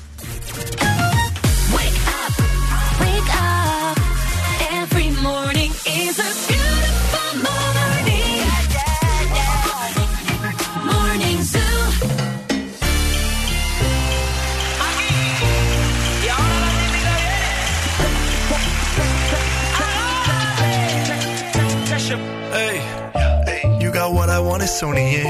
[24.02, 25.22] hey, you got what I want is सोनिए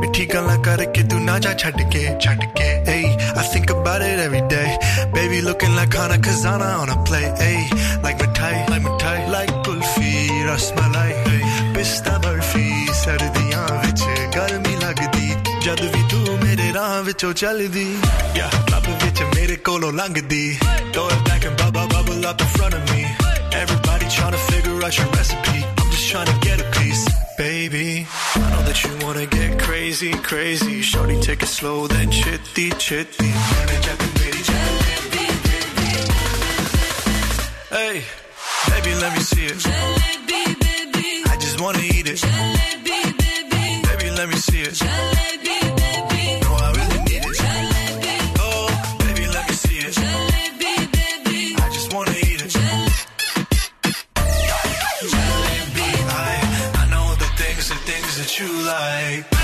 [0.00, 3.04] मिठी गल्ला करके तू ना जा छट के छट के hey
[3.36, 4.68] I think about it every day
[5.14, 7.58] baby looking like Hana Kazana on a play hey
[8.02, 10.12] like mithai like mithai like kulfi
[10.50, 11.42] rasmalai hey
[11.76, 12.68] pista barfi
[13.02, 14.02] ਸਰਦੀਆਂ ਵਿੱਚ
[14.34, 17.86] ਗਰਮੀ ਲੱਗਦੀ ਜਦ ਵੀ ਤੂੰ ਮੇਰੇ ਰਾਹ ਵਿੱਚੋਂ ਚੱਲਦੀ
[18.36, 20.58] yeah ਲੱਭ ਵਿੱਚ ਮੇਰੇ ਕੋਲੋਂ ਲੰਘਦੀ
[20.94, 23.02] throw it back and bubble bubble up in front of me
[23.62, 25.64] everybody trying to figure out your recipe
[29.97, 30.81] crazy, crazy.
[30.83, 33.31] Shorty, take it slow, then chitty, chitty.
[37.71, 38.03] Hey,
[38.69, 39.65] baby, let me see it.
[41.25, 42.21] I just wanna eat it.
[43.87, 44.11] Baby.
[44.11, 44.79] Let me see it.
[44.83, 44.87] No,
[46.53, 47.41] I really need it.
[48.39, 48.67] Oh,
[48.99, 49.97] baby, let me see it.
[51.57, 52.55] I just wanna eat it.
[56.75, 59.36] I know the things, the things that you like.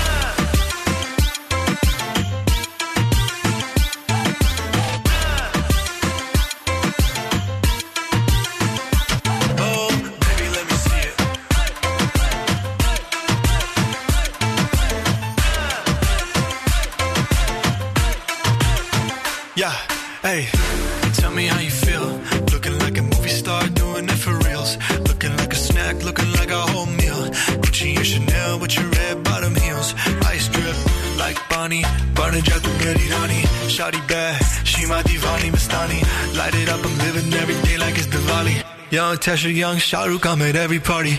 [39.13, 41.15] Young Tesha, young Shahrukh, I'm at every party.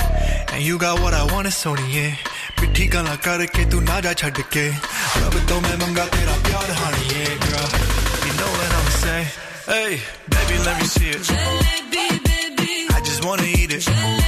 [0.52, 2.16] And you got what I want, it's Sony, yeah.
[2.60, 7.04] पिट्ठी गला करके तू ना जा छड़ के रब तो मैं मंगा तेरा प्यार honey,
[7.14, 7.68] yeah, girl.
[8.26, 9.28] You know what I'm saying?
[9.70, 9.92] Hey,
[10.34, 11.24] baby, let me see it.
[12.90, 13.86] I just wanna eat it.
[13.86, 14.23] Baby,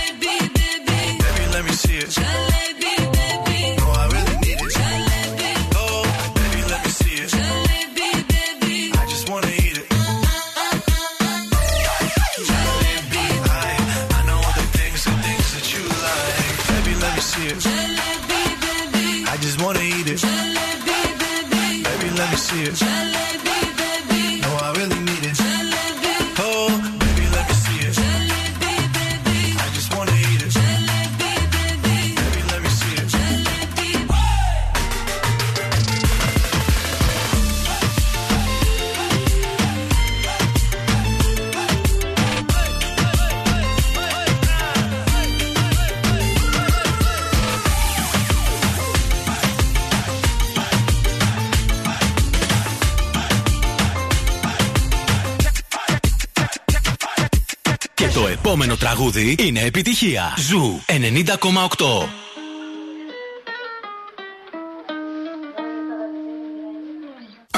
[59.06, 60.34] τραγούδι είναι επιτυχία.
[60.48, 62.08] Ζου 90,8.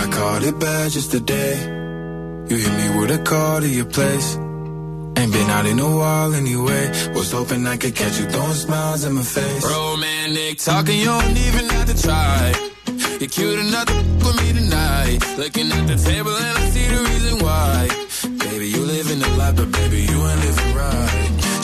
[0.02, 1.54] I caught it bad just today.
[2.48, 4.28] You hit me with a call to your place.
[5.18, 6.84] Ain't been out in a while anyway.
[7.16, 9.62] Was hoping I could catch you throwing smiles in my face.
[9.78, 12.40] Romantic talking, you don't even have to try.
[13.20, 15.18] You're cute enough to f- with me tonight.
[15.42, 17.76] Looking at the table and I see the reason why.
[18.44, 21.27] Baby, you live in the life, but baby, you ain't living right.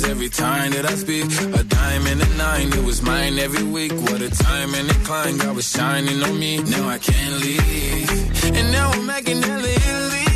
[0.00, 1.24] every time that I speak.
[1.60, 3.92] A dime and a nine, it was mine every week.
[3.92, 6.62] What a time and a climb, God was shining on me.
[6.62, 8.54] Now I can't leave.
[8.56, 10.28] And now I'm making hella Italy.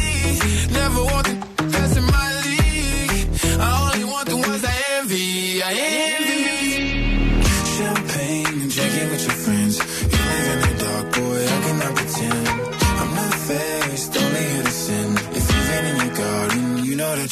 [0.80, 1.34] Never want the
[1.72, 3.28] that's in my league.
[3.58, 5.62] I only want the ones I envy.
[5.62, 6.36] I envy.
[7.76, 9.74] Champagne and drinking with your friends.
[10.12, 12.48] You live in the dark, boy, I cannot pretend.
[13.00, 13.85] I'm not faced,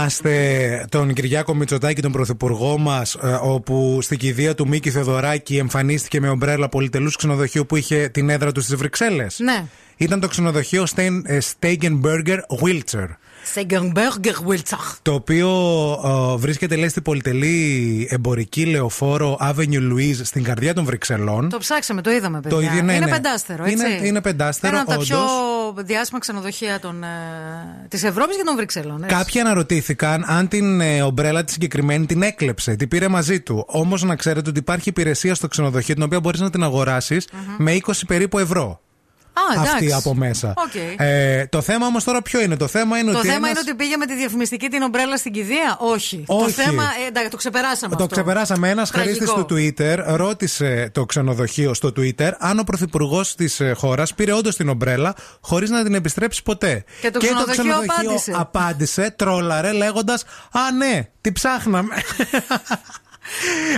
[0.00, 6.28] Θυμάστε τον Κυριάκο Μητσοτάκη, τον πρωθυπουργό μας, όπου στην κηδεία του Μίκη Θεοδωράκη εμφανίστηκε με
[6.28, 9.64] ομπρέλα πολυτελούς ξενοδοχείου που είχε την έδρα του στις Βρυξέλλες; Ναι.
[9.96, 10.86] Ήταν το ξενοδοχείο
[11.60, 13.08] Stegenberger Wiltshire.
[13.44, 14.96] Σεγκενμπέργκερ Βίλτσαχ.
[15.02, 15.48] Το οποίο
[16.04, 21.48] ε, βρίσκεται, λέει, στην πολυτελή εμπορική λεωφόρο Avenue Louise στην καρδιά των Βρυξελών.
[21.48, 22.58] Το ψάξαμε, το είδαμε, παιδιά.
[22.58, 23.10] Το ίδιο, ναι, είναι ναι.
[23.10, 23.74] πεντάστερο, έτσι.
[23.74, 25.08] Είναι- είναι πεντάστερο, Ένα από τα όντως.
[25.08, 25.18] πιο
[25.76, 27.08] διάσημα ξενοδοχεία των, ε,
[27.88, 29.04] της Ευρώπης και των Βρυξελλών.
[29.04, 29.16] έτσι.
[29.16, 33.64] Κάποιοι αναρωτήθηκαν αν την ε, ομπρέλα τη συγκεκριμένη την έκλεψε, την πήρε μαζί του.
[33.66, 37.16] Όμως να ξέρετε ότι υπάρχει υπηρεσία στο ξενοδοχείο την οποία μπορείς να την αγοράσεις
[37.58, 38.80] με 20 περίπου ευρώ.
[39.32, 39.72] Α, εντάξει.
[39.72, 40.54] αυτή από μέσα.
[40.56, 40.74] Οκ.
[40.96, 43.26] Ε, το θέμα όμως τώρα ποιο είναι; Το θέμα είναι Το ότι.
[43.26, 46.24] θέμα ένας- είναι ότι πήγε με τη διαφημιστική την ομπρέλα στην κηδεία; Όχι.
[46.26, 46.50] Το Όχι.
[46.52, 46.82] θέμα.
[46.82, 48.14] Ε, εντάξει, το ξεπεράσαμε Το αυτό.
[48.14, 48.68] ξεπεράσαμε.
[48.70, 49.44] Ένας χρήστης Τραγικό.
[49.44, 54.68] του Twitter ρώτησε το ξενοδοχείο στο Twitter αν ο πρωθυπουργός της χώρας πήρε όντως την
[54.68, 56.84] ομπρέλα χωρίς να την επιστρέψει ποτέ.
[57.00, 58.32] Και το ξενοδοχείο απάντησε.
[58.36, 61.94] απάντησε, τρόλαρε, λέγοντας Α, ναι, τι ψάχναμε.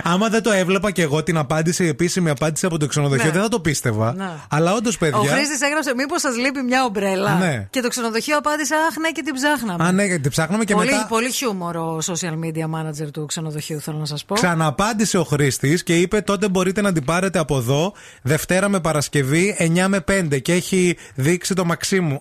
[0.03, 3.31] Άμα δεν το έβλεπα και εγώ την απάντηση, η επίσημη απάντηση από το ξενοδοχείο, Ναι.
[3.33, 4.15] δεν θα το πίστευα.
[4.15, 4.31] Ναι.
[4.49, 5.33] Αλλά όντως, Ο παιδιά.
[5.33, 7.67] Χρήστης έγραψε Μήπως σας λείπει μια ομπρέλα; Ναι.
[7.71, 9.85] Και το ξενοδοχείο απάντησε Αχ, ναι, και την ψάχναμε.
[9.85, 11.07] Α, ναι, την ψάχναμε και πολύ, μετά.
[11.09, 14.35] πολύ χιούμορ ο social media manager του ξενοδοχείου, θέλω να σας πω.
[14.35, 17.93] Ξαναπάντησε ο χρήστης και είπε: Τότε μπορείτε να την πάρετε από εδώ
[18.23, 22.19] Δευτέρα με Παρασκευή 9 με 5 και έχει δείξει το Μαξίμου.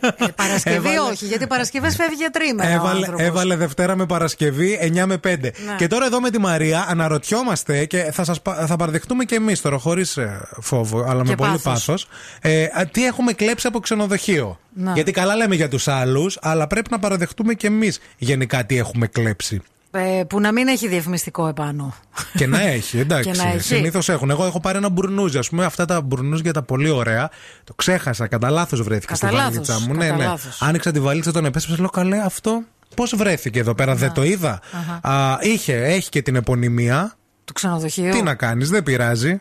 [0.00, 2.70] Ε, Παρασκευή Έβαλε- όχι, γιατί Παρασκευές φεύγει για τρίμερα.
[2.70, 3.26] ο Έβαλε, άνθρωπος.
[3.26, 5.52] έβαλε Δευτέρα με Παρασκευή 9 με 5.
[5.66, 5.74] Ναι.
[5.76, 9.60] Και τώρα εδώ με τη Μαρία αναρωτιόμαστε και θα, σας, πα- θα παραδεχτούμε και εμείς
[9.60, 10.18] τώρα, χωρίς
[10.60, 11.62] φόβο, αλλά με Και πολύ πάθος.
[11.62, 12.06] πάθος.
[12.40, 14.92] Ε, α, τι έχουμε κλέψει από ξενοδοχείο; Να.
[14.92, 19.06] Γιατί καλά λέμε για τους άλλους, αλλά πρέπει να παραδεχτούμε και εμείς γενικά τι έχουμε
[19.06, 19.60] κλέψει.
[19.92, 21.94] Ε, που να μην έχει διαφημιστικό επάνω.
[22.34, 23.30] Και να έχει, εντάξει.
[23.30, 23.60] Και να έχει.
[23.60, 24.30] Συνήθως έχουν.
[24.30, 25.64] Εγώ έχω πάρει ένα μπουρνούζι, ας πούμε.
[25.64, 27.30] Αυτά τα μπουρνούζια τα πολύ ωραία.
[27.64, 28.26] Το ξέχασα.
[28.26, 29.86] Κατά λάθος βρέθηκε Κατά στη λάθος, βαλίτσα μου.
[29.94, 30.24] κατά Ναι, ναι.
[30.24, 30.62] λάθος.
[30.62, 31.80] Άνοιξα τη βαλίτσα, τον επέστρεψα.
[31.80, 32.62] Λέω καλέ αυτό.
[32.96, 34.60] Πώς βρέθηκε εδώ πέρα, δεν το είδα;
[35.02, 37.14] Α, είχε, έχει και την επωνυμία.
[37.44, 38.10] Του ξενοδοχείου.
[38.10, 39.30] Τι να κάνεις, δεν πειράζει.
[39.30, 39.38] Α,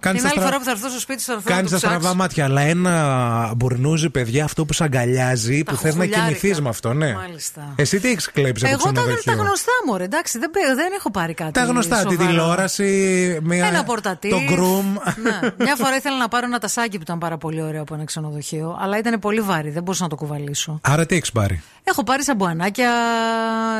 [0.00, 1.64] την τα άλλη στρα- φορά που θα έρθω στο σπίτι σου θα έρθω να Κάνει
[1.68, 1.98] το τα ψάξω.
[1.98, 2.44] στραβά μάτια.
[2.44, 6.38] Αλλά ένα μπουρνούζι, παιδιά, αυτό που σε αγκαλιάζει, που θες να χουχουλιάρικα.
[6.38, 7.12] κοιμηθεί με αυτό, ναι.
[7.14, 7.72] Μάλιστα.
[7.76, 10.74] Εσύ τι έχεις κλέψει από Εγώ τα, ξενοδοχείο; τα γνωστά μου, ρε, εντάξει, δεν, παι-
[10.76, 11.52] δεν έχω πάρει κάτι.
[11.52, 12.28] Τα γνωστά, τη σοβαρό.
[12.28, 14.30] τηλεόραση, μια, Ένα πορτατίφ.
[14.30, 14.92] το γκρουμ.
[15.22, 15.50] Ναι.
[15.64, 18.78] Μια φορά ήθελα να πάρω ένα τασάκι που ήταν πάρα πολύ ωραίο από ένα ξενοδοχείο,
[18.80, 20.78] αλλά ήταν πολύ βάρη, δεν μπορούσα να το κουβαλήσω.
[20.82, 22.90] Άρα τι έχεις πάρει; Έχω πάρει σαμπουανάκια,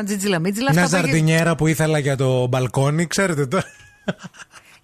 [0.05, 0.71] τζιτζιλα μίτζιλα.
[0.73, 3.65] Μια αυτά που έχει- ζαρδινιέρα που ήθελα για το μπαλκόνι, ξέρετε τώρα.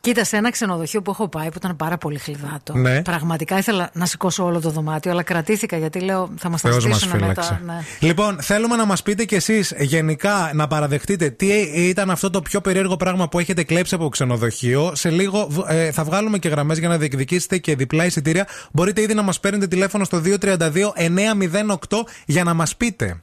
[0.01, 2.73] Κοίτα, σε ένα ξενοδοχείο που έχω πάει που ήταν πάρα πολύ χλιδάτο.
[2.73, 3.01] Ναι.
[3.01, 6.85] Πραγματικά ήθελα να σηκώσω όλο το δωμάτιο, αλλά κρατήθηκα γιατί λέω θα μας τα Θεός
[6.88, 7.59] μας στήσουν φύλαξε.
[7.65, 7.73] μετά.
[7.73, 8.07] Ναι.
[8.07, 12.61] Λοιπόν, θέλουμε να μας πείτε κι εσείς γενικά να παραδεχτείτε τι ήταν αυτό το πιο
[12.61, 14.91] περίεργο πράγμα που έχετε κλέψει από ξενοδοχείο.
[14.95, 18.47] Σε λίγο β- ε, θα βγάλουμε και γραμμές για να διεκδικήσετε και διπλά εισιτήρια.
[18.71, 23.21] Μπορείτε ήδη να μας παίρνετε τηλέφωνο στο 232 908 για να μας πείτε.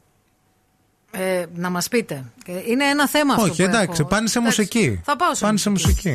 [1.19, 2.25] Ε, να μας πείτε.
[2.47, 3.45] Ε, Είναι ένα θέμα αυτό.
[3.45, 4.09] Όχι, που εντάξει, έχω.
[4.09, 5.01] πάνε σε Εντάξει, μουσική.
[5.05, 6.15] Θα πάω σε Πάνε σε μουσική.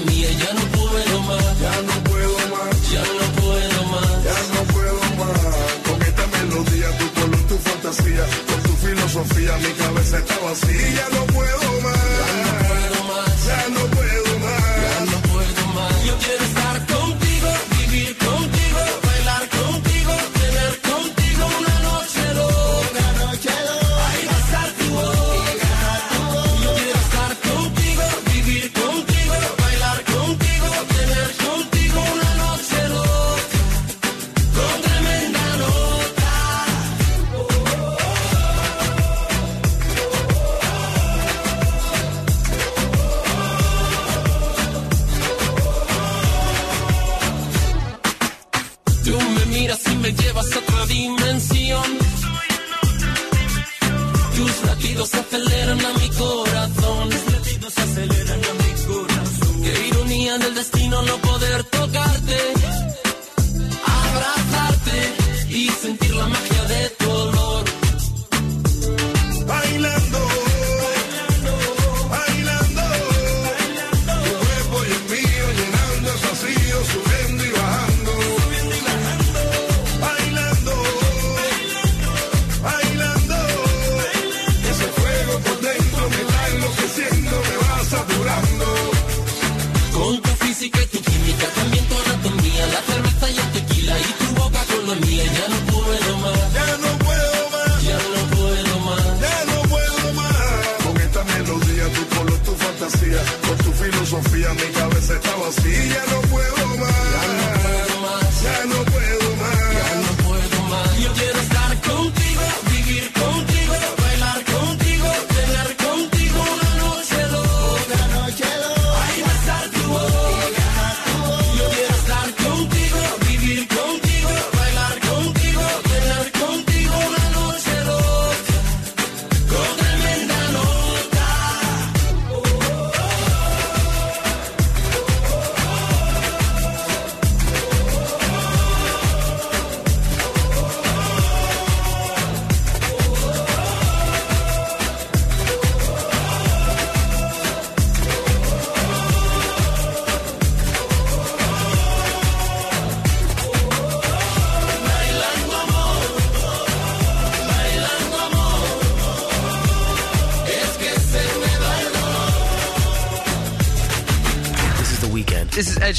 [0.00, 0.28] Mía.
[0.32, 2.90] Ya no puedo más, Ya no puedo más.
[2.92, 4.24] ya no puedo más.
[4.24, 5.56] Ya no puedo más
[5.86, 10.88] con esta melodía, tu color, tu fantasía, con tu filosofía, mi cabeza está vacía.
[10.94, 12.05] Ya no puedo más.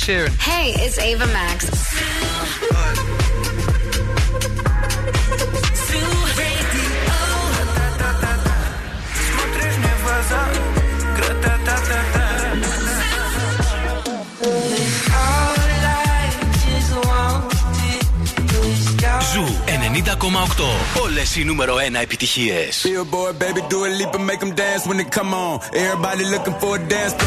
[0.07, 0.31] Sheeran.
[0.39, 1.65] Hey, it's Ava Max.
[19.33, 19.45] Ζου
[21.39, 22.67] οι νούμερο 1 επιτυχίε.
[22.83, 25.59] Billboard, baby, do leap and make them dance when they come on.
[25.83, 27.26] Everybody looking for a dance.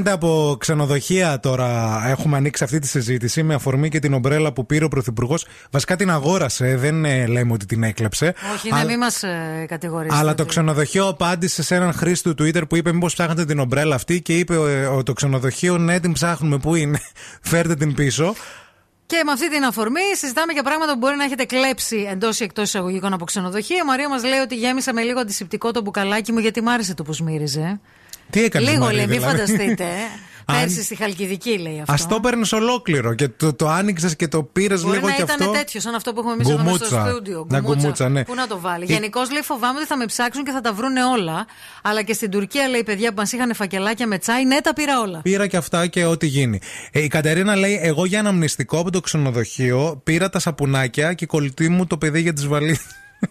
[0.00, 4.52] Τι παίρνετε από ξενοδοχεία τώρα, έχουμε ανοίξει αυτή τη συζήτηση με αφορμή και την ομπρέλα
[4.52, 5.46] που πήρε ο Πρωθυπουργός.
[5.70, 8.34] Βασικά την αγόρασε, δεν ε, λέμε ότι την έκλεψε.
[8.54, 10.18] Όχι, να μην μας ε, κατηγορήσετε.
[10.20, 13.94] Αλλά το ξενοδοχείο απάντησε σε έναν χρήστη του Twitter που είπε: Μήπως ψάχνετε την ομπρέλα
[13.94, 16.58] αυτή και είπε ε, ο- το ξενοδοχείο: Ναι, την ψάχνουμε.
[16.58, 17.00] Πού είναι,
[17.50, 18.34] φέρτε την πίσω.
[19.06, 22.44] Και με αυτή την αφορμή συζητάμε για πράγματα που μπορεί να έχετε κλέψει εντός ή
[22.44, 23.76] εκτός εισαγωγικών από ξενοδοχεία.
[23.76, 26.94] Η Μαρία μας λέει ότι γέμισα με λίγο αντισηπτικό το μπουκαλάκι μου γιατί μ' άρεσε
[26.94, 27.80] το που μύριζε.
[28.30, 29.84] Τι έκανε Λίγο Μαρία, λέει, μην δηλαδή; φανταστείτε.
[30.44, 32.04] Αν- Πέρσι στη Χαλκιδική λέει αυτό.
[32.04, 35.22] Α το παίρνει ολόκληρο και το, το άνοιξες και το πήρες Μπορεί λίγο να και
[35.22, 35.52] ήταν αυτό.
[35.52, 37.10] τέτοιο, σαν αυτό που έχουμε εμείς εδώ μέσα στο Γκουμούτσα.
[37.10, 37.46] στούντιο.
[37.48, 38.24] Να γκουμούτσα, ναι.
[38.24, 38.84] Πού να το βάλει.
[38.88, 41.46] Ε, Γενικώς λέει φοβάμαι ότι θα με ψάξουν και θα τα βρούνε όλα.
[41.82, 45.00] Αλλά και στην Τουρκία λέει παιδιά που μας είχαν φακελάκια με τσάι, ναι, τα πήρα
[45.00, 45.20] όλα.
[45.22, 46.60] Πήρα και αυτά και ό,τι γίνει.
[46.92, 51.26] Ε, η Κατερίνα λέει: Εγώ για αναμνηστικό από το ξενοδοχείο πήρα τα σαπουνάκια και η
[51.26, 52.82] κολλητή μου το παιδί για τις βαλίτσε.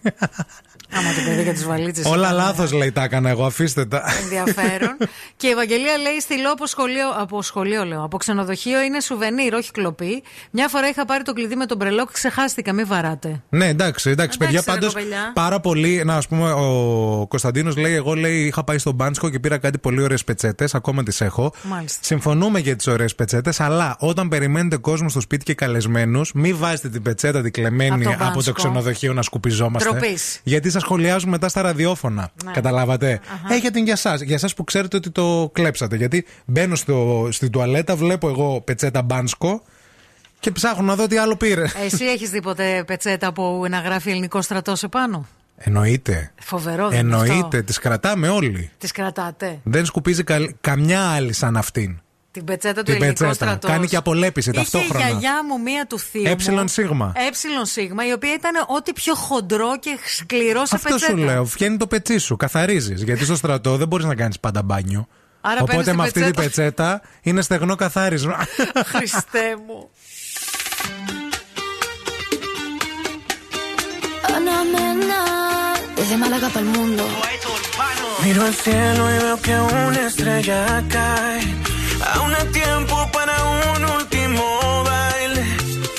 [0.92, 2.04] Άμα το παιδί για τι βαλίτσες.
[2.06, 4.02] Όλα λάθος λέει τα έκανα εγώ, αφήστε τα.
[4.22, 4.96] ενδιαφέρον.
[5.36, 9.70] και η Ευαγγελία λέει: Στυλό από σχολείο, από σχολείο λέω, από ξενοδοχείο είναι σουβενίρ, όχι
[9.70, 10.22] κλοπή.
[10.50, 13.42] Μια φορά είχα πάρει το κλειδί με τον μπρελόκ, ξεχάστηκα, μην βαράτε.
[13.48, 14.62] Ναι, εντάξει, εντάξει, παιδιά.
[14.66, 15.30] ρε, Πάντως κοπελιά.
[15.34, 16.02] πάρα πολύ.
[16.04, 19.78] Να, ας πούμε, ο Κωνσταντίνος λέει: Εγώ λέει, είχα πάει στον Μπάνσκο και πήρα κάτι
[19.78, 20.74] πολύ ωραίες πετσέτες.
[20.74, 21.52] Ακόμα τις έχω.
[21.62, 21.98] Μάλιστα.
[22.02, 26.88] Συμφωνούμε για τις ωραίες πετσέτες, αλλά όταν περιμένετε κόσμο στο σπίτι και καλεσμένους, μην βάζετε
[26.88, 28.52] την πετσέτα την κλεμμένη Από το από, το Μπάνσκο.
[28.52, 29.90] ξενοδοχείο να σκουπιζόμαστε.
[29.90, 30.40] Ντροπής.
[30.42, 32.30] Γιατί σας σχολιάζουν μετά στα ραδιόφωνα.
[32.44, 32.52] Ναι.
[32.52, 33.20] Καταλάβατε;
[33.50, 34.20] Έχετε την για εσάς.
[34.20, 35.96] Για εσάς που ξέρετε ότι το κλέψατε.
[35.96, 39.62] Γιατί μπαίνω στο, στην τουαλέτα, βλέπω εγώ πετσέτα Μπάνσκο
[40.40, 41.64] και ψάχνω να δω τι άλλο πήρε.
[41.84, 45.26] Εσύ έχεις δει ποτέ πετσέτα που να γράφει ελληνικό στρατό επάνω.
[45.56, 46.32] Εννοείται.
[46.40, 48.70] Φοβερό δεν είναι Εννοείται, τις κρατάμε όλοι.
[48.78, 49.58] Τις κρατάτε.
[49.62, 52.00] Δεν σκουπίζει καλ- καμιά άλλη σαν αυτήν.
[52.32, 53.34] Την πετσέτα του Την ελληνικού πετσέτα.
[53.34, 53.70] στρατός.
[53.70, 54.98] Κάνει και απολέπιση ταυτόχρονα.
[54.98, 56.22] Είχε η γιαγιά μου μία του θείου.
[56.26, 57.12] Έψιλον μου, σίγμα.
[57.28, 61.12] Έψιλον σίγμα, η οποία ήταν ό,τι πιο χοντρό και σκληρό σε Αυτό πετσέτα.
[61.12, 61.44] σου λέω.
[61.44, 62.36] Βγαίνει το πετσί σου.
[62.36, 63.02] Καθαρίζεις.
[63.02, 65.06] Γιατί στο στρατό δεν μπορείς να κάνεις πάντα μπάνιο.
[65.40, 66.42] Άρα παίρνεις Οπότε την με αυτή την πετσέτα.
[66.42, 68.46] πετσέτα είναι στεγνό καθάρισμα.
[68.86, 69.90] Χριστέ μου.
[74.36, 75.22] Ana Mena,
[75.96, 77.02] desde Málaga para el mundo.
[78.24, 79.54] Miro al cielo y veo que
[79.88, 80.58] una estrella
[80.96, 81.40] cae.
[82.14, 85.44] Aún hay tiempo para un último baile.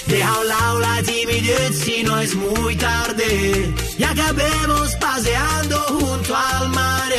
[0.08, 3.74] Deja a un lado la timidez si no es muy tarde.
[3.98, 7.12] Y acabemos paseando junto al mar.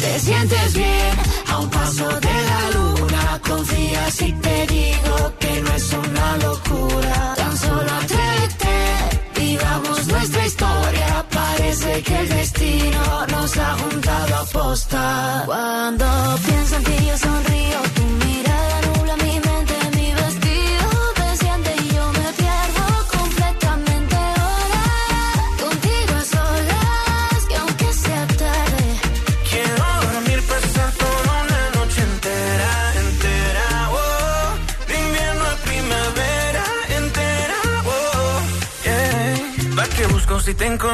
[0.00, 1.12] Te sientes bien
[1.48, 3.40] a un paso de la luna.
[3.46, 7.34] Confía si te digo que no es una locura.
[7.36, 8.76] Tan solo atrévete,
[9.40, 11.26] vivamos nuestra historia.
[11.30, 15.42] Parece que el destino nos ha juntado a posta.
[15.46, 16.06] Cuando
[16.46, 17.59] pienso en ti yo sonrío,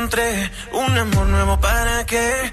[0.06, 0.50] encontré?
[0.72, 2.52] Un amor nuevo para qué?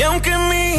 [0.00, 0.69] Eu aunque me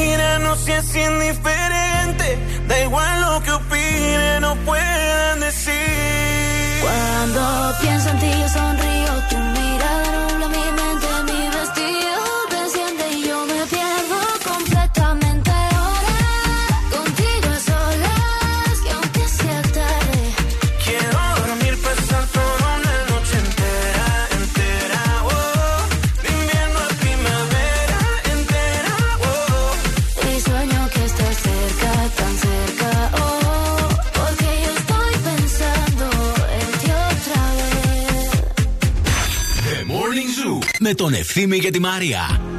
[41.22, 42.51] Ευθύμη και τη Μαρία.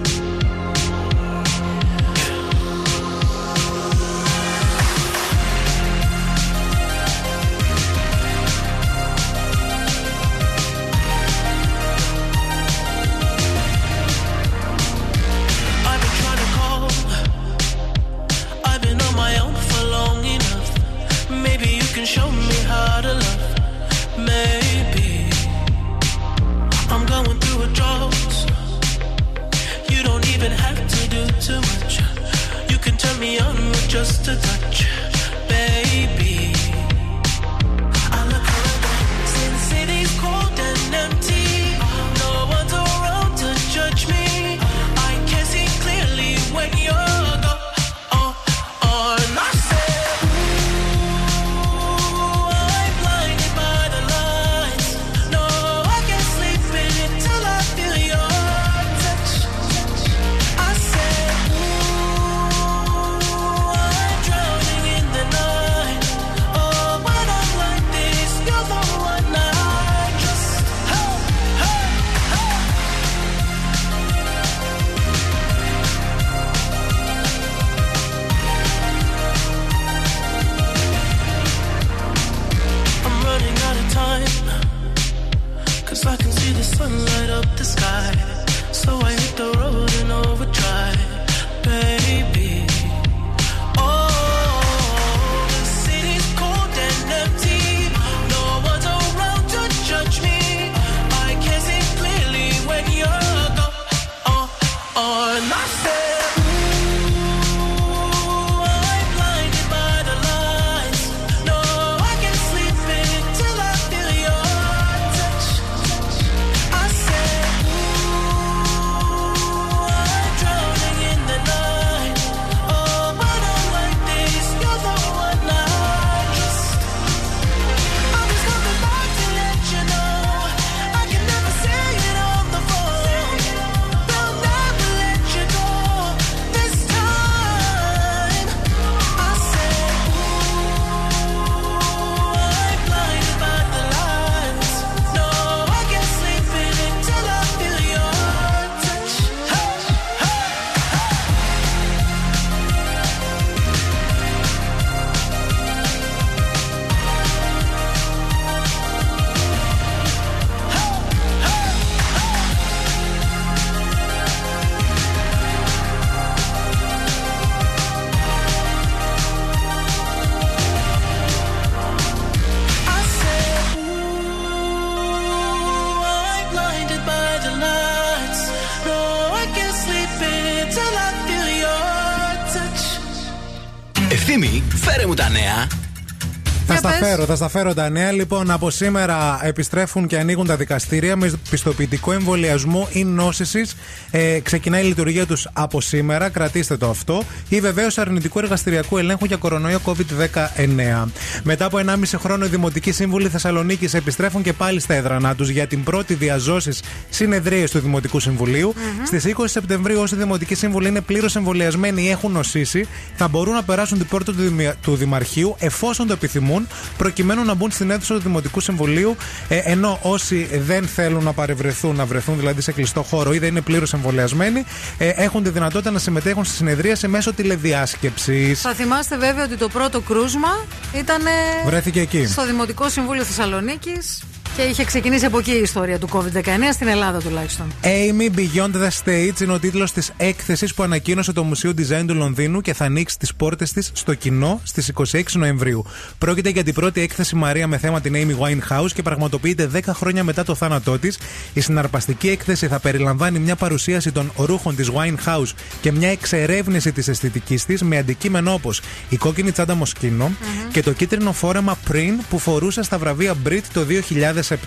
[187.37, 187.53] Στα πες.
[187.53, 188.13] φέρω, θα στα φέρω τα νέα.
[188.13, 193.75] Λοιπόν, από σήμερα επιστρέφουν και ανοίγουν τα δικαστήρια με πιστοποιητικό εμβολιασμού ή νόσησης.
[194.11, 197.23] Ε, ξεκινάει η λειτουργία τους από σήμερα, κρατήστε το αυτό.
[197.49, 201.09] Ή βεβαίως αρνητικού εργαστηριακού ελέγχου για κορονοϊό COVID-19.
[201.43, 205.67] Μετά από 1,5 χρόνο, οι Δημοτικοί Σύμβουλοι Θεσσαλονίκη επιστρέφουν και πάλι στα έδρανά τους για
[205.67, 206.71] την πρώτη διαζώση
[207.11, 208.75] συνεδρία του Δημοτικού Συμβουλίου.
[209.07, 212.87] Στις 20 Σεπτεμβρίου, όσοι Δημοτικοί Σύμβουλοι είναι πλήρως εμβολιασμένοι ή έχουν νοσήσει,
[213.17, 217.55] θα μπορούν να περάσουν την πόρτα του, Δημια- του Δημαρχείου εφόσον το επιθυμούν, προκειμένου να
[217.55, 219.17] μπουν στην αίθουσα του Δημοτικού Συμβουλίου.
[219.49, 223.49] Ε, ενώ όσοι δεν θέλουν να παρευρεθούν, να βρεθούν δηλαδή σε κλειστό χώρο ή δεν
[223.49, 224.65] είναι πλήρως εμβολιασμένοι,
[224.99, 228.61] ε, έχουν τη δυνατότητα να συμμετέχουν στη συνεδρίαση μέσω τηλεδιάσκεψης.
[228.61, 231.23] Θα θυμάστε βέβαια ότι το πρώτο κρούσμα ήταν.
[231.67, 232.27] Βρέθηκε εκεί.
[232.27, 234.23] Στο Δημοτικό Συμβούλιο Θεσσαλονίκης
[234.57, 237.67] και είχε ξεκινήσει από εκεί η ιστορία του COVID-19, στην Ελλάδα τουλάχιστον.
[237.83, 242.15] Amy Beyond the States είναι ο τίτλος της έκθεσης που ανακοίνωσε το Μουσείο Design του
[242.15, 245.85] Λονδίνου και θα ανοίξει τις πόρτες της στο κοινό στις 26 Νοεμβρίου.
[246.19, 250.25] Πρόκειται για την πρώτη έκθεση Μαρία με θέμα την Amy Winehouse και πραγματοποιείται 10 χρόνια
[250.25, 251.19] μετά το θάνατό της.
[251.53, 257.09] Η συναρπαστική έκθεση θα περιλαμβάνει μια παρουσίαση των ρούχων της Winehouse και μια εξερεύνηση της
[257.09, 260.31] αισθητικής της με αντικείμενο όπως η κόκκινη τσάντα Μοσκίνο
[260.73, 263.85] και το κίτρινο φόρεμα πριν που φορούσε στα βραβεία Brit το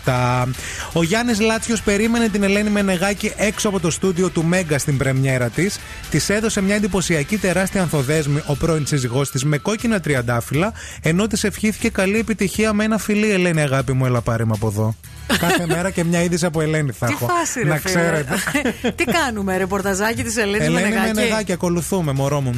[0.06, 0.48] 2007.
[0.94, 5.50] Ο Γιάννης Λάτσιος περίμενε την Ελένη Μενεγάκη έξω από το στούντιο του Μέγκα στην πρεμιέρα
[5.50, 5.80] της.
[6.10, 11.44] Της έδωσε μια εντυπωσιακή τεράστια ανθοδέσμη ο πρώην σύζυγός της με κόκκινα τριαντάφυλλα, ενώ της
[11.44, 14.96] ευχήθηκε καλή επιτυχία με ένα φιλί Ελένη, αγάπη μου, έλα πάρε με από εδώ.
[15.40, 17.26] Κάθε μέρα και μια είδηση από Ελένη θα έχω.
[17.26, 17.94] Τι φάση, ρε, Να φίλε.
[17.94, 18.36] ξέρετε.
[18.96, 22.56] Τι κάνουμε, ρεπορταζάκι της Ελένης Ελένη Μενεγάκη; Ακολουθούμε, μωρό μου.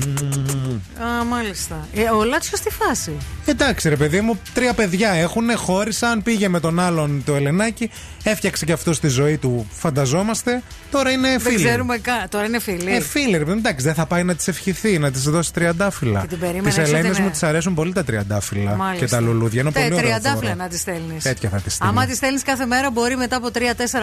[1.03, 1.87] Α, μάλιστα.
[1.93, 3.11] Ε, ο Λάτσιος στη φάση.
[3.45, 7.89] Εντάξει, ρε παιδί μου, τρία παιδιά έχουν, χώρισαν, πήγε με τον άλλον το Ελενάκι,
[8.23, 10.61] έφτιαξε και αυτός στη ζωή του, φανταζόμαστε.
[10.91, 11.55] Τώρα είναι φίλοι.
[11.55, 12.91] Δεν ξέρουμε καν, τώρα είναι φίλοι.
[12.91, 16.25] Ε, ρε παιδί μου, εντάξει, δεν θα πάει να της ευχηθεί, να της δώσει τριαντάφυλλα.
[16.27, 19.61] Τι Ελένε μου της αρέσουν πολύ τα τριαντάφυλλα και τα λουλούδια.
[19.61, 19.99] Είναι πολύ ωραία.
[19.99, 21.23] Τριαντάφυλλα να τη στέλνεις.
[21.23, 21.93] Τέτοια θα τη στέλνει.
[21.93, 23.59] Άμα τη στέλνεις κάθε μέρα μπορεί μετά από 3-4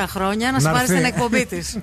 [0.07, 1.77] χρόνια να, να πάρει την εκπομπή της.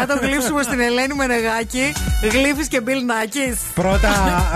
[0.00, 3.58] Μετά το γλύψουμε στην Ελένη Μενεγάκη, γλύφεις και Μπιλ Νάκης.
[3.74, 4.10] Πρώτα.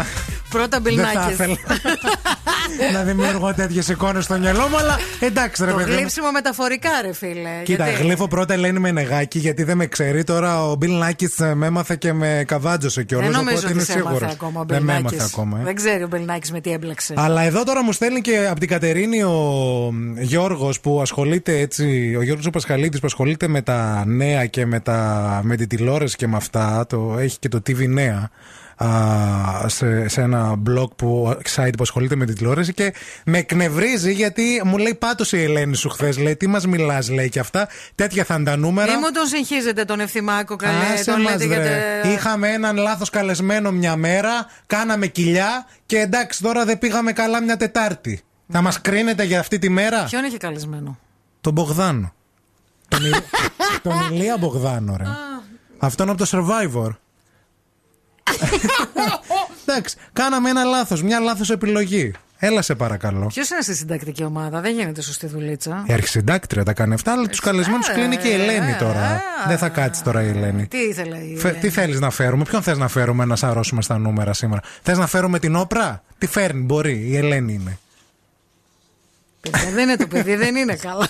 [0.55, 1.01] Πρώτα Μπιλ
[2.78, 2.98] Δεν θα Νάκης.
[2.98, 5.96] ήθελα να δημιουργώ τέτοιες εικόνες στο μυαλό μου, αλλά εντάξει ρε Το παιδί μου.
[5.96, 7.51] γλύψιμο μεταφορικά, ρε φίλε.
[7.64, 10.24] Κοίτα, Γιατί- γλύφω πρώτα Ελένη Μενεγάκη γιατί δεν με ξέρει.
[10.24, 13.26] Τώρα ο Μπιλ Νάκης με έμαθε και με καβάτζωσε κιόλας.
[13.26, 14.30] Δεν νομίζω Οπότε ότι είναι σε έμαθε σίγουρο.
[14.32, 15.18] ακόμα ο Δεν με Μπιλνάκης.
[15.18, 15.59] έμαθε ακόμα.
[15.60, 15.64] ε.
[15.64, 17.14] Δεν ξέρει ο Μπιλνάκης με τι έμπλεξε.
[17.16, 19.40] Αλλά εδώ τώρα μου στέλνει και από την Κατερίνη ο
[20.18, 25.40] Γιώργος που ασχολείται έτσι, ο Γιώργος Πασχαλίτη που ασχολείται με τα νέα και με, τα,
[25.44, 26.86] με τη τηλεόραση και με αυτά.
[26.88, 28.30] Το, έχει και το TV Νέα.
[28.76, 32.94] Α, σε, σε ένα blog που, site που ασχολείται με τη τηλεόραση και
[33.24, 36.18] με εκνευρίζει γιατί μου λέει πάτωσε η Ελένη σου χθες.
[36.18, 37.68] Λέει τι μας μιλάς, λέει και αυτά.
[37.94, 38.92] Τέτοια θα είναι τα νούμερα.
[38.92, 40.84] Μη μου τον συγχύζετε τον ευθυμάκο καλέ.
[40.94, 41.64] Άσε τον μας, λέτε για ρε.
[42.02, 47.42] τε- Είχαμε έναν λάθος καλεσμένο μια μέρα, κάναμε κοιλιά και εντάξει τώρα δεν πήγαμε καλά
[47.42, 48.20] μια Τετάρτη.
[48.48, 50.98] Θα μας κρίνετε για αυτή τη μέρα; Ποιον είχε καλεσμένο;
[51.40, 52.12] Τον Μπογδάνο.
[52.88, 53.10] Τον, Ι-
[53.82, 55.05] τον Ηλία Μπογδάνο, ρε.
[55.78, 56.90] Αυτόν από το Survivor.
[59.66, 62.12] Εντάξει, κάναμε ένα λάθος, μια λάθος επιλογή.
[62.38, 63.26] Έλα σε παρακαλώ.
[63.26, 65.84] Ποιος είναι στη συντακτική ομάδα, δεν γίνεται σωστή δουλίτσα.
[65.86, 69.22] Η αρχισυντάκτρια τα κάνει αυτά, αλλά τους καλεσμένους κλείνει και η Ελένη τώρα.
[69.48, 70.66] Δεν θα κάτσει τώρα η Ελένη.
[70.66, 71.36] Τι ήθελε η.
[71.36, 74.98] Φε- τι θέλεις να φέρουμε, ποιον θες να φέρουμε να σαρώσουμε στα νούμερα σήμερα; Θες
[74.98, 77.78] να φέρουμε την όπρα, τι φέρνει, μπορεί, η Ελένη είναι.
[79.51, 81.09] Παιδιά, δεν είναι το παιδί, δεν είναι καλά.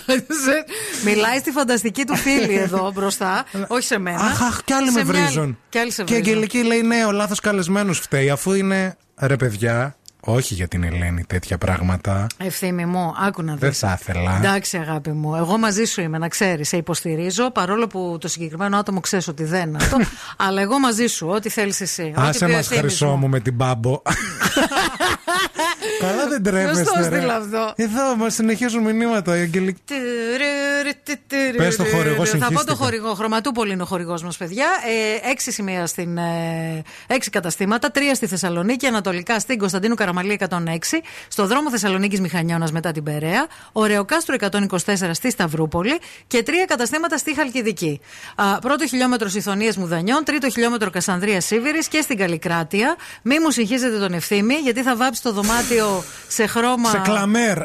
[1.05, 4.21] Μιλάει στη φανταστική του φίλη εδώ μπροστά, όχι σε μένα.
[4.21, 5.57] Αχ, αχ, κι άλλοι Σε με μια άλλη- βρίζουν.
[5.69, 6.33] Κι άλλοι σε Και η βρίζουν.
[6.33, 9.95] Αγγελική λέει: Ναι, ο λάθος καλεσμένο φταίει, αφού είναι ρε παιδιά,
[10.25, 12.27] όχι για την Ελένη τέτοια πράγματα.
[12.37, 13.79] Ευθύμη μου, άκου να Δεν δεις.
[13.79, 14.35] θα ήθελα.
[14.37, 15.35] Εντάξει, αγάπη μου.
[15.35, 16.67] Εγώ μαζί σου είμαι, να ξέρεις.
[16.67, 19.97] Σε υποστηρίζω, παρόλο που το συγκεκριμένο άτομο ξέρεις ότι δεν είναι αυτό.
[20.45, 22.13] αλλά εγώ μαζί σου, ό,τι θέλεις εσύ.
[22.17, 23.15] ό,τι Άσε πει ο μας Ευθύμης χρυσό μου.
[23.17, 24.01] μου με την μπάμπο.
[25.99, 26.83] Καλά δεν τρέπεστε.
[26.83, 27.15] Ποιος το ρε.
[27.15, 29.37] έστειλε αυτό; Εδώ μας συνεχίζουν μηνύματα.
[29.37, 29.93] Η Αγγελική.
[31.57, 32.75] Πες το χορηγό, Θα πω το συγχύστηκα.
[32.75, 33.13] χορηγό.
[33.13, 34.65] Χρωματούπολη είναι ο χορηγός μας, παιδιά.
[35.25, 36.17] Ε, έξι σημεία στην.
[36.17, 37.91] Ε, έξι καταστήματα.
[37.91, 41.01] Τρία στη Θεσσαλονίκη, ανατολικά στην Κωνσταντίνου Καραμαλή 106.
[41.27, 43.47] Στο δρόμο Θεσσαλονίκης Μηχανιώνας μετά την Περαία.
[43.71, 45.99] Ωρεοκάστρο 124 στη Σταυρούπολη.
[46.27, 48.01] Και τρία καταστήματα στη Χαλκιδική.
[48.35, 50.23] Α, πρώτο χιλιόμετρο Ιθωνία Μουδανιών.
[50.23, 52.95] Τρίτο χιλιόμετρο Κασανδρίας Σίβηρης και στην Καλλικράτεια.
[53.21, 56.89] Μη μου συγχύζετε τον ευθύμη, γιατί θα βάψει το δωμάτιο σε χρώμα.
[56.89, 57.57] Σε κλαμέρ.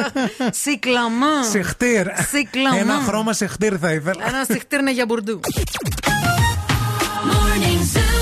[0.62, 1.42] Σικλαμά.
[1.50, 2.06] Σε χτύρ.
[2.30, 2.76] Σικλαμά.
[2.78, 4.28] Ένα χρώμα σε χτύρ θα ήθελα.
[4.28, 5.40] Ένα σιχτήρ για μπουρντού.
[7.30, 8.21] Morning Zoo.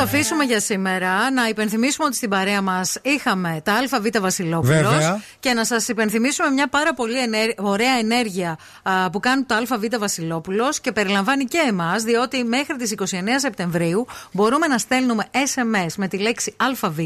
[0.00, 4.76] Σα αφήσουμε για σήμερα, να υπενθυμίσουμε ότι στην παρέα μας είχαμε τα ΑΒ Βασιλόπουλος.
[4.80, 5.22] Βέβαια.
[5.40, 9.84] Και να σας υπενθυμίσουμε μια πάρα πολύ ενέρ- ωραία ενέργεια α, που κάνει το ΑΒ
[9.98, 13.04] Βασιλόπουλος και περιλαμβάνει και εμάς, διότι μέχρι τις 29
[13.36, 16.98] Σεπτεμβρίου μπορούμε να στέλνουμε SMS με τη λέξη ΑΒ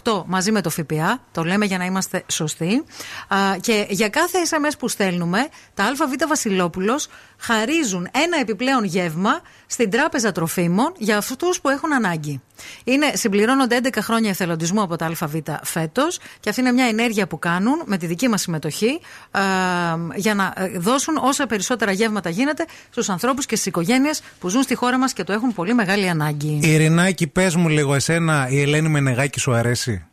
[0.02, 1.20] 2,48 μαζί με το ΦΠΑ.
[1.32, 2.84] Το λέμε για να είμαστε σωστοί.
[3.28, 7.08] Α, και για κάθε SMS που στέλνουμε, τα ΑΒ Βασιλόπουλος
[7.44, 12.40] χαρίζουν ένα επιπλέον γεύμα στην Τράπεζα Τροφίμων για αυτούς που έχουν ανάγκη.
[12.84, 17.39] Είναι, συμπληρώνονται 11 χρόνια εθελοντισμού από τα ΑΒ φέτος και αυτή είναι μια ενέργεια που
[17.39, 19.00] κάνουν με τη δική μας συμμετοχή
[19.31, 19.40] α,
[20.14, 24.62] για να ε, δώσουν όσα περισσότερα γεύματα γίνεται στους ανθρώπους και στις οικογένειες που ζουν
[24.62, 26.60] στη χώρα μας και το έχουν πολύ μεγάλη ανάγκη.
[26.62, 30.06] Ειρηνάκη, πες μου λίγο, εσένα η Ελένη Μενεγάκη σου αρέσει;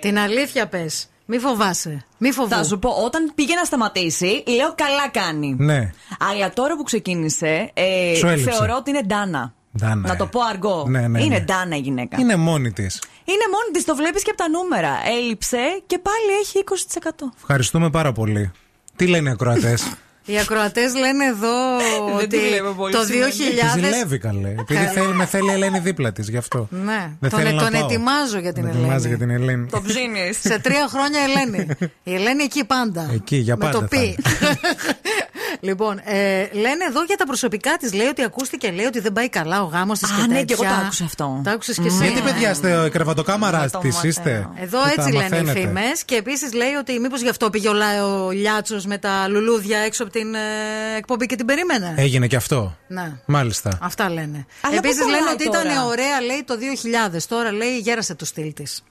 [0.00, 1.08] Την αλήθεια πες.
[1.30, 2.04] Μη φοβάσαι.
[2.18, 2.60] Μη φοβάσαι.
[2.62, 5.56] Θα σου πω, όταν πήγε να σταματήσει, λέω καλά κάνει.
[5.58, 5.92] Ναι.
[6.32, 8.50] Αλλά τώρα που ξεκίνησε, ε, Σου έλειψε.
[8.50, 9.54] θεωρώ ότι είναι Ντάνα.
[9.78, 10.16] Ντάνα, Να ε.
[10.16, 10.84] το πω αργό.
[10.88, 11.44] Ναι, ναι, είναι ναι.
[11.44, 12.16] Ντάνα η γυναίκα.
[12.20, 13.02] Είναι μόνη της.
[13.24, 14.90] Είναι μόνη της, το βλέπεις και από τα νούμερα.
[15.18, 16.64] Έλειψε και πάλι έχει
[17.00, 17.10] 20%.
[17.36, 18.50] Ευχαριστούμε πάρα πολύ.
[18.96, 19.82] Τι λένε οι ακροατές;
[20.30, 21.48] Οι ακροατές λένε εδώ
[22.06, 23.28] Δεν ότι τη βλέπω πολύ το σήμερα.
[23.28, 23.30] 2000.
[23.74, 24.48] Τη ζηλεύει καλέ.
[24.48, 24.88] Επειδή Καλά.
[24.90, 26.68] θέλει, με θέλει η Ελένη δίπλα της, γι' αυτό.
[26.70, 27.84] Ναι, Δεν τον, θέλω να τον πάω.
[27.84, 28.84] ετοιμάζω για την Με Ελένη.
[28.84, 29.66] ετοιμάζει για την Ελένη.
[29.66, 30.32] Το ψήνει.
[30.40, 31.66] Σε τρία χρόνια Ελένη.
[32.02, 33.10] Η Ελένη εκεί πάντα.
[33.14, 34.16] Εκεί, για Με πάντα το θα πει.
[35.60, 37.92] λοιπόν, ε, λένε εδώ για τα προσωπικά της.
[37.92, 40.10] Λέει ότι ακούστηκε, λέει ότι δεν πάει καλά ο γάμος της.
[40.10, 41.40] Α, ναι, και εγώ το άκουσα αυτό.
[41.44, 41.96] Το άκουσες και εσύ.
[42.02, 44.08] Γιατί, ε; παιδιά, στο κρεβατοκάμαρας το της μαθαίνω.
[44.10, 45.60] είστε; Εδώ Που τα έτσι λένε οι μαθαίνετε.
[45.60, 46.04] φήμες.
[46.04, 49.78] Και επίσης λέει ότι μήπως γι' αυτό πήγε ο, Λα- ο Λιάτσος με τα λουλούδια
[49.78, 50.38] έξω από την ε,
[50.96, 51.94] εκπομπή και την περίμενε.
[51.96, 52.76] Έγινε και αυτό.
[52.86, 53.12] Ναι.
[53.26, 53.78] Μάλιστα.
[53.82, 54.46] Αυτά λένε.
[54.60, 56.54] Αλλά Επίσης πού λένε κολλάει ότι τώρα; ήταν ωραία, λέει το
[57.14, 57.18] 2000.
[57.28, 58.82] Τώρα λέει γέρασε το στυλ της.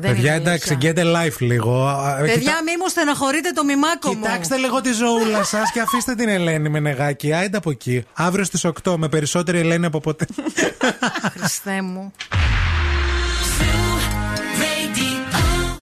[0.00, 1.86] Παιδιά, εντάξει, get a life λίγο.
[1.86, 4.20] Α, α, Παιδιά, κοιτά- μη μου στεναχωρείτε το μημάκο μου.
[4.22, 7.32] Κοιτάξτε λίγο τη ζωούλα σας και αφήστε την Ελένη με νεγάκι.
[7.32, 8.04] Άιντε από εκεί.
[8.12, 10.26] Αύριο στις 8 με περισσότερη Ελένη από ποτέ.
[11.38, 12.12] Χριστέ μου.